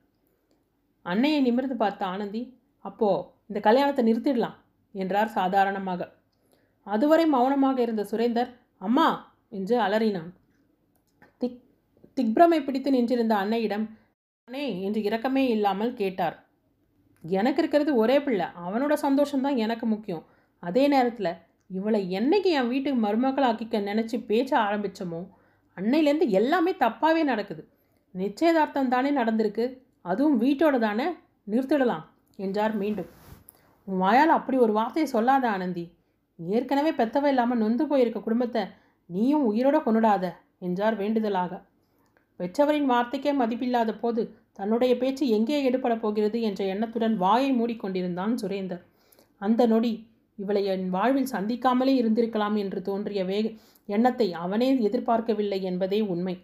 அன்னையை 1.06 1.40
நிமிர்ந்து 1.48 1.76
பார்த்த 1.84 2.02
ஆனந்தி 2.14 2.42
அப்போது 2.86 3.26
இந்த 3.50 3.60
கல்யாணத்தை 3.68 4.04
நிறுத்திடலாம் 4.08 4.58
என்றார் 4.96 5.36
சாதாரணமாக. 5.38 6.02
அதுவரை 6.88 7.26
மௌனமாக 7.36 7.78
இருந்த 7.86 8.04
சுரேந்தர் 8.12 8.52
அம்மா 8.88 9.08
என்று 9.58 9.76
அலறினான். 9.86 10.32
திக் 11.42 11.62
திக்பிரமை 12.18 12.60
பிடித்து 12.64 12.92
நின்றிருந்த 12.96 13.34
அன்னையிடம் 13.44 13.86
அண்ணே 14.48 14.66
என்று 14.88 15.00
இரக்கமே 15.08 15.44
இல்லாமல் 15.56 15.94
கேட்டார். 16.02 16.36
எனக்கு 17.24 17.62
இருக்கிறது 17.62 17.92
ஒரே 18.04 18.18
பிள்ளை 18.26 18.48
அவனோட 18.66 18.94
சந்தோஷம்தான் 19.06 19.62
எனக்கு 19.66 19.86
முக்கியம். 19.86 20.26
அதே 20.64 20.84
நேரத்தில் 20.94 21.32
இவளை 21.70 22.02
என்னைக்கு 22.12 22.50
என் 22.60 22.68
வீட்டுக்கு 22.68 23.00
மருமகளாக்கிக்க 23.08 23.80
நினச்சி 23.90 24.18
பேச்ச 24.30 24.52
ஆரம்பித்தோமோ 24.66 25.22
அன்னையிலேருந்து 25.78 26.28
எல்லாமே 26.30 26.72
தப்பாகவே 26.80 27.24
நடக்குது. 27.24 27.64
நிச்சயதார்த்தம் 28.16 28.92
தானே 28.94 29.10
நடந்திருக்கு. 29.12 29.66
அதுவும் 30.02 30.38
வீட்டோட 30.42 30.76
தானே? 30.80 31.08
நிறுத்திடலாம் 31.48 32.06
என்றார் 32.40 32.74
மீண்டும். 32.76 33.10
உன் 33.88 34.02
வாயால் 34.04 34.34
அப்படி 34.38 34.58
ஒரு 34.58 34.74
வார்த்தையை 34.74 35.08
சொல்லாத 35.10 35.46
ஆனந்தி. 35.50 35.86
ஏற்கனவே 36.40 36.92
பெத்தவ 36.92 37.30
இல்லாமல் 37.30 37.62
நொந்து 37.64 37.84
போயிருக்க 37.88 38.20
குடும்பத்தை 38.20 38.64
நீயும் 39.10 39.46
உயிரோட 39.52 39.78
கொண்டுடாத 39.84 40.26
என்றார் 40.60 40.96
வேண்டுதலாக. 40.96 41.54
பெற்றவரின் 42.40 42.90
வார்த்தைக்கே 42.92 43.32
மதிப்பில்லாத 43.42 43.92
போது 44.00 44.24
தன்னுடைய 44.54 44.94
பேச்சு 44.98 45.24
எங்கே 45.30 45.58
எடுபட 45.64 45.94
போகிறது 45.96 46.38
என்ற 46.42 46.62
எண்ணத்துடன் 46.74 47.16
வாயை 47.18 47.50
மூடிக்கொண்டிருந்தான் 47.60 48.34
சுரேந்தர். 48.42 48.84
அந்த 49.42 49.62
நொடி 49.66 49.94
இவளை 50.40 50.64
என் 50.66 50.88
வாழ்வில் 50.90 51.32
சந்திக்காமலே 51.32 51.94
இருந்திருக்கலாம் 52.02 52.56
என்று 52.56 52.80
தோன்றிய 52.82 53.22
வேக 53.26 53.46
எண்ணத்தை 53.90 54.28
அவனே 54.36 54.70
எதிர்பார்க்கவில்லை 54.88 55.60
என்பதே 55.62 56.00
உண்மை. 56.08 56.36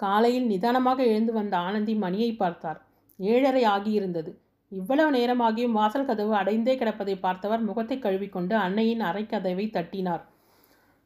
காலையில் 0.00 0.46
நிதானமாக 0.46 1.00
எழுந்து 1.04 1.32
வந்த 1.32 1.54
ஆனந்தி 1.58 1.94
மணியை 1.94 2.30
பார்த்தார். 2.34 2.80
ஏழரை 3.18 3.62
ஆகியிருந்தது. 3.66 4.30
இவ்வளவு 4.72 5.10
நேரமாகியும் 5.10 5.72
வாசல் 5.72 6.08
கதவு 6.08 6.32
அடைந்தே 6.34 6.74
கிடப்பதை 6.76 7.14
பார்த்தவர் 7.20 7.62
முகத்தை 7.62 7.96
கழுவிக்கொண்டு 7.98 8.54
அன்னையின் 8.56 9.02
அரைக்கதவை 9.02 9.66
தட்டினார். 9.70 10.22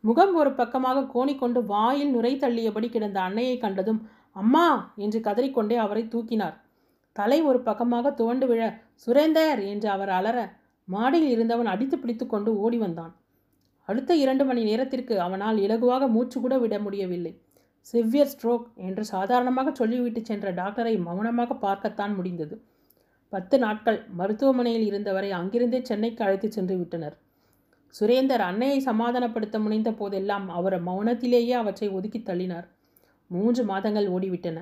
முகம் 0.04 0.34
ஒரு 0.34 0.50
பக்கமாக 0.52 1.06
கோணிக்கொண்டு 1.14 1.60
வாயில் 1.64 2.12
நுரை 2.12 2.32
தள்ளியபடி 2.36 2.88
கிடந்த 2.90 3.18
அன்னையை 3.20 3.56
கண்டதும் 3.58 4.00
அம்மா! 4.36 4.66
என்று 4.96 5.18
கதறிக்கொண்டே 5.20 5.76
அவரை 5.76 6.02
தூக்கினார். 6.08 6.56
தலை 7.16 7.38
ஒரு 7.42 7.58
பக்கமாக 7.60 8.12
துவண்டு 8.12 8.46
விழ 8.46 8.62
சுரேந்தர்! 9.04 9.60
என்று 9.72 9.88
அவர் 9.90 10.12
அலற 10.18 10.38
மாடியில் 10.88 11.30
இருந்தவன் 11.30 11.66
அடித்து 11.66 11.98
பிடித்து 11.98 12.26
கொண்டு 12.26 12.58
ஓடி 12.58 12.78
வந்தான். 12.78 13.12
அடுத்த 13.88 14.14
இரண்டு 14.14 14.44
மணி 14.44 14.62
நேரத்திற்கு 14.62 15.20
அவனால் 15.20 15.56
இலகுவாக 15.56 16.08
மூச்சு 16.08 16.40
கூட 16.40 16.58
விட 16.58 16.78
முடியவில்லை. 16.78 17.32
சிவியர் 17.86 18.32
ஸ்ட்ரோக் 18.32 18.66
என்று 18.76 19.04
சாதாரணமாக 19.04 19.72
சொல்லிவிட்டு 19.74 20.24
சென்ற 20.24 20.52
டாக்டரை 20.52 20.94
மௌனமாக 20.98 21.54
பார்க்கத்தான் 21.54 22.14
முடிந்தது. 22.14 22.56
பத்து 23.32 23.58
நாட்கள் 23.58 23.98
மருத்துவமனையில் 24.10 24.86
இருந்தவரை 24.86 25.30
அங்கிருந்தே 25.30 25.80
சென்னைக்கு 25.82 26.24
அழைத்து 26.24 26.52
சென்று 26.52 26.76
விட்டனர். 26.76 27.16
சுரேந்தர் 27.94 28.40
அன்னையை 28.40 28.78
சமாதானப்படுத்த 28.86 29.58
முனைந்த 29.58 29.90
போதெல்லாம் 29.92 30.48
அவர் 30.48 30.76
மௌனத்திலேயே 30.84 31.50
அவற்றை 31.52 31.88
ஒதுக்கி 31.88 32.18
தள்ளினார். 32.18 32.66
மூன்று 33.26 33.64
மாதங்கள் 33.64 34.08
ஓடிவிட்டன. 34.08 34.58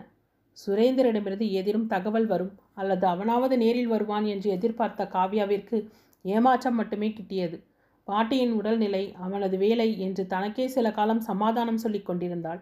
சுரேந்தரிடமிருந்து 0.66 1.46
ஏதேனும் 1.50 1.86
தகவல் 1.86 2.26
வரும் 2.26 2.52
அல்லது 2.74 3.06
அவனாவது 3.06 3.56
நேரில் 3.56 3.86
வருவான் 3.86 4.24
என்று 4.24 4.50
எதிர்பார்த்த 4.50 5.04
காவ்யாவிற்கு 5.04 5.76
ஏமாற்றம் 6.24 6.74
மட்டுமே 6.74 7.08
கிட்டியது. 7.08 7.58
பாட்டியின் 8.04 8.52
உடல்நிலை 8.52 9.14
அவனது 9.18 9.58
வேலை 9.58 10.00
என்று 10.00 10.26
தனக்கே 10.26 10.68
சில 10.68 10.90
காலம் 10.92 11.20
சமாதானம் 11.20 11.76
சொல்லிக் 11.76 12.06
கொண்டிருந்தாள். 12.06 12.60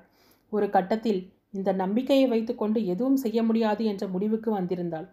ஒரு 0.50 0.70
கட்டத்தில் 0.70 1.32
இந்த 1.50 1.72
நம்பிக்கையை 1.72 2.28
வைத்துக்கொண்டு 2.28 2.86
எதுவும் 2.86 3.16
செய்ய 3.16 3.42
முடியாது 3.42 3.84
என்ற 3.84 4.06
முடிவுக்கு 4.06 4.50
வந்திருந்தாள். 4.58 5.06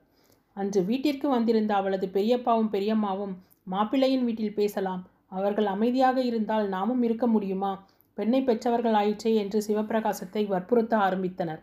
அன்று 0.54 0.84
வீட்டிற்கு 0.84 1.30
வந்திருந்த 1.30 1.76
அவளது 1.76 2.08
பெரியப்பாவும் 2.08 2.72
பெரியம்மாவும் 2.72 3.36
மாப்பிள்ளையின் 3.64 4.24
வீட்டில் 4.24 4.54
பேசலாம். 4.54 5.08
அவர்கள் 5.28 5.66
அமைதியாக 5.66 6.22
இருந்தால் 6.22 6.68
நாமும் 6.68 7.04
இருக்க 7.04 7.28
முடியுமா? 7.28 7.86
பெண்ணை 8.14 8.42
பெற்றவர்கள் 8.42 8.94
ஆயிற்றே 8.94 9.36
என்று 9.36 9.64
சிவப்பிரகாசத்தை 9.68 10.48
வற்புறுத்த 10.48 10.98
ஆரம்பித்தனர். 10.98 11.62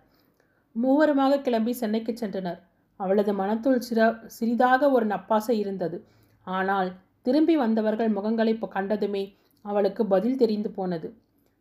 மூவருமாக 0.77 1.41
கிளம்பி 1.41 1.73
சென்னைக்கு 1.73 2.13
சென்றனர். 2.13 2.59
அவளது 2.97 3.33
மனத்துள் 3.33 3.85
சிற 3.89 4.27
சிறிதாக 4.27 4.91
ஒரு 4.91 5.07
நப்பாசை 5.07 5.51
இருந்தது. 5.51 6.05
ஆனால் 6.47 6.91
திரும்பி 7.23 7.57
வந்தவர்கள் 7.57 8.11
முகங்களை 8.17 8.55
கண்டதுமே 8.75 9.25
அவளுக்கு 9.65 10.07
பதில் 10.07 10.37
தெரிந்து 10.37 10.71
போனது. 10.71 11.09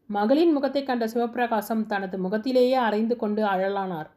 மகளின் 0.10 0.52
முகத்தை 0.52 0.84
கண்ட 0.84 1.06
சிவப்பிரகாசம் 1.06 1.86
தனது 1.86 2.18
முகத்திலேயே 2.18 2.78
அரைந்து 2.78 3.16
கொண்டு 3.16 3.42
அழலானார். 3.44 4.10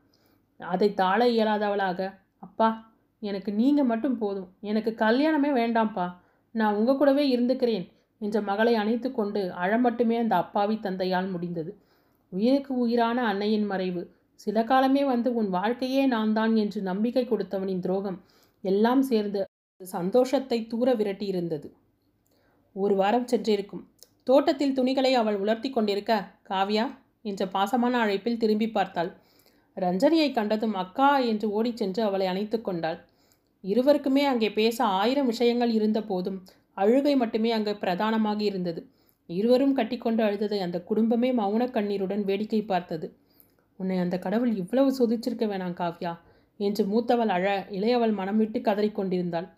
அதை 0.60 0.88
தாழ 0.94 1.20
இயலாதவளாக. 1.28 2.00
அப்பா 2.38 2.68
எனக்கு 3.22 3.52
நீங்கள் 3.52 3.84
மட்டும் 3.84 4.18
போதும். 4.18 4.48
எனக்கு 4.60 4.90
கல்யாணமே 4.98 5.50
வேண்டாம்ப்பா. 5.60 6.06
நான் 6.54 6.74
உங்கள் 6.74 6.96
கூடவே 6.96 7.24
இருந்துக்கிறேன் 7.36 7.86
என்ற 8.20 8.40
மகளை 8.40 8.74
அணைத்து 8.74 9.08
கொண்டு 9.12 9.40
அழ 9.52 9.78
மட்டுமே 9.78 10.16
அந்த 10.16 10.34
அப்பாவி 10.36 10.76
தந்தையால் 10.80 11.28
முடிந்தது. 11.30 11.72
உயிருக்கு 12.32 12.72
உயிரான 12.76 13.24
அன்னையின் 13.24 13.66
மறைவு. 13.66 14.02
சில 14.34 14.58
காலமே 14.64 15.02
வந்து 15.04 15.28
உன் 15.34 15.48
வாழ்க்கையே 15.48 16.06
நான் 16.06 16.32
தான் 16.32 16.56
என்று 16.56 16.82
நம்பிக்கை 16.82 17.24
கொடுத்தவனின் 17.24 17.78
துரோகம் 17.78 18.18
எல்லாம் 18.64 19.02
சேர்ந்து 19.02 19.40
சந்தோஷத்தை 19.86 20.66
தூர 20.66 20.94
விரட்டியிருந்தது. 20.94 21.68
ஒரு 22.76 22.94
வாரம் 22.94 23.26
சென்றிருக்கும். 23.26 23.84
தோட்டத்தில் 24.24 24.74
துணிகளை 24.74 25.12
அவள் 25.14 25.36
உலர்த்தி 25.36 25.70
கொண்டிருக்க 25.70 26.12
காவ்யா 26.50 26.84
என்ற 27.22 27.46
பாசமான 27.46 27.94
அழைப்பில் 27.98 28.38
திரும்பி 28.38 28.68
பார்த்தாள். 28.68 29.10
ரஞ்சனியை 29.76 30.32
கண்டதும் 30.32 30.74
அக்கா 30.74 31.18
என்று 31.18 31.50
ஓடிச் 31.50 31.76
சென்று 31.76 32.02
அவளை 32.02 32.26
அணைத்து 32.26 32.60
கொண்டாள். 32.60 32.98
இருவருக்குமே 33.64 34.22
அங்கே 34.22 34.50
பேச 34.50 34.84
ஆயிரம் 34.84 35.26
விஷயங்கள் 35.26 35.72
இருந்த 35.72 36.02
போதும் 36.02 36.38
அழுகை 36.74 37.16
மட்டுமே 37.16 37.50
அங்கே 37.50 37.74
பிரதானமாக 37.74 38.40
இருந்தது. 38.42 38.80
இருவரும் 39.28 39.72
கட்டிக்கொண்டு 39.72 40.22
அழுததை 40.24 40.58
அந்த 40.58 40.78
குடும்பமே 40.80 41.32
மௌன 41.32 41.70
கண்ணீருடன் 41.70 42.24
வேடிக்கை 42.24 42.62
பார்த்தது. 42.62 43.16
உன்னை 43.76 43.98
அந்த 43.98 44.18
கடவுள் 44.18 44.52
இவ்வளவு 44.56 44.90
சொதிச்சிருக்க 44.98 45.46
வேணாம் 45.46 45.78
காவ்யா 45.80 46.12
என்று 46.56 46.84
மூத்தவள் 46.86 47.28
அழ 47.28 47.66
இளையவள் 47.70 48.12
மனம் 48.12 48.36
விட்டு 48.36 48.58
கதறிக்கொண்டிருந்தாள் 48.58 49.48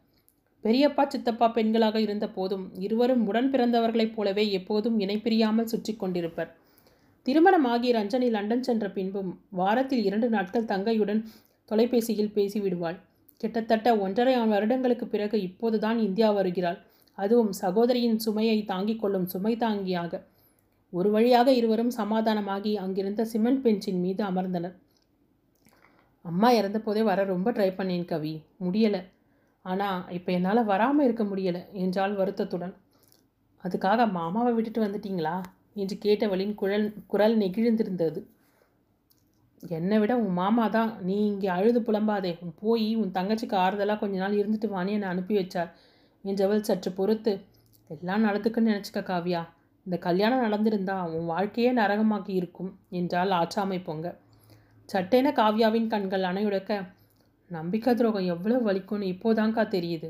பெரியப்பா 0.64 1.06
சித்தப்பா 1.06 1.52
பெண்களாக 1.54 1.96
இருந்த 1.96 2.28
போதும் 2.28 2.70
இருவரும் 2.74 3.26
உடன் 3.26 3.50
பிறந்தவர்களைப் 3.50 4.14
போலவே 4.14 4.50
எப்போதும் 4.50 5.00
இணைப்பிரியாமல் 5.00 5.64
சுற்றி 5.64 5.96
கொண்டிருப்பர். 6.00 6.48
திருமணமாகி 7.22 7.92
ரஞ்சனி 7.92 8.30
லண்டன் 8.30 8.62
சென்ற 8.62 8.90
பின்பும் 8.90 9.40
வாரத்தில் 9.50 10.04
இரண்டு 10.04 10.28
நாட்கள் 10.28 10.64
தங்கையுடன் 10.64 11.28
தொலைபேசியில் 11.64 12.32
பேசிவிடுவாள். 12.34 12.96
கிட்டத்தட்ட 13.36 13.98
ஒன்றரை 13.98 14.46
வருடங்களுக்கு 14.46 15.06
பிறகு 15.06 15.42
இப்போதுதான் 15.42 15.98
இந்தியா 15.98 16.30
வருகிறாள். 16.30 16.78
அதுவும் 17.14 17.52
சகோதரியின் 17.52 18.18
சுமையை 18.18 18.64
தாங்கிக் 18.64 19.00
கொள்ளும் 19.00 19.26
சுமை 19.26 19.56
தாங்கியாக. 19.56 20.22
ஒரு 20.90 21.10
வழியாக 21.10 21.52
இருவரும் 21.52 21.90
சமாதானமாகி 21.90 22.76
அங்கிருந்த 22.76 23.24
சிமெண்ட் 23.24 23.62
பெஞ்சின் 23.62 24.00
மீது 24.00 24.24
அமர்ந்தனர். 24.24 24.74
அம்மா 26.22 26.50
இறந்த 26.50 26.78
போதே 26.78 27.02
வர 27.02 27.24
ரொம்ப 27.24 27.52
ட்ரை 27.52 27.70
பண்ணேன் 27.76 28.04
கவி. 28.04 28.40
முடியலை. 28.60 29.04
ஆனால் 29.64 30.00
இப்போ 30.10 30.30
என்னால் 30.32 30.62
வராமல் 30.64 31.04
இருக்க 31.04 31.24
முடியலை 31.24 31.62
என்றால் 31.72 32.14
வருத்தத்துடன். 32.14 32.74
அதுக்காக 33.64 34.06
மாமாவை 34.10 34.52
விட்டுட்டு 34.54 34.80
வந்துட்டீங்களா? 34.84 35.36
என்று 35.74 35.94
கேட்டவளின் 35.98 36.54
குழல் 36.54 36.86
குரல் 37.06 37.36
நெகிழ்ந்திருந்தது. 37.36 38.20
என்னை 39.62 39.98
விட 39.98 40.12
உன் 40.16 40.34
மாமா 40.34 40.64
தான். 40.68 40.90
நீ 41.02 41.16
இங்கே 41.26 41.48
அழுது 41.48 41.80
புலம்பாதே. 41.80 42.32
உன் 42.42 42.54
போய் 42.60 42.88
உன் 42.94 43.12
தங்கச்சிக்கு 43.12 43.56
ஆறுதலாக 43.56 43.98
கொஞ்ச 43.98 44.16
நாள் 44.18 44.38
இருந்துட்டு 44.40 44.68
வானே 44.68 44.92
என்னை 44.92 45.08
அனுப்பி 45.08 45.34
வச்சார் 45.38 45.70
என்றவள் 46.24 46.60
சற்று 46.60 46.90
பொறுத்து. 46.92 47.32
எல்லாம் 47.90 48.24
நடந்துக்குன்னு 48.24 48.72
நினச்சிக்க 48.72 49.00
காவியா. 49.10 49.42
இந்த 49.86 49.96
கல்யாணம் 49.98 50.44
நடந்திருந்தா 50.44 50.96
உன் 51.14 51.26
வாழ்க்கையே 51.26 51.70
நரகமாக்கி 51.72 52.32
இருக்கும் 52.34 52.70
என்றால் 52.90 53.30
ஆச்சாமை 53.30 53.78
பொங்க. 53.82 54.06
சட்டென 54.88 55.26
காவ்யாவின் 55.32 55.86
கண்கள் 55.86 56.22
அணையுடக்க 56.22 56.72
நம்பிக்கை 57.57 57.92
துரோகம் 57.94 58.30
எவ்வளோ 58.34 58.57
வலிக்கும்னு 58.66 59.11
இப்போதான்க்கா 59.14 59.64
தெரியுது. 59.74 60.09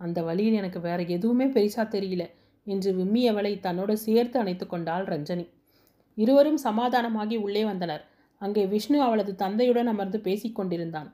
அந்த 0.00 0.18
வழியில் 0.28 0.58
எனக்கு 0.60 0.80
வேற 0.80 1.00
எதுவுமே 1.16 1.46
பெரிசா 1.56 1.82
தெரியல 1.94 2.24
என்று 2.66 2.90
விம்மியவளை 2.98 3.52
தன்னோடு 3.66 3.94
சேர்த்து 4.06 4.36
அணைத்து 4.42 4.64
கொண்டாள் 4.66 5.06
ரஞ்சனி. 5.12 5.46
இருவரும் 6.18 6.60
சமாதானமாகி 6.64 7.36
உள்ளே 7.46 7.62
வந்தனர். 7.70 8.02
அங்கே 8.40 8.62
விஷ்ணு 8.66 8.98
அவளது 9.06 9.32
தந்தையுடன் 9.42 9.90
அமர்ந்து 9.92 10.18
பேசிக்கொண்டிருந்தான் 10.26 11.08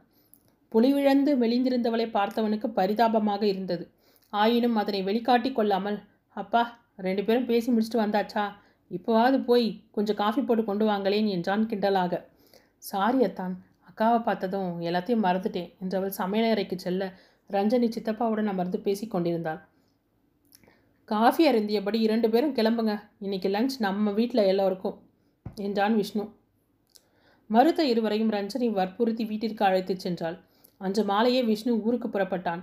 புலிவிழந்து 0.72 1.32
மெலிந்திருந்தவளை 1.42 2.06
பார்த்தவனுக்கு 2.16 2.68
பரிதாபமாக 2.78 3.42
இருந்தது. 3.52 3.84
ஆயினும் 4.32 4.78
அதனை 4.80 5.00
வெளிக்காட்டி 5.08 5.50
கொள்ளாமல் 5.52 5.98
அப்பா 6.36 6.62
ரெண்டு 7.06 7.22
பேரும் 7.24 7.48
பேசி 7.50 7.68
முடிச்சுட்டு 7.72 8.02
வந்தாச்சா? 8.04 8.44
இப்போவாவது 8.90 9.38
போய் 9.48 9.66
கொஞ்சம் 9.96 10.18
காஃபி 10.22 10.42
போட்டு 10.42 10.62
கொண்டு 10.64 10.84
வாங்களேன் 10.90 11.28
என்றான் 11.36 11.64
கிண்டலாக. 11.70 12.14
சாரியத்தான் 12.82 13.54
அக்காவை 13.96 14.22
பார்த்ததும் 14.22 14.80
எல்லாத்தையும் 14.80 15.22
மறந்துட்டேன் 15.22 15.74
என்றவள் 15.84 16.12
சமையலறைக்கு 16.18 16.76
செல்ல 16.76 17.12
ரஞ்சனி 17.50 17.88
சித்தப்பாவுடன் 17.88 18.46
அமர்ந்து 18.46 18.78
பேசி 18.78 19.06
கொண்டிருந்தாள். 19.06 19.60
காஃபி 21.04 21.50
அருந்தியபடி 21.50 21.94
இரண்டு 21.94 22.30
பேரும் 22.30 22.54
கிளம்புங்க. 22.54 23.02
இன்னைக்கு 23.18 23.48
லஞ்ச் 23.48 23.74
நம்ம 23.78 24.10
வீட்டில் 24.10 24.42
எல்லோருக்கும் 24.42 25.02
என்றான் 25.54 25.96
விஷ்ணு. 25.96 26.32
மறுத்த 27.46 27.84
இருவரையும் 27.84 28.30
ரஞ்சனி 28.30 28.70
வற்புறுத்தி 28.70 29.24
வீட்டிற்கு 29.24 29.64
அழைத்துச் 29.64 30.08
சென்றாள். 30.08 30.38
அன்று 30.78 31.04
மாலையே 31.04 31.42
விஷ்ணு 31.42 31.82
ஊருக்கு 31.82 32.08
புறப்பட்டான். 32.08 32.62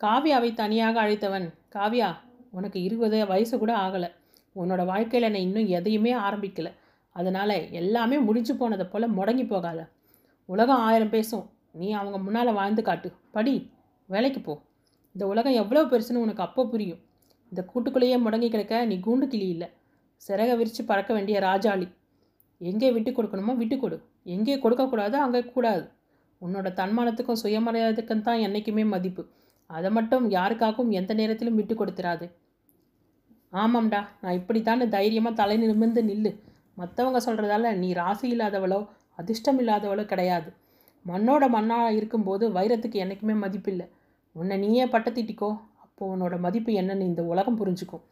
காவியாவை 0.00 0.54
தனியாக 0.54 1.02
அழைத்தவன். 1.02 1.52
காவியா 1.72 2.16
உனக்கு 2.50 2.82
இருபது 2.82 3.26
வயசு 3.26 3.58
கூட 3.58 3.76
ஆகலை. 3.76 4.12
உன்னோட 4.56 4.84
வாழ்க்கையில் 4.84 5.30
நான் 5.30 5.40
இன்னும் 5.40 5.66
எதையுமே 5.66 6.14
ஆரம்பிக்கலை. 6.14 6.72
அதனால் 7.10 7.70
எல்லாமே 7.70 8.18
முடிஞ்சு 8.18 8.54
போனதை 8.54 8.86
போல் 8.86 9.14
முடங்கி 9.14 9.46
போகாத. 9.46 9.94
உலகம் 10.48 10.82
ஆயிரம் 10.88 11.12
பேசும். 11.14 11.44
நீ 11.80 11.88
அவங்க 12.00 12.18
முன்னால் 12.26 12.56
வாழ்ந்து 12.58 12.82
காட்டு. 12.88 13.08
படி 13.36 13.54
வேலைக்கு 14.08 14.40
போ. 14.40 14.54
இந்த 15.14 15.24
உலகம் 15.32 15.58
எவ்வளோ 15.62 15.82
பெருசுன்னு 15.92 16.24
உனக்கு 16.24 16.42
அப்போ 16.46 16.62
புரியும். 16.72 17.00
இந்த 17.52 17.62
கூட்டுக்குள்ளேயே 17.70 18.16
முடங்கி 18.24 18.48
கிடக்க 18.50 18.84
நீ 18.90 18.96
கூண்டு 19.06 19.26
கிளி 19.32 19.48
இல்லை. 19.54 19.68
சிறக 20.22 20.50
விரித்து 20.56 20.82
பறக்க 20.84 21.10
வேண்டிய 21.16 21.36
ராஜாளி. 21.40 21.86
எங்கே 22.60 22.88
விட்டு 22.96 23.10
கொடுக்கணுமோ 23.10 23.54
விட்டு 23.62 23.76
கொடு. 23.78 23.96
எங்கே 24.34 24.56
கொடுக்கக்கூடாதோ 24.56 25.18
அங்கே 25.26 25.42
கூடாது. 25.54 25.84
உன்னோட 26.42 26.68
தன்மானத்துக்கும் 26.80 27.40
சுயமரியாதைக்கும் 27.42 28.24
தான் 28.28 28.42
என்றைக்குமே 28.46 28.84
மதிப்பு. 28.94 29.22
அதை 29.70 29.90
மட்டும் 29.90 30.24
யாருக்காகவும் 30.30 30.92
எந்த 31.00 31.12
நேரத்திலும் 31.14 31.58
விட்டு 31.60 31.74
கொடுத்துறாது. 31.74 32.26
ஆமாம்டா 33.52 34.00
நான் 34.22 34.36
இப்படித்தான் 34.40 34.90
தைரியமாக 34.96 35.38
தலை 35.40 35.56
நிமிர்ந்து 35.62 36.02
நில்லு. 36.10 36.32
மற்றவங்க 36.76 37.20
சொல்கிறதால 37.26 37.72
நீ 37.82 37.88
ராசி 38.00 38.26
இல்லாதவளோ 38.34 38.80
அதிர்ஷ்டம் 39.16 39.60
இல்லாதவளும் 39.60 40.04
கிடையாது. 40.04 40.52
மண்ணோட 41.06 41.44
மண்ணாக 41.48 41.88
இருக்கும்போது 41.88 42.50
வைரத்துக்கு 42.50 42.94
என்றைக்குமே 42.94 43.46
மதிப்பில்லை. 43.46 43.88
உன்னை 44.32 44.56
நீயே 44.58 44.84
பட்டத்திட்டிக்கோ 44.84 45.58
அப்போது 45.80 46.16
உன்னோட 46.16 46.38
மதிப்பு 46.38 46.72
என்னன்னு 46.72 47.00
இந்த 47.00 47.22
உலகம் 47.22 47.66
புரிஞ்சுக்கும். 47.66 48.02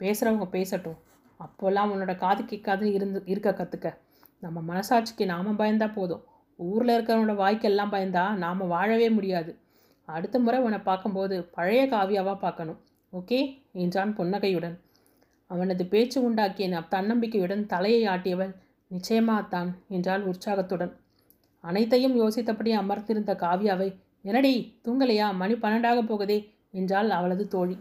பேசுகிறவங்க 0.00 0.48
பேசட்டும். 0.48 0.98
அப்போல்லாம் 1.40 1.90
உன்னோட 1.92 2.16
காது 2.16 2.44
கேட்காது 2.44 2.92
இருந்து 2.92 3.22
இருக்க 3.24 3.50
கற்றுக்க 3.50 3.96
நம்ம 4.38 4.74
மனசாட்சிக்கு 4.74 5.24
நாம் 5.24 5.58
பயந்தா 5.58 5.92
போதும். 5.92 6.24
ஊரில் 6.56 7.00
இருக்கிறவனோட 7.00 7.34
வாய்க்கெல்லாம் 7.34 7.92
பயந்தா 7.92 8.34
நாம் 8.34 8.66
வாழவே 8.66 9.10
முடியாது. 9.10 9.58
அடுத்த 10.04 10.38
முறை 10.38 10.60
உன்னை 10.60 10.78
பார்க்கும்போது 10.78 11.44
பழைய 11.44 11.86
காவியாவாக 11.86 12.38
பார்க்கணும். 12.38 12.80
ஓகே? 13.12 13.62
என்றான் 13.72 14.14
புன்னகையுடன். 14.14 14.80
அவனது 15.46 15.86
பேச்சு 15.86 16.30
உண்டாக்கிய 16.30 16.82
தன்னம்பிக்கையுடன் 16.90 17.66
தலையை 17.66 18.06
ஆட்டியவள் 18.06 18.54
நிச்சயமாத்தான் 18.90 19.70
என்றாள் 19.88 20.22
உற்சாகத்துடன். 20.22 20.92
அனைத்தையும் 21.60 22.16
யோசித்தபடி 22.20 22.70
அமர்ந்திருந்த 22.72 23.34
காவியாவை 23.34 23.96
என்னடி 24.22 24.80
தூங்கலையா? 24.84 25.34
மணி 25.34 25.54
பன்னெண்டாக 25.54 26.02
போகுதே 26.02 26.52
என்றாள் 26.70 27.10
அவளது 27.10 27.48
தோழி. 27.48 27.76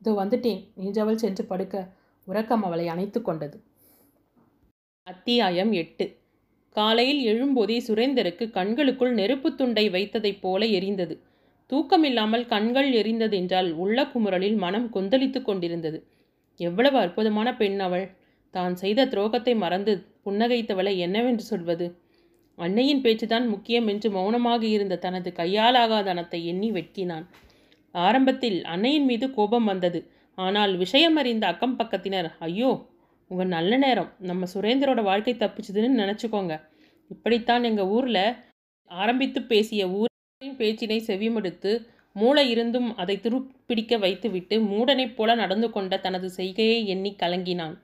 இதோ 0.00 0.12
வந்துட்டேன் 0.12 0.60
நீஞ்சவள் 0.76 1.14
சென்று 1.14 1.44
படுக்க 1.44 1.88
உறக்கம் 2.24 2.62
அவளை 2.62 2.88
அணைத்து 2.88 3.22
கொண்டது. 3.22 3.62
அத்தியாயம் 5.02 5.72
எட்டு. 5.72 6.18
காலையில் 6.70 7.22
எழும்போதே 7.26 7.76
சுரேந்தருக்கு 7.86 8.50
கண்களுக்குள் 8.50 9.12
நெருப்புத் 9.12 9.58
துண்டை 9.58 9.90
வைத்ததைப் 9.90 10.40
போல 10.40 10.64
எரிந்தது. 10.64 11.14
தூக்கமில்லாமல் 11.70 12.46
கண்கள் 12.46 12.92
எரிந்ததென்றால் 12.92 13.72
உள்ள 13.72 14.04
குமுறலில் 14.04 14.56
மனம் 14.56 14.90
கொந்தளித்து 14.92 15.42
கொண்டிருந்தது. 15.42 16.06
எவ்வளவு 16.56 16.98
அற்புதமான 16.98 17.56
பெண் 17.56 17.78
அவள். 17.78 18.06
தான் 18.50 18.74
செய்த 18.76 19.06
துரோகத்தை 19.06 19.56
மறந்து 19.56 20.13
புன்னகைத்தவளை 20.26 20.94
என்னவென்று 20.96 21.44
சொல்வது? 21.44 21.86
அன்னையின் 22.58 23.02
பேச்சுதான் 23.04 23.46
முக்கியம் 23.48 23.86
என்று 23.88 24.08
மௌனமாக 24.10 24.62
இருந்த 24.66 24.96
தனது 24.96 25.30
கையாலாகாதனத்தை 25.36 26.40
எண்ணி 26.44 26.68
வெட்கினான். 26.72 27.24
ஆரம்பத்தில் 27.94 28.58
அன்னையின் 28.64 29.08
மீது 29.10 29.26
கோபம் 29.30 29.64
வந்தது. 29.64 30.00
ஆனால் 30.38 30.72
விஷயம் 30.76 31.16
அறிந்த 31.16 31.44
அக்கம் 31.46 31.78
பக்கத்தினர் 31.78 32.28
ஐயோ 32.38 32.70
உங்கள் 33.30 33.54
நல்ல 33.56 33.72
நேரம். 33.76 34.10
நம்ம 34.30 34.46
சுரேந்தரோட 34.54 35.02
வாழ்க்கை 35.02 35.34
தப்பிச்சுதுன்னு 35.34 36.00
நினச்சிக்கோங்க. 36.02 36.54
இப்படித்தான் 37.10 37.64
எங்கள் 37.64 37.90
ஊரில் 37.96 38.24
ஆரம்பித்து 38.90 39.40
பேசிய 39.42 39.82
ஊரின் 39.98 40.58
பேச்சினை 40.58 40.98
செவிமடுத்து 41.08 41.72
மூளை 42.16 42.44
இருந்தும் 42.50 42.88
அதை 43.02 43.14
துருப்பிடிக்க 43.20 43.94
வைத்துவிட்டு 43.98 44.56
மூடனைப் 44.70 45.14
போல 45.16 45.34
நடந்து 45.34 45.68
கொண்ட 45.70 45.94
தனது 45.98 46.28
செய்கையை 46.30 46.78
எண்ணி 46.86 47.12
கலங்கினான். 47.22 47.74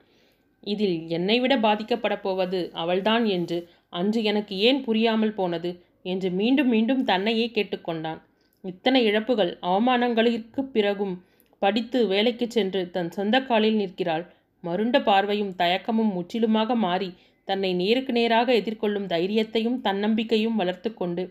இதில் 0.63 0.97
என்னை 1.09 1.39
விட 1.39 1.53
பாதிக்கப்படப் 1.57 2.23
போவது 2.23 2.59
அவள்தான் 2.73 3.25
என்று 3.25 3.57
அன்று 3.89 4.23
எனக்கு 4.23 4.55
ஏன் 4.57 4.83
புரியாமல் 4.83 5.33
போனது 5.33 5.71
என்று 6.01 6.29
மீண்டும் 6.31 6.67
மீண்டும் 6.67 7.03
தன்னையே 7.03 7.47
கேட்டுக்கொண்டான். 7.55 8.19
இத்தனை 8.63 9.05
இழப்புகள் 9.05 9.57
அவமானங்களுக்கு 9.61 10.61
பிறகும் 10.71 11.15
படித்து 11.59 12.07
வேலைக்கு 12.07 12.45
சென்று 12.49 12.81
தன் 12.91 13.11
சொந்த 13.11 13.35
காலில் 13.41 13.75
நிற்கிறாள். 13.75 14.23
மருண்ட 14.63 14.97
பார்வையும் 15.03 15.53
தயக்கமும் 15.57 16.11
முற்றிலுமாக 16.11 16.75
மாறி 16.75 17.09
தன்னை 17.47 17.73
நேருக்கு 17.73 18.11
நேராக 18.11 18.53
எதிர்கொள்ளும் 18.53 19.07
தைரியத்தையும் 19.07 19.77
தன்னம்பிக்கையும் 19.81 20.55
வளர்த்து 20.55 20.93
கொண்டு 20.93 21.23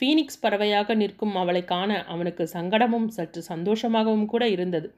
ஃபீனிக்ஸ் 0.00 0.40
பறவையாக 0.40 0.94
நிற்கும் 0.94 1.34
அவளை 1.36 1.64
காண 1.64 1.90
அவனுக்கு 2.04 2.44
சங்கடமும் 2.52 3.06
சற்று 3.06 3.42
சந்தோஷமாகவும் 3.48 4.26
கூட 4.26 4.44
இருந்தது. 4.48 4.88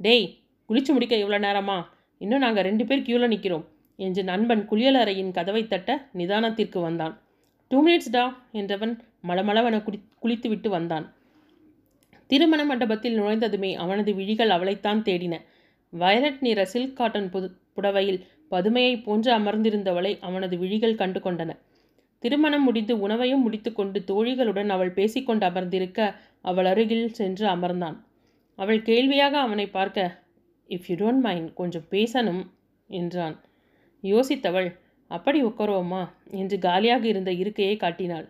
டேய் 0.00 0.26
குளிச்சு 0.70 0.90
முடிக்க 0.92 1.14
இவ்வளோ 1.16 1.38
நேரமா? 1.38 1.78
இன்னும் 2.18 2.38
நாங்கள் 2.38 2.64
ரெண்டு 2.64 2.84
பேர் 2.84 3.02
கியூவில் 3.02 3.26
நிற்கிறோம் 3.26 3.64
என்று 3.96 4.24
நண்பன் 4.24 4.68
குளியலறையின் 4.70 5.30
கதவை 5.30 5.66
தட்ட 5.66 6.08
நிதானத்திற்கு 6.16 6.80
வந்தான். 6.80 7.18
டூ 7.68 7.88
மினிட்ஸ் 7.88 8.10
டா 8.10 8.42
என்றவன் 8.52 8.98
மளமளவென 9.28 9.82
குடி 9.82 10.00
குளித்துவிட்டு 10.18 10.68
வந்தான். 10.68 11.12
திருமண 12.26 12.64
மண்டபத்தில் 12.64 13.20
நுழைந்ததுமே 13.20 13.74
அவனது 13.74 14.14
விழிகள் 14.14 14.50
அவளைத்தான் 14.50 15.02
தேடின. 15.02 15.34
வயலட் 15.90 16.40
நிற 16.40 16.64
சில்க் 16.64 16.96
காட்டன் 16.96 17.30
புது 17.30 17.48
புடவையில் 17.72 18.20
பதுமையைப் 18.50 19.04
போன்று 19.04 19.38
அமர்ந்திருந்தவளை 19.38 20.18
அவனது 20.20 20.58
விழிகள் 20.58 20.94
கண்டு 20.94 21.20
கொண்டன. 21.20 21.50
திருமணம் 22.18 22.64
முடிந்து 22.64 23.00
உணவையும் 23.00 23.42
முடித்துக்கொண்டு 23.42 24.04
தோழிகளுடன் 24.06 24.68
அவள் 24.68 24.90
பேசிக்கொண்டு 24.90 25.46
அமர்ந்திருக்க 25.46 26.14
அவள் 26.42 26.64
அருகில் 26.64 27.12
சென்று 27.12 27.46
அமர்ந்தான். 27.46 27.96
அவள் 28.58 28.82
கேள்வியாக 28.82 29.38
அவனை 29.38 29.66
பார்க்க 29.66 30.22
இஃப் 30.68 30.86
யூ 30.88 30.94
டோன்ட் 30.96 31.20
மைண்ட் 31.20 31.54
கொஞ்சம் 31.54 31.88
பேசணும் 31.90 32.42
என்றான். 32.90 33.36
யோசித்தவள் 34.02 34.68
அப்படி 35.10 35.42
உட்காரோமா 35.44 36.02
என்று 36.30 36.58
காலியாக 36.58 37.06
இருந்த 37.06 37.30
இருக்கையை 37.32 37.76
காட்டினாள். 37.76 38.26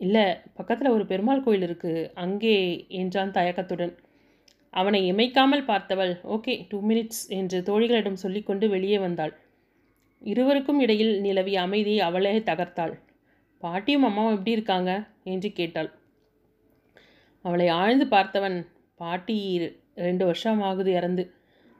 இல்லை 0.00 0.24
பக்கத்தில் 0.54 0.90
ஒரு 0.90 1.06
பெருமாள் 1.06 1.42
கோயில் 1.42 1.66
இருக்குது 1.68 2.10
அங்கே 2.14 2.86
என்றான் 2.88 3.30
தயக்கத்துடன். 3.30 3.94
அவனை 4.70 5.12
இமைக்காமல் 5.12 5.64
பார்த்தவள் 5.66 6.12
ஓகே 6.24 6.52
டூ 6.68 6.78
மினிட்ஸ் 6.80 7.22
என்று 7.28 7.58
தோழிகளிடம் 7.60 8.22
சொல்லிக்கொண்டு 8.24 8.68
வெளியே 8.68 8.98
வந்தாள். 8.98 9.32
இருவருக்கும் 10.22 10.80
இடையில் 10.80 11.20
நிலவிய 11.20 11.60
அமைதியை 11.60 12.00
அவளே 12.00 12.38
தகர்த்தாள். 12.38 12.94
பாட்டியும் 13.58 14.02
அம்மாவும் 14.02 14.34
எப்படி 14.34 14.50
இருக்காங்க? 14.50 14.92
என்று 15.24 15.48
கேட்டாள். 15.52 15.90
அவளை 17.44 17.68
ஆழ்ந்து 17.68 18.06
பார்த்தவன் 18.06 18.56
பாட்டி 18.94 19.36
ரெண்டு 19.96 20.24
வருஷம் 20.24 20.60
ஆகுது 20.68 20.90
இறந்து. 20.92 21.24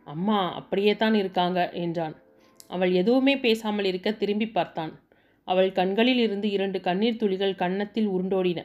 அம்மா 0.07 0.39
அப்படியே 0.61 0.93
தான் 0.97 1.15
இருக்காங்க 1.15 1.61
என்றான். 1.85 2.15
அவள் 2.67 2.93
எதுவுமே 2.93 3.35
பேசாமல் 3.37 3.89
இருக்க 3.91 4.09
திரும்பி 4.13 4.47
பார்த்தான். 4.49 4.93
அவள் 5.49 5.71
கண்களில் 5.73 6.23
இருந்து 6.27 6.49
இரண்டு 6.51 6.79
கண்ணீர் 6.81 7.21
துளிகள் 7.23 7.61
கன்னத்தில் 7.63 8.09
உருண்டோடின. 8.15 8.61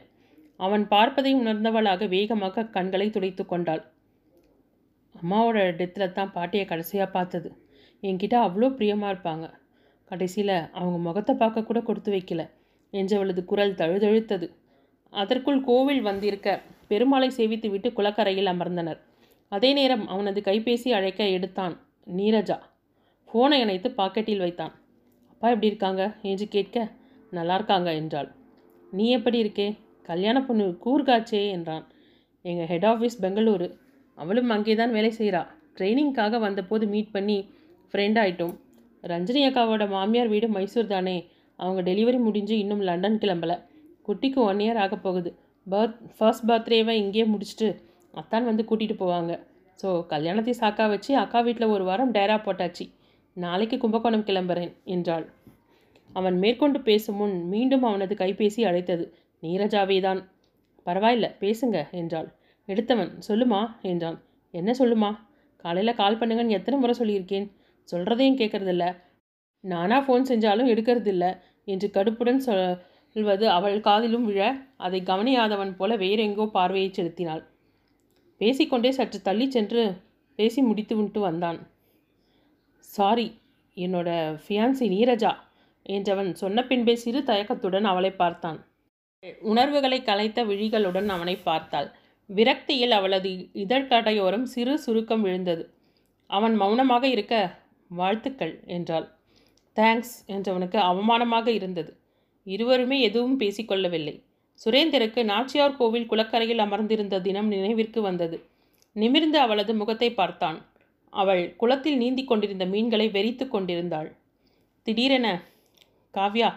அவன் 0.60 0.84
பார்ப்பதை 0.92 1.32
உணர்ந்தவளாக 1.34 2.06
வேகமாக 2.08 2.66
கண்களை 2.76 3.06
துடைத்து 3.10 3.42
கொண்டாள். 3.46 3.82
அம்மாவோட 5.14 5.58
டெத்தில் 5.78 6.16
தான் 6.18 6.32
பாட்டியை 6.36 6.64
கடைசியாக 6.66 7.08
பார்த்தது. 7.16 7.48
என்கிட்ட 8.02 8.36
அவ்வளோ 8.46 8.68
பிரியமாக 8.78 9.12
இருப்பாங்க. 9.12 9.46
கடைசியில் 10.10 10.56
அவங்க 10.78 10.98
முகத்தை 11.06 11.32
பார்க்க 11.34 11.68
கூட 11.68 11.80
கொடுத்து 11.88 12.10
வைக்கல. 12.16 12.42
என்றவளது 12.92 13.42
குரல் 13.44 13.78
தழுதழுத்தது. 13.80 14.46
அதற்குள் 15.12 15.60
கோவில் 15.60 16.02
வந்திருக்க 16.08 16.48
பெருமாளை 16.90 17.28
சேவித்து 17.38 17.68
விட்டு 17.70 17.88
குளக்கரையில் 17.92 18.52
அமர்ந்தனர். 18.52 19.00
அதே 19.48 19.72
நேரம் 19.72 20.08
அவனது 20.08 20.40
கைபேசி 20.40 20.88
அழைக்க 20.88 21.26
எடுத்தான் 21.26 21.80
நீரஜா. 22.16 22.58
ஃபோனை 23.28 23.52
இணைத்து 23.52 23.88
பாக்கெட்டில் 23.96 24.38
வைத்தான். 24.38 24.72
அப்பா 25.30 25.48
எப்படி 25.48 25.66
இருக்காங்க? 25.66 26.16
என்று 26.22 26.48
கேட்க 26.48 26.90
நல்லா 27.30 27.54
இருக்காங்க 27.54 27.94
என்றாள். 27.94 28.32
நீ 28.90 29.10
எப்படி 29.10 29.42
இருக்கே? 29.42 29.78
கல்யாண 30.02 30.42
பொண்ணு 30.42 30.78
கூர்காச்சே 30.84 31.50
என்றான். 31.50 31.86
எங்கள் 32.42 32.66
ஹெட் 32.66 32.84
ஆஃபீஸ் 32.84 33.22
பெங்களூரு. 33.22 33.78
அவளும் 34.14 34.50
அங்கே 34.50 34.74
தான் 34.74 34.92
வேலை 34.92 35.14
செய்கிறா 35.18 35.46
ட்ரைனிங்காக 35.78 36.38
வந்தபோது 36.38 36.86
மீட் 36.86 37.10
பண்ணி 37.10 37.50
ஃப்ரெண்ட் 37.92 38.18
ஆகிட்டோம் 38.22 38.54
ரஞ்சனி 39.02 39.42
அக்காவோட 39.48 39.88
மாமியார் 39.88 40.28
வீடு 40.28 40.48
மைசூர் 40.48 40.86
தானே. 40.86 41.28
அவங்க 41.56 41.90
டெலிவரி 41.90 42.18
முடிஞ்சு 42.18 42.58
இன்னும் 42.58 42.80
லண்டன் 42.80 43.18
கிளம்பல. 43.18 43.64
குட்டிக்கு 44.08 44.34
ஒன் 44.34 44.56
இயர் 44.56 44.78
ஆக 44.78 44.96
போகுது. 44.96 45.38
பர்த் 45.70 45.96
ஃபர்ஸ்ட் 46.18 46.48
பர்த்டேவை 46.48 46.88
இங்கேயே 46.88 47.24
முடிச்சுட்டு 47.24 47.68
அத்தான் 48.14 48.48
வந்து 48.50 48.62
கூட்டிகிட்டு 48.68 48.96
போவாங்க. 49.02 49.32
ஸோ 49.78 49.88
கல்யாணத்தை 50.06 50.54
சாக்கா 50.60 50.84
வச்சு 50.92 51.10
அக்கா 51.16 51.40
வீட்டில் 51.40 51.72
ஒரு 51.74 51.84
வாரம் 51.88 52.14
டேரா 52.16 52.36
போட்டாச்சு. 52.46 52.84
நாளைக்கு 53.36 53.76
கும்பகோணம் 53.78 54.26
கிளம்புறேன் 54.28 54.72
என்றாள். 54.94 55.26
அவன் 56.10 56.36
மேற்கொண்டு 56.42 56.78
பேசும் 56.88 57.18
முன் 57.20 57.36
மீண்டும் 57.52 57.84
அவனது 57.88 58.14
கைபேசி 58.14 58.60
அழைத்தது. 58.70 59.04
நீரஜாவே 59.42 59.98
தான் 60.06 60.20
பரவாயில்ல 60.86 61.26
பேசுங்க 61.42 61.78
என்றாள். 62.00 62.28
எடுத்தவன் 62.68 63.12
சொல்லுமா 63.28 63.60
என்றான். 63.90 64.18
என்ன 64.54 64.70
சொல்லுமா? 64.80 65.10
காலையில் 65.64 65.98
கால் 66.00 66.18
பண்ணுங்கன்னு 66.20 66.56
எத்தனை 66.58 66.76
முறை 66.78 66.94
சொல்லியிருக்கேன்? 67.00 67.46
சொல்கிறதையும் 67.88 68.38
கேட்கறதில்ல 68.40 68.86
நானாக 69.64 70.00
ஃபோன் 70.06 70.28
செஞ்சாலும் 70.30 70.70
எடுக்கிறதில்ல 70.72 71.24
என்று 71.68 71.86
கடுப்புடன் 71.96 72.42
சொல்வது 72.46 73.46
அவள் 73.56 73.76
காதிலும் 73.86 74.26
விழ 74.30 74.42
அதை 74.86 74.98
கவனியாதவன் 75.02 75.72
போல 75.78 75.96
வேறெங்கோ 76.02 76.44
பார்வையை 76.56 76.90
செலுத்தினாள். 76.90 77.42
பேசிக்கொண்டே 78.40 78.90
சற்று 78.90 79.22
தள்ளி 79.22 79.50
சென்று 79.50 79.82
பேசி 80.34 80.62
முடித்துவிட்டு 80.62 81.20
வந்தான். 81.20 81.58
சாரி 82.78 83.40
என்னோட 83.76 84.08
ஃபியான்சி 84.44 84.86
நீரஜா 84.88 85.32
என்றவன் 85.86 86.32
சொன்ன 86.32 86.64
பின்பே 86.66 86.94
சிறு 86.96 87.20
தயக்கத்துடன் 87.22 87.84
அவளை 87.84 88.10
பார்த்தான். 88.12 88.58
உணர்வுகளை 89.40 90.02
கலைத்த 90.02 90.44
விழிகளுடன் 90.44 91.08
அவனை 91.08 91.36
பார்த்தாள். 91.36 91.88
விரக்தியில் 92.30 92.90
அவளது 92.90 93.30
இதழ்கடையோரம் 93.54 94.42
சிறு 94.42 94.78
சுருக்கம் 94.78 95.22
விழுந்தது. 95.22 95.74
அவன் 96.26 96.54
மௌனமாக 96.54 97.04
இருக்க 97.08 97.34
வாழ்த்துக்கள் 97.90 98.54
என்றாள். 98.66 99.06
தேங்க்ஸ் 99.76 100.14
என்றவனுக்கு 100.26 100.78
அவமானமாக 100.90 101.46
இருந்தது. 101.48 101.92
இருவருமே 102.46 103.00
எதுவும் 103.00 103.40
பேசிக்கொள்ளவில்லை. 103.40 104.14
சுரேந்தருக்கு 104.64 105.24
நாச்சியார் 105.24 105.76
கோவில் 105.76 106.06
குளக்கரையில் 106.06 106.58
அமர்ந்திருந்த 106.58 107.20
தினம் 107.20 107.46
நினைவிற்கு 107.46 108.00
வந்தது. 108.02 108.44
நிமிர்ந்து 108.92 109.38
அவளது 109.38 109.74
முகத்தை 109.74 110.12
பார்த்தான். 110.12 110.58
அவள் 111.10 111.54
குளத்தில் 111.56 111.96
நீந்திக் 111.96 112.26
கொண்டிருந்த 112.26 112.66
மீன்களை 112.66 113.08
வெறித்து 113.08 113.48
கொண்டிருந்தாள். 113.48 114.16
திடீரென 114.82 115.42
காவ்யா 116.14 116.50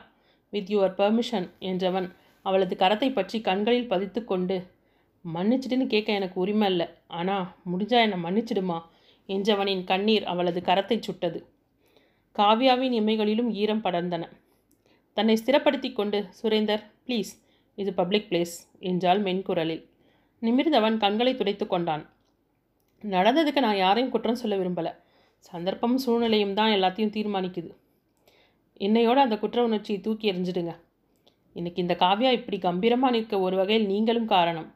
வித் 0.49 0.71
யுவர் 0.71 0.95
பெர்மிஷன் 0.95 1.47
என்றவன் 1.59 2.07
அவளது 2.41 2.75
கரத்தை 2.75 3.13
பற்றி 3.13 3.41
கண்களில் 3.41 3.87
பதித்து 3.87 4.23
கொண்டு 4.23 4.55
மன்னிச்சிடுன்னு 5.25 5.87
கேட்க 5.87 6.11
எனக்கு 6.13 6.39
உரிமை 6.39 6.67
இல்லை. 6.69 6.87
ஆனால் 7.07 7.45
முடிஞ்சா 7.71 7.97
என்னை 8.01 8.19
மன்னிச்சிடுமா? 8.23 8.77
என்றவனின் 9.29 9.83
கண்ணீர் 9.83 10.23
அவளது 10.23 10.59
கரத்தை 10.61 10.99
சுட்டது. 10.99 11.39
காவ்யாவின் 12.35 12.95
இமைகளிலும் 12.99 13.51
ஈரம் 13.51 13.83
படர்ந்தன. 13.83 14.23
தன்னை 15.13 15.37
ஸ்திரப்படுத்தி 15.45 15.93
கொண்டு 15.93 16.29
சுரேந்தர் 16.41 16.83
ப்ளீஸ் 17.05 17.31
இது 17.75 17.93
பப்ளிக் 17.93 18.27
பிளேஸ் 18.29 18.55
என்றாள் 18.79 19.21
மென்குரலில். 19.23 19.83
நிமிர்ந்தவன் 20.39 20.97
கண்களை 20.97 21.35
துடைத்து 21.35 21.67
கொண்டான். 21.67 22.09
நடந்ததுக்கு 23.03 23.59
நான் 23.59 23.77
யாரையும் 23.77 24.11
குற்றம் 24.11 24.35
சொல்ல 24.35 24.55
விரும்பலை. 24.57 24.93
சந்தர்ப்பம் 25.37 25.97
சூழ்நிலையும் 25.97 26.53
தான் 26.53 26.69
எல்லாத்தையும் 26.69 27.13
தீர்மானிக்குது. 27.15 27.75
என்னையோட 28.81 29.15
அந்த 29.15 29.37
குற்ற 29.37 29.63
உணர்ச்சியை 29.63 30.01
தூக்கி 30.01 30.31
எறிஞ்சிடுங்க. 30.31 30.73
இன்னைக்கு 31.53 31.81
இந்த 31.81 31.95
காவியா 31.99 32.31
இப்படி 32.31 32.57
கம்பீரமாக 32.57 33.13
நிற்க 33.13 33.39
ஒரு 33.39 33.55
வகையில் 33.55 33.85
நீங்களும் 33.85 34.25
காரணம். 34.25 34.75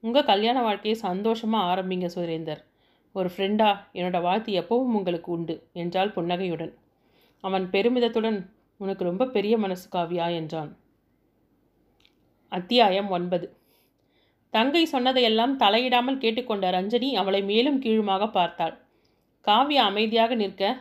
உங்கள் 0.00 0.24
கல்யாண 0.24 0.62
வாழ்க்கையை 0.62 1.00
சந்தோஷமாக 1.00 1.68
ஆரம்பிங்க 1.72 2.08
சுரேந்தர். 2.14 2.62
ஒரு 3.12 3.30
ஃப்ரெண்டா 3.36 3.78
என்னோடய 3.92 4.22
வாழ்த்து 4.22 4.52
எப்பவும் 4.52 4.94
உங்களுக்கு 4.94 5.32
உண்டு 5.32 5.68
என்றாள் 5.72 6.10
புன்னகையுடன். 6.10 6.72
அவன் 7.40 7.70
பெருமிதத்துடன் 7.70 8.38
உனக்கு 8.76 9.04
ரொம்ப 9.04 9.26
பெரிய 9.26 9.58
மனசு 9.58 9.88
காவியா 9.92 10.34
என்றான். 10.34 10.70
அத்தியாயம் 12.52 13.06
ஒன்பது. 13.08 13.46
தங்கை 14.54 14.80
சொன்னதையெல்லாம் 14.84 15.52
தலையிடாமல் 15.56 16.18
கேட்டுக்கொண்ட 16.18 16.66
ரஞ்சனி 16.70 17.08
அவளை 17.14 17.40
மேலும் 17.42 17.78
கீழுமாக 17.78 18.26
பார்த்தாள். 18.28 18.74
காவியா 19.46 19.82
அமைதியாக 19.90 20.34
நிற்க 20.34 20.72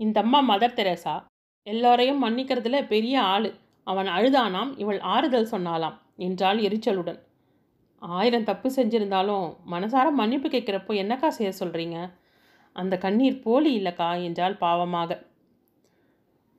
இந்த 0.00 0.16
அம்மா 0.20 0.40
மதர் 0.50 0.76
தெரேசா 0.78 1.14
எல்லாரையும் 1.66 2.22
மன்னிக்கிறதுல 2.24 2.82
பெரிய 2.86 3.16
ஆள். 3.32 3.48
அவன் 3.86 4.10
அழுதானாம் 4.16 4.70
இவள் 4.76 5.00
ஆறுதல் 5.14 5.50
சொன்னாலாம் 5.54 5.96
என்றாள் 6.26 6.60
எரிச்சலுடன். 6.68 7.20
ஆயிரம் 8.02 8.48
தப்பு 8.52 8.70
செஞ்சிருந்தாலும் 8.76 9.44
மனசார 9.74 10.06
மன்னிப்பு 10.20 10.48
கேட்குறப்போ 10.48 10.94
என்னக்கா 11.02 11.30
செய்ய 11.40 11.52
சொல்கிறீங்க 11.58 11.98
அந்த 12.76 12.94
கண்ணீர் 12.98 13.42
போலி 13.42 13.70
இல்லைக்கா 13.80 14.10
என்றால் 14.22 14.58
பாவமாக. 14.64 15.10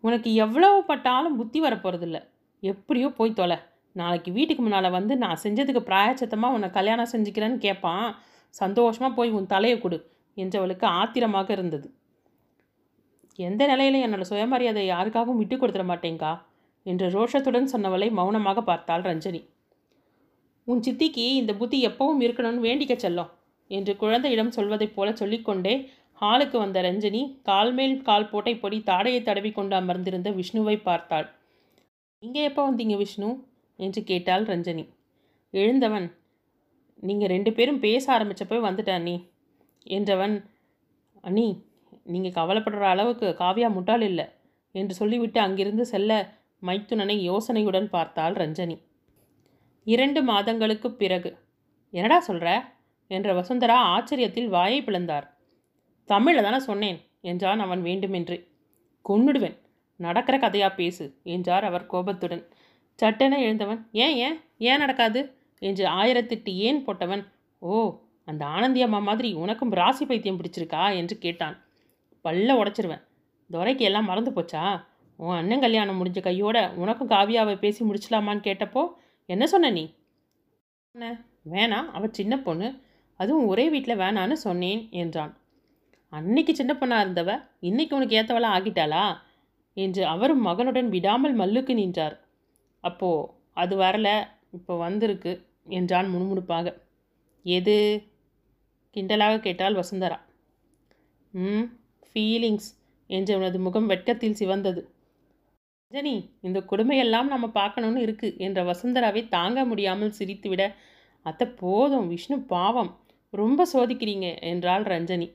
உனக்கு 0.04 0.30
எவ்வளவு 0.46 0.80
பட்டாலும் 0.84 1.40
புத்தி 1.42 1.60
வரப்போகிறதில்ல 1.62 2.20
எப்படியோ 2.64 3.08
போய் 3.20 3.40
தொலை. 3.42 3.58
நாளைக்கு 3.96 4.30
வீட்டுக்கு 4.36 4.62
முன்னால் 4.64 4.96
வந்து 4.98 5.14
நான் 5.24 5.42
செஞ்சதுக்கு 5.44 5.82
பிராயச்சத்தமாக 5.90 6.56
உன்னை 6.56 6.70
கல்யாணம் 6.78 7.12
செஞ்சுக்கிறேன்னு 7.14 7.58
கேட்பான் 7.66 8.08
சந்தோஷமாக 8.54 9.14
போய் 9.18 9.36
உன் 9.38 9.52
தலையை 9.54 9.78
கொடு. 9.80 9.98
என்றவளுக்கு 10.38 10.86
ஆத்திரமாக 11.00 11.50
இருந்தது. 11.56 11.88
எந்த 13.40 13.62
நிலையிலும் 13.72 14.04
என்னோடய 14.06 14.30
சுயமரியாதை 14.32 14.84
யாருக்காகவும் 14.86 15.40
விட்டு 15.42 15.56
கொடுத்துட 15.58 15.86
மாட்டேங்கா 15.92 16.32
என்று 16.86 17.08
ரோஷத்துடன் 17.16 17.72
சொன்னவளை 17.74 18.08
மௌனமாக 18.20 18.60
பார்த்தாள் 18.70 19.06
ரஞ்சனி. 19.10 19.42
உன் 20.68 20.84
சித்திக்கு 20.86 21.26
இந்த 21.42 21.52
புத்தி 21.60 21.78
எப்பவும் 21.90 22.22
இருக்கணும்னு 22.26 22.66
வேண்டிக்க 22.68 22.96
செல்லும் 22.96 23.32
என்று 23.72 23.94
குழந்தையிடம் 24.02 24.56
சொல்வதைப் 24.58 24.96
போல 24.96 25.10
சொல்லிக்கொண்டே 25.22 25.74
ஹாலுக்கு 26.22 26.58
வந்த 26.64 26.80
ரஞ்சனி 26.82 27.22
கால் 27.50 27.72
மேல் 27.74 27.96
கால் 28.08 28.30
போட்டை 28.32 28.54
பொடி 28.64 28.78
தாடையை 28.90 29.22
தடவி 29.24 29.52
கொண்டு 29.52 29.76
அமர்ந்திருந்த 29.76 30.30
விஷ்ணுவை 30.40 30.76
பார்த்தாள். 30.82 31.28
இங்கே 32.24 32.42
எப்போ 32.50 32.62
வந்தீங்க 32.68 32.96
விஷ்ணு? 32.98 33.30
என்று 33.82 34.02
கேட்டாள் 34.04 34.46
ரஞ்சனி. 34.46 34.86
எழுந்தவன் 35.54 36.08
நீங்கள் 37.04 37.32
ரெண்டு 37.34 37.52
பேரும் 37.54 37.80
பேச 37.80 38.04
ஆரம்பித்தப்போ 38.18 38.58
வந்துட்டேன் 38.68 39.06
நீ 39.08 39.16
என்றவன் 39.88 40.36
அண்ணி 41.24 41.48
நீங்கள் 42.04 42.38
கவலைப்படுற 42.38 42.86
அளவுக்கு 42.94 43.28
காவியா 43.40 43.68
முட்டாள் 43.74 44.02
இல்லை 44.02 44.26
என்று 44.76 44.94
சொல்லிவிட்டு 44.94 45.40
அங்கிருந்து 45.40 45.86
செல்ல 45.86 46.12
மைத்துனனை 46.64 47.16
யோசனையுடன் 47.30 47.88
பார்த்தாள் 47.90 48.36
ரஞ்சனி. 48.36 48.78
இரண்டு 49.88 50.20
மாதங்களுக்கு 50.24 50.90
பிறகு 50.92 51.30
என்னடா 51.94 52.18
சொல்கிற 52.20 52.50
என்ற 53.12 53.30
வசுந்தரா 53.34 53.78
ஆச்சரியத்தில் 53.94 54.50
வாயை 54.50 54.80
பிளந்தார். 54.82 55.26
தமிழில் 56.10 56.46
தானே 56.48 56.60
சொன்னேன் 56.60 57.00
என்றான் 57.22 57.60
அவன் 57.60 57.82
வேண்டுமென்று. 57.82 58.38
கொன்னுடுவேன் 59.06 59.58
நடக்கிற 60.00 60.36
கதையா 60.38 60.70
பேசு 60.76 61.06
என்றார் 61.36 61.64
அவர் 61.64 61.86
கோபத்துடன். 61.86 62.44
சட்டென 63.02 63.40
எழுந்தவன் 63.40 63.88
ஏன் 63.92 64.16
ஏன் 64.16 64.38
ஏன் 64.58 64.78
நடக்காது? 64.78 65.36
என்று 65.60 65.86
ஆயிரத்தெட்டு 65.86 66.54
ஏன் 66.54 66.86
போட்டவன் 66.86 67.24
ஓ 67.60 68.02
அந்த 68.24 68.46
ஆனந்தி 68.46 68.82
அம்மா 68.82 69.00
மாதிரி 69.00 69.34
உனக்கும் 69.34 69.72
ராசி 69.72 70.06
பைத்தியம் 70.06 70.40
பிடிச்சிருக்கா? 70.40 70.96
என்று 70.96 71.18
கேட்டான். 71.18 71.56
பல்ல 72.26 72.56
உடைச்சிருவேன் 72.62 73.04
துரைக்கு 73.52 73.80
எல்லாம் 73.80 74.06
மறந்து 74.06 74.32
போச்சா? 74.32 74.82
உன் 75.16 75.36
அண்ணன் 75.36 75.60
கல்யாணம் 75.60 76.06
முடிஞ்ச 76.06 76.20
கையோட 76.22 76.74
உனக்கும் 76.76 77.10
காவியாவை 77.10 77.60
பேசி 77.60 77.86
முடிச்சலாமான்னு 77.86 78.44
கேட்டப்போ 78.44 78.94
என்ன 79.26 79.48
சொன்ன 79.48 79.70
நீ? 79.70 79.96
என்ன? 80.92 81.26
வேணாம் 81.52 81.90
அவள் 81.92 82.12
சின்ன 82.12 82.40
பொண்ணு 82.40 82.68
அதுவும் 83.16 83.48
ஒரே 83.48 83.70
வீட்டில் 83.70 84.00
வேணான்னு 84.00 84.32
சொன்னேன் 84.32 84.90
என்றான். 84.92 85.34
அன்னைக்கு 86.10 86.56
சின்ன 86.56 86.74
பொண்ணாக 86.80 87.04
இருந்தவ 87.06 87.32
இன்னைக்கு 87.60 87.96
உனக்கு 87.96 88.18
ஏற்றவளா 88.22 88.50
ஆகிட்டாளா? 88.58 89.06
என்று 89.74 90.06
அவரும் 90.06 90.46
மகனுடன் 90.46 90.90
விடாமல் 90.90 91.36
மல்லுக்கு 91.36 91.74
நின்றார். 91.74 92.16
அப்போது 92.84 93.30
அது 93.54 93.76
வரல 93.76 94.10
இப்போ 94.52 94.74
வந்திருக்கு 94.78 95.32
என்றான் 95.70 96.08
முணுமுணுப்பாக. 96.14 96.68
எது? 97.46 97.76
கிண்டலாக 98.96 99.36
கேட்டால் 99.40 99.80
வசுந்தரா. 99.82 100.18
ம் 101.34 101.68
ஃபீலிங்ஸ் 102.08 102.70
என்று 103.10 103.32
அவனது 103.36 103.60
முகம் 103.60 103.86
வெட்கத்தில் 103.86 104.40
சிவந்தது. 104.42 104.82
ரஜினி 105.92 106.16
இந்த 106.42 106.60
கொடுமையெல்லாம் 106.72 107.30
நம்ம 107.34 107.46
பார்க்கணும்னு 107.48 108.02
இருக்குது 108.02 108.38
என்ற 108.38 108.60
வசுந்தராவை 108.64 109.22
தாங்க 109.28 109.66
முடியாமல் 109.66 110.16
சிரித்துவிட 110.20 110.64
அத்தை 111.26 111.48
போதும் 111.64 112.08
விஷ்ணு 112.08 112.38
பாவம் 112.54 112.92
ரொம்ப 113.34 113.66
சோதிக்கிறீங்க 113.74 114.28
என்றாள் 114.42 114.84
ரஞ்சனி. 114.84 115.28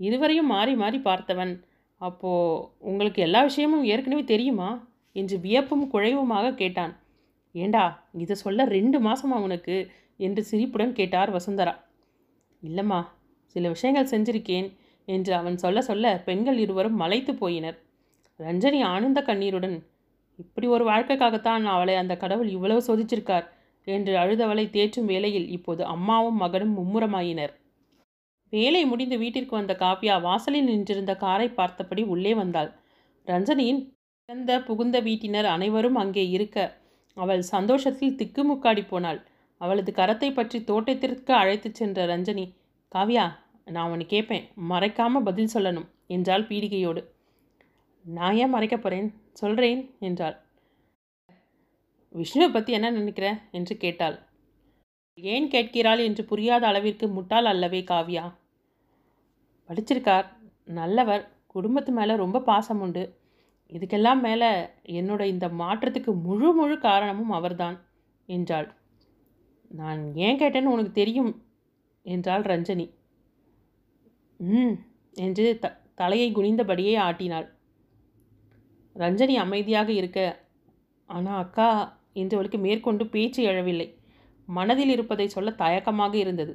இதுவரையும் 0.00 0.52
மாறி 0.54 0.74
மாறி 0.74 0.98
பார்த்தவன். 0.98 1.52
அப்போ 2.00 2.30
உங்களுக்கு 2.80 3.20
எல்லா 3.22 3.40
விஷயமும் 3.42 3.84
ஏற்கனவே 3.84 4.24
தெரியுமா? 4.24 4.68
என்று 5.12 5.40
வியப்பும் 5.40 5.92
குழைவுமாக 5.92 6.54
கேட்டான். 6.54 6.92
ஏண்டா 7.52 8.08
இதை 8.12 8.36
சொல்ல 8.36 8.64
ரெண்டு 8.64 9.00
மாசமா 9.00 9.36
உனக்கு? 9.40 9.90
என்று 10.16 10.42
சிரிப்புடன் 10.44 10.92
கேட்டார் 10.92 11.30
வசுந்தரா. 11.30 11.84
இல்லைம்மா 12.62 13.06
சில 13.46 13.68
விஷயங்கள் 13.68 14.10
செஞ்சிருக்கேன் 14.10 14.72
என்று 15.04 15.34
அவன் 15.34 15.56
சொல்ல 15.56 15.82
சொல்ல 15.82 16.22
பெண்கள் 16.24 16.58
இருவரும் 16.58 16.94
மலைத்து 16.94 17.32
போயினர். 17.32 17.78
ரஞ்சனி 18.40 18.84
ஆனந்த 18.84 19.22
கண்ணீருடன் 19.22 19.86
இப்படி 20.36 20.66
ஒரு 20.66 20.84
வாழ்க்கைக்காகத்தான் 20.88 21.64
அவளை 21.64 21.94
அந்த 21.94 22.16
கடவுள் 22.16 22.48
இவ்வளவு 22.48 22.82
சோதிச்சிருக்கார் 22.86 23.46
என்று 23.84 24.16
அழுதவளை 24.16 24.64
தேற்றும் 24.68 25.04
வேளையில் 25.04 25.48
இப்போது 25.48 25.84
அம்மாவும் 25.84 26.36
மகனும் 26.36 26.74
மும்முரமாயினர். 26.78 27.52
வேலை 28.50 28.84
முடிந்து 28.84 29.18
வீட்டிற்கு 29.18 29.56
வந்த 29.56 29.76
காவ்யா 29.78 30.20
வாசலில் 30.20 30.64
நின்றிருந்த 30.64 31.16
காரை 31.16 31.48
பார்த்தபடி 31.48 32.02
உள்ளே 32.02 32.34
வந்தாள். 32.34 32.70
ரஞ்சனியின் 33.26 33.80
இறந்த 34.28 34.54
புகுந்த 34.60 34.96
வீட்டினர் 35.00 35.46
அனைவரும் 35.46 35.94
அங்கே 35.94 36.30
இருக்க 36.30 36.56
அவள் 37.16 37.42
சந்தோஷத்தில் 37.42 38.16
திக்குமுக்காடி 38.16 38.82
போனாள். 38.86 39.20
அவளது 39.60 39.90
கரத்தை 39.92 40.28
பற்றி 40.34 40.58
தோட்டத்திற்கு 40.64 41.32
அழைத்துச் 41.32 41.74
சென்ற 41.74 42.04
ரஞ்சனி 42.06 42.44
காவ்யா 42.92 43.24
நான் 43.66 43.90
உன்னை 43.90 44.06
கேட்பேன் 44.06 44.44
மறைக்காம 44.70 45.22
பதில் 45.22 45.52
சொல்லணும் 45.54 45.88
என்றாள் 46.06 46.44
பீடிகையோடு. 46.50 47.02
நான் 48.04 48.34
ஏன் 48.34 48.50
மறைக்க 48.50 48.76
போகிறேன் 48.76 49.08
சொல்கிறேன் 49.32 49.80
என்றாள். 49.98 50.36
விஷ்ணுவை 52.14 52.48
பற்றி 52.52 52.72
என்ன 52.72 52.90
நினைக்கிற? 52.90 53.28
என்று 53.50 53.76
கேட்டாள். 53.76 54.16
ஏன் 55.18 55.48
கேட்கிறாள் 55.48 55.98
என்று 55.98 56.24
புரியாத 56.24 56.66
அளவிற்கு 56.66 57.08
முட்டாள் 57.08 57.44
அல்லவே 57.44 57.80
காவ்யா. 57.82 58.24
படிச்சிருக்கார் 59.70 60.28
நல்லவர். 60.72 61.24
குடும்பத்து 61.46 61.92
மேலே 61.92 62.16
ரொம்ப 62.16 62.42
பாசம் 62.42 62.80
உண்டு. 62.80 63.04
இதுக்கெல்லாம் 63.72 64.20
மேலே 64.20 64.50
என்னோட 64.98 65.22
இந்த 65.24 65.46
மாற்றத்துக்கு 65.60 66.12
முழு 66.26 66.50
முழு 66.52 66.76
காரணமும் 66.78 67.30
அவர்தான் 67.30 67.76
என்றாள். 68.28 68.68
நான் 69.70 70.00
ஏன் 70.26 70.40
கேட்டேன்னு 70.40 70.74
உனக்கு 70.74 70.92
தெரியும் 70.92 71.30
என்றாள் 72.06 72.42
ரஞ்சனி. 72.42 72.86
ம் 74.40 74.74
என்று 75.16 75.46
த 75.62 75.74
தலையை 75.94 76.28
குனிந்தபடியே 76.32 76.94
ஆட்டினாள். 76.98 77.46
ரஞ்சனி 78.96 79.34
அமைதியாக 79.36 79.90
இருக்க 79.92 80.20
ஆனால் 81.10 81.40
அக்கா 81.44 81.68
என்று 82.12 82.36
அவளுக்கு 82.36 82.58
மேற்கொண்டு 82.58 83.04
பேச்சு 83.06 83.40
எழவில்லை. 83.42 83.88
மனதில் 84.48 84.92
இருப்பதை 84.94 85.26
சொல்ல 85.28 85.50
தயக்கமாக 85.62 86.14
இருந்தது. 86.14 86.52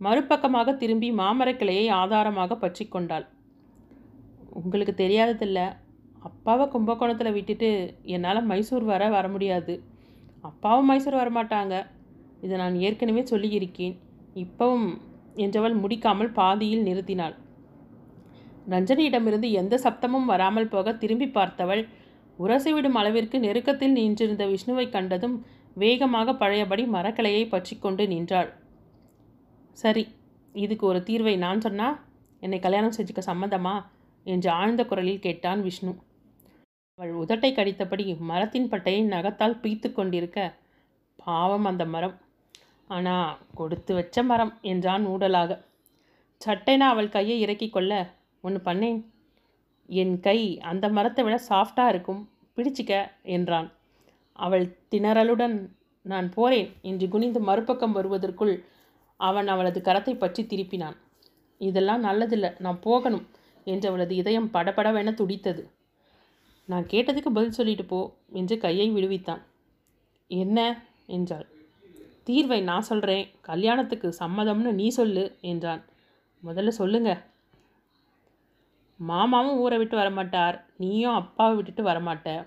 மறுபக்கமாக 0.00 0.76
திரும்பி 0.76 1.08
மாமரக்கிளையை 1.12 1.86
ஆதாரமாக 2.00 2.56
பற்றி 2.56 2.84
கொண்டாள். 2.88 3.26
உங்களுக்கு 4.60 4.94
தெரியாததில்ல 4.94 5.60
அப்பாவை 6.24 6.64
கும்பகோணத்தில் 6.68 7.36
விட்டுட்டு 7.36 7.68
என்னால் 8.14 8.48
மைசூர் 8.50 8.84
வர 8.84 9.08
வர 9.08 9.28
முடியாது. 9.28 9.74
அப்பாவும் 10.40 10.88
மைசூர் 10.90 11.20
வரமாட்டாங்க. 11.22 11.74
இதை 12.40 12.54
நான் 12.58 12.76
ஏற்கனவே 12.86 13.22
சொல்லியிருக்கேன். 13.32 13.94
இப்பவும் 14.34 14.88
என்றவள் 15.36 15.76
முடிக்காமல் 15.82 16.30
பாதியில் 16.32 16.86
நிறுத்தினாள். 16.88 17.34
ரஞ்சனியிடமிருந்து 18.70 19.48
எந்த 19.50 19.74
சப்தமும் 19.76 20.24
வராமல் 20.24 20.68
போக 20.68 20.92
திரும்பி 20.92 21.26
பார்த்தவள் 21.28 21.82
உரசிவிடும் 22.38 22.98
அளவிற்கு 23.00 23.36
நெருக்கத்தில் 23.40 23.96
நின்றிருந்த 23.98 24.44
விஷ்ணுவை 24.46 24.86
கண்டதும் 24.90 25.36
வேகமாக 25.74 26.34
பழையபடி 26.34 26.84
மரக்கலையை 26.86 27.44
பற்றி 27.48 27.74
கொண்டு 27.76 28.04
நின்றாள். 28.08 28.50
சரி 29.78 30.04
இதுக்கு 30.54 30.84
ஒரு 30.86 31.00
தீர்வை 31.02 31.34
நான் 31.36 31.60
சொன்னா 31.60 31.88
என்னை 32.42 32.58
கல்யாணம் 32.58 32.96
செஞ்சுக்க 32.96 33.22
சம்மந்தமா? 33.26 33.74
என்று 34.26 34.48
ஆழ்ந்த 34.50 34.82
குரலில் 34.86 35.24
கேட்டான் 35.26 35.62
விஷ்ணு. 35.62 35.92
அவள் 36.98 37.12
உதட்டை 37.22 37.50
கடித்தபடி 37.54 38.04
மரத்தின் 38.30 38.68
பட்டையை 38.68 39.00
நகத்தால் 39.04 39.60
பீத்து 39.62 39.88
கொண்டிருக்க 39.92 40.38
பாவம் 41.18 41.64
அந்த 41.64 41.84
மரம். 41.84 42.14
ஆனால் 42.88 43.38
கொடுத்து 43.54 43.92
வச்ச 43.94 44.22
மரம் 44.22 44.52
என்றான் 44.62 45.04
ஊடலாக. 45.06 45.52
சட்டைனா 46.40 46.86
அவள் 46.94 47.08
கையை 47.08 47.36
இறக்கி 47.40 47.68
கொள்ள 47.70 47.92
ஒன்று 48.40 48.60
பண்ணேன். 48.64 49.00
என் 49.88 50.14
கை 50.20 50.38
அந்த 50.62 50.88
மரத்தை 50.88 51.22
விட 51.24 51.36
சாஃப்டாக 51.48 51.88
இருக்கும். 51.88 52.20
பிடிச்சிக்க 52.56 52.92
என்றான். 53.36 53.68
அவள் 54.38 54.66
திணறலுடன் 54.90 55.56
நான் 56.06 56.28
போறேன். 56.30 56.68
என்று 56.82 57.06
குனிந்து 57.08 57.40
மறுபக்கம் 57.40 57.96
வருவதற்குள் 57.98 58.54
அவன் 59.20 59.48
அவளது 59.48 59.80
கரத்தை 59.80 60.14
பற்றி 60.14 60.42
திருப்பினான். 60.44 60.96
இதெல்லாம் 61.60 62.02
நல்லதில்லை. 62.04 62.50
நான் 62.58 62.80
போகணும். 62.80 63.24
என்று 63.66 63.86
அவளது 63.88 64.14
இதயம் 64.16 64.52
படபடவென 64.54 65.12
துடித்தது. 65.14 65.62
நான் 66.64 66.84
கேட்டதுக்கு 66.84 67.30
பதில் 67.32 67.50
சொல்லிட்டு 67.50 67.84
போ 67.84 68.16
என்று 68.32 68.58
கையை 68.58 68.90
விடுவித்தான். 68.90 69.42
என்ன? 70.26 70.82
என்றாள். 71.06 71.46
தீர்வை 72.26 72.62
நான் 72.62 72.82
சொல்கிறேன் 72.82 73.28
கல்யாணத்துக்கு 73.40 74.14
சம்மதம்னு 74.18 74.72
நீ 74.72 74.88
சொல்லு 74.88 75.36
என்றான். 75.40 75.82
முதல்ல 76.44 76.68
சொல்லுங்க. 76.68 77.24
மாமாவும் 78.96 79.58
ஊரை 79.58 79.78
விட்டு 79.78 79.96
வரமாட்டார். 79.96 80.60
நீயும் 80.76 81.14
அப்பாவை 81.14 81.56
விட்டுட்டு 81.56 81.82
வரமாட்ட. 81.82 82.46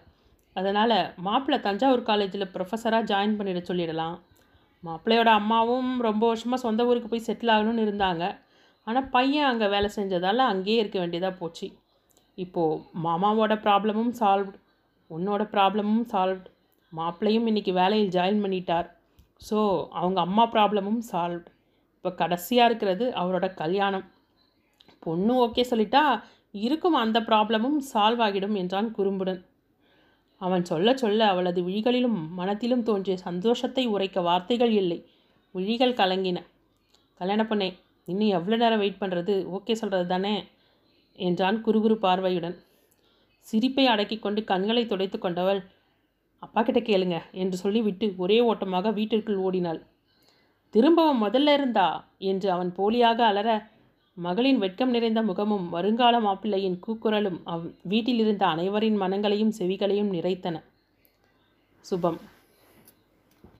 அதனால் 0.53 1.13
மாப்பிள்ளை 1.17 1.61
தஞ்சாவூர் 1.61 2.03
காலேஜில் 2.03 2.51
ப்ரொஃபஸராக 2.53 3.03
ஜாயின் 3.03 3.37
பண்ணிட 3.37 3.61
சொல்லிடலாம். 3.67 4.17
மாப்பிள்ளையோட 4.83 5.25
அம்மாவும் 5.25 6.01
ரொம்ப 6.01 6.27
வருஷமாக 6.27 6.61
சொந்த 6.61 6.85
ஊருக்கு 6.85 7.07
போய் 7.07 7.27
செட்டில் 7.27 7.53
ஆகணும்னு 7.53 7.85
இருந்தாங்க. 7.87 8.39
ஆனால் 8.83 9.09
பையன் 9.09 9.45
அங்கே 9.45 9.67
வேலை 9.67 9.89
செஞ்சதால் 9.95 10.37
அங்கேயே 10.37 10.79
இருக்க 10.79 10.99
வேண்டியதாக 10.99 11.37
போச்சு. 11.37 11.67
இப்போது 12.37 12.81
மாமாவோட 13.05 13.53
ப்ராப்ளமும் 13.65 14.11
சால்வ் 14.19 14.51
உன்னோட 15.11 15.43
ப்ராப்ளமும் 15.53 16.05
சால்வ் 16.11 16.43
மாப்பிள்ளையும் 16.93 17.47
இன்றைக்கி 17.49 17.71
வேலையில் 17.79 18.13
ஜாயின் 18.15 18.43
பண்ணிட்டார். 18.43 18.87
ஸோ 19.47 19.57
அவங்க 19.99 20.19
அம்மா 20.27 20.43
ப்ராப்ளமும் 20.55 21.01
சால்வ் 21.09 21.45
இப்போ 21.95 22.09
கடைசியாக 22.21 22.69
இருக்கிறது 22.69 23.05
அவரோட 23.21 23.47
கல்யாணம். 23.61 24.05
பொண்ணு 25.05 25.33
ஓகே 25.45 25.63
சொல்லிட்டா 25.71 26.03
இருக்கும் 26.53 26.97
அந்த 27.03 27.19
ப்ராப்ளமும் 27.29 27.79
சால்வ் 27.91 28.21
ஆகிடும் 28.25 28.55
என்றான் 28.61 28.89
குறும்புடன். 28.97 29.41
அவன் 30.41 30.63
சொல்ல 30.71 30.93
சொல்ல 31.03 31.21
அவளது 31.33 31.59
விழிகளிலும் 31.67 32.17
மனத்திலும் 32.39 32.85
தோன்றிய 32.89 33.15
சந்தோஷத்தை 33.27 33.83
உரைக்க 33.95 34.21
வார்த்தைகள் 34.29 34.73
இல்லை. 34.81 34.99
விழிகள் 35.55 35.99
கலங்கின. 36.01 36.39
கல்யாண 37.19 37.43
பொண்ணே 37.43 37.69
இன்னும் 38.07 38.35
எவ்வளோ 38.37 38.57
நேரம் 38.63 38.81
வெயிட் 38.83 39.01
பண்ணுறது 39.01 39.33
ஓகே 39.57 39.75
சொல்கிறது 39.81 40.07
தானே? 40.13 40.33
என்றான் 41.17 41.57
குறுகுறு 41.65 41.95
பார்வையுடன். 41.95 42.55
சிரிப்பை 43.47 43.85
அடக்கிக் 43.87 44.21
கொண்டு 44.21 44.43
கண்களை 44.43 44.85
துடைத்து 44.85 45.19
கொண்டவள் 45.19 45.61
அப்பா 46.43 46.61
கிட்ட 46.61 46.79
கேளுங்க 46.79 47.17
என்று 47.31 47.57
சொல்லிவிட்டு 47.57 48.13
ஒரே 48.17 48.39
ஓட்டமாக 48.39 48.91
வீட்டிற்குள் 48.91 49.37
ஓடினாள். 49.37 49.79
திரும்பவும் 50.69 51.23
முதல்ல 51.23 51.53
இருந்தா? 51.53 51.87
என்று 52.17 52.51
அவன் 52.51 52.71
போலியாக 52.77 53.19
அலற 53.21 53.49
மகளின் 54.17 54.57
வெட்கம் 54.57 54.89
நிறைந்த 54.89 55.21
முகமும் 55.21 55.69
வருங்கால 55.69 56.19
மாப்பிள்ளையின் 56.19 56.79
கூக்குரலும் 56.87 57.39
அவ் 57.43 57.65
வீட்டிலிருந்த 57.89 58.43
அனைவரின் 58.45 58.97
மனங்களையும் 58.97 59.53
செவிகளையும் 59.59 60.13
நிறைத்தன. 60.13 60.55
சுபம் 61.85 62.19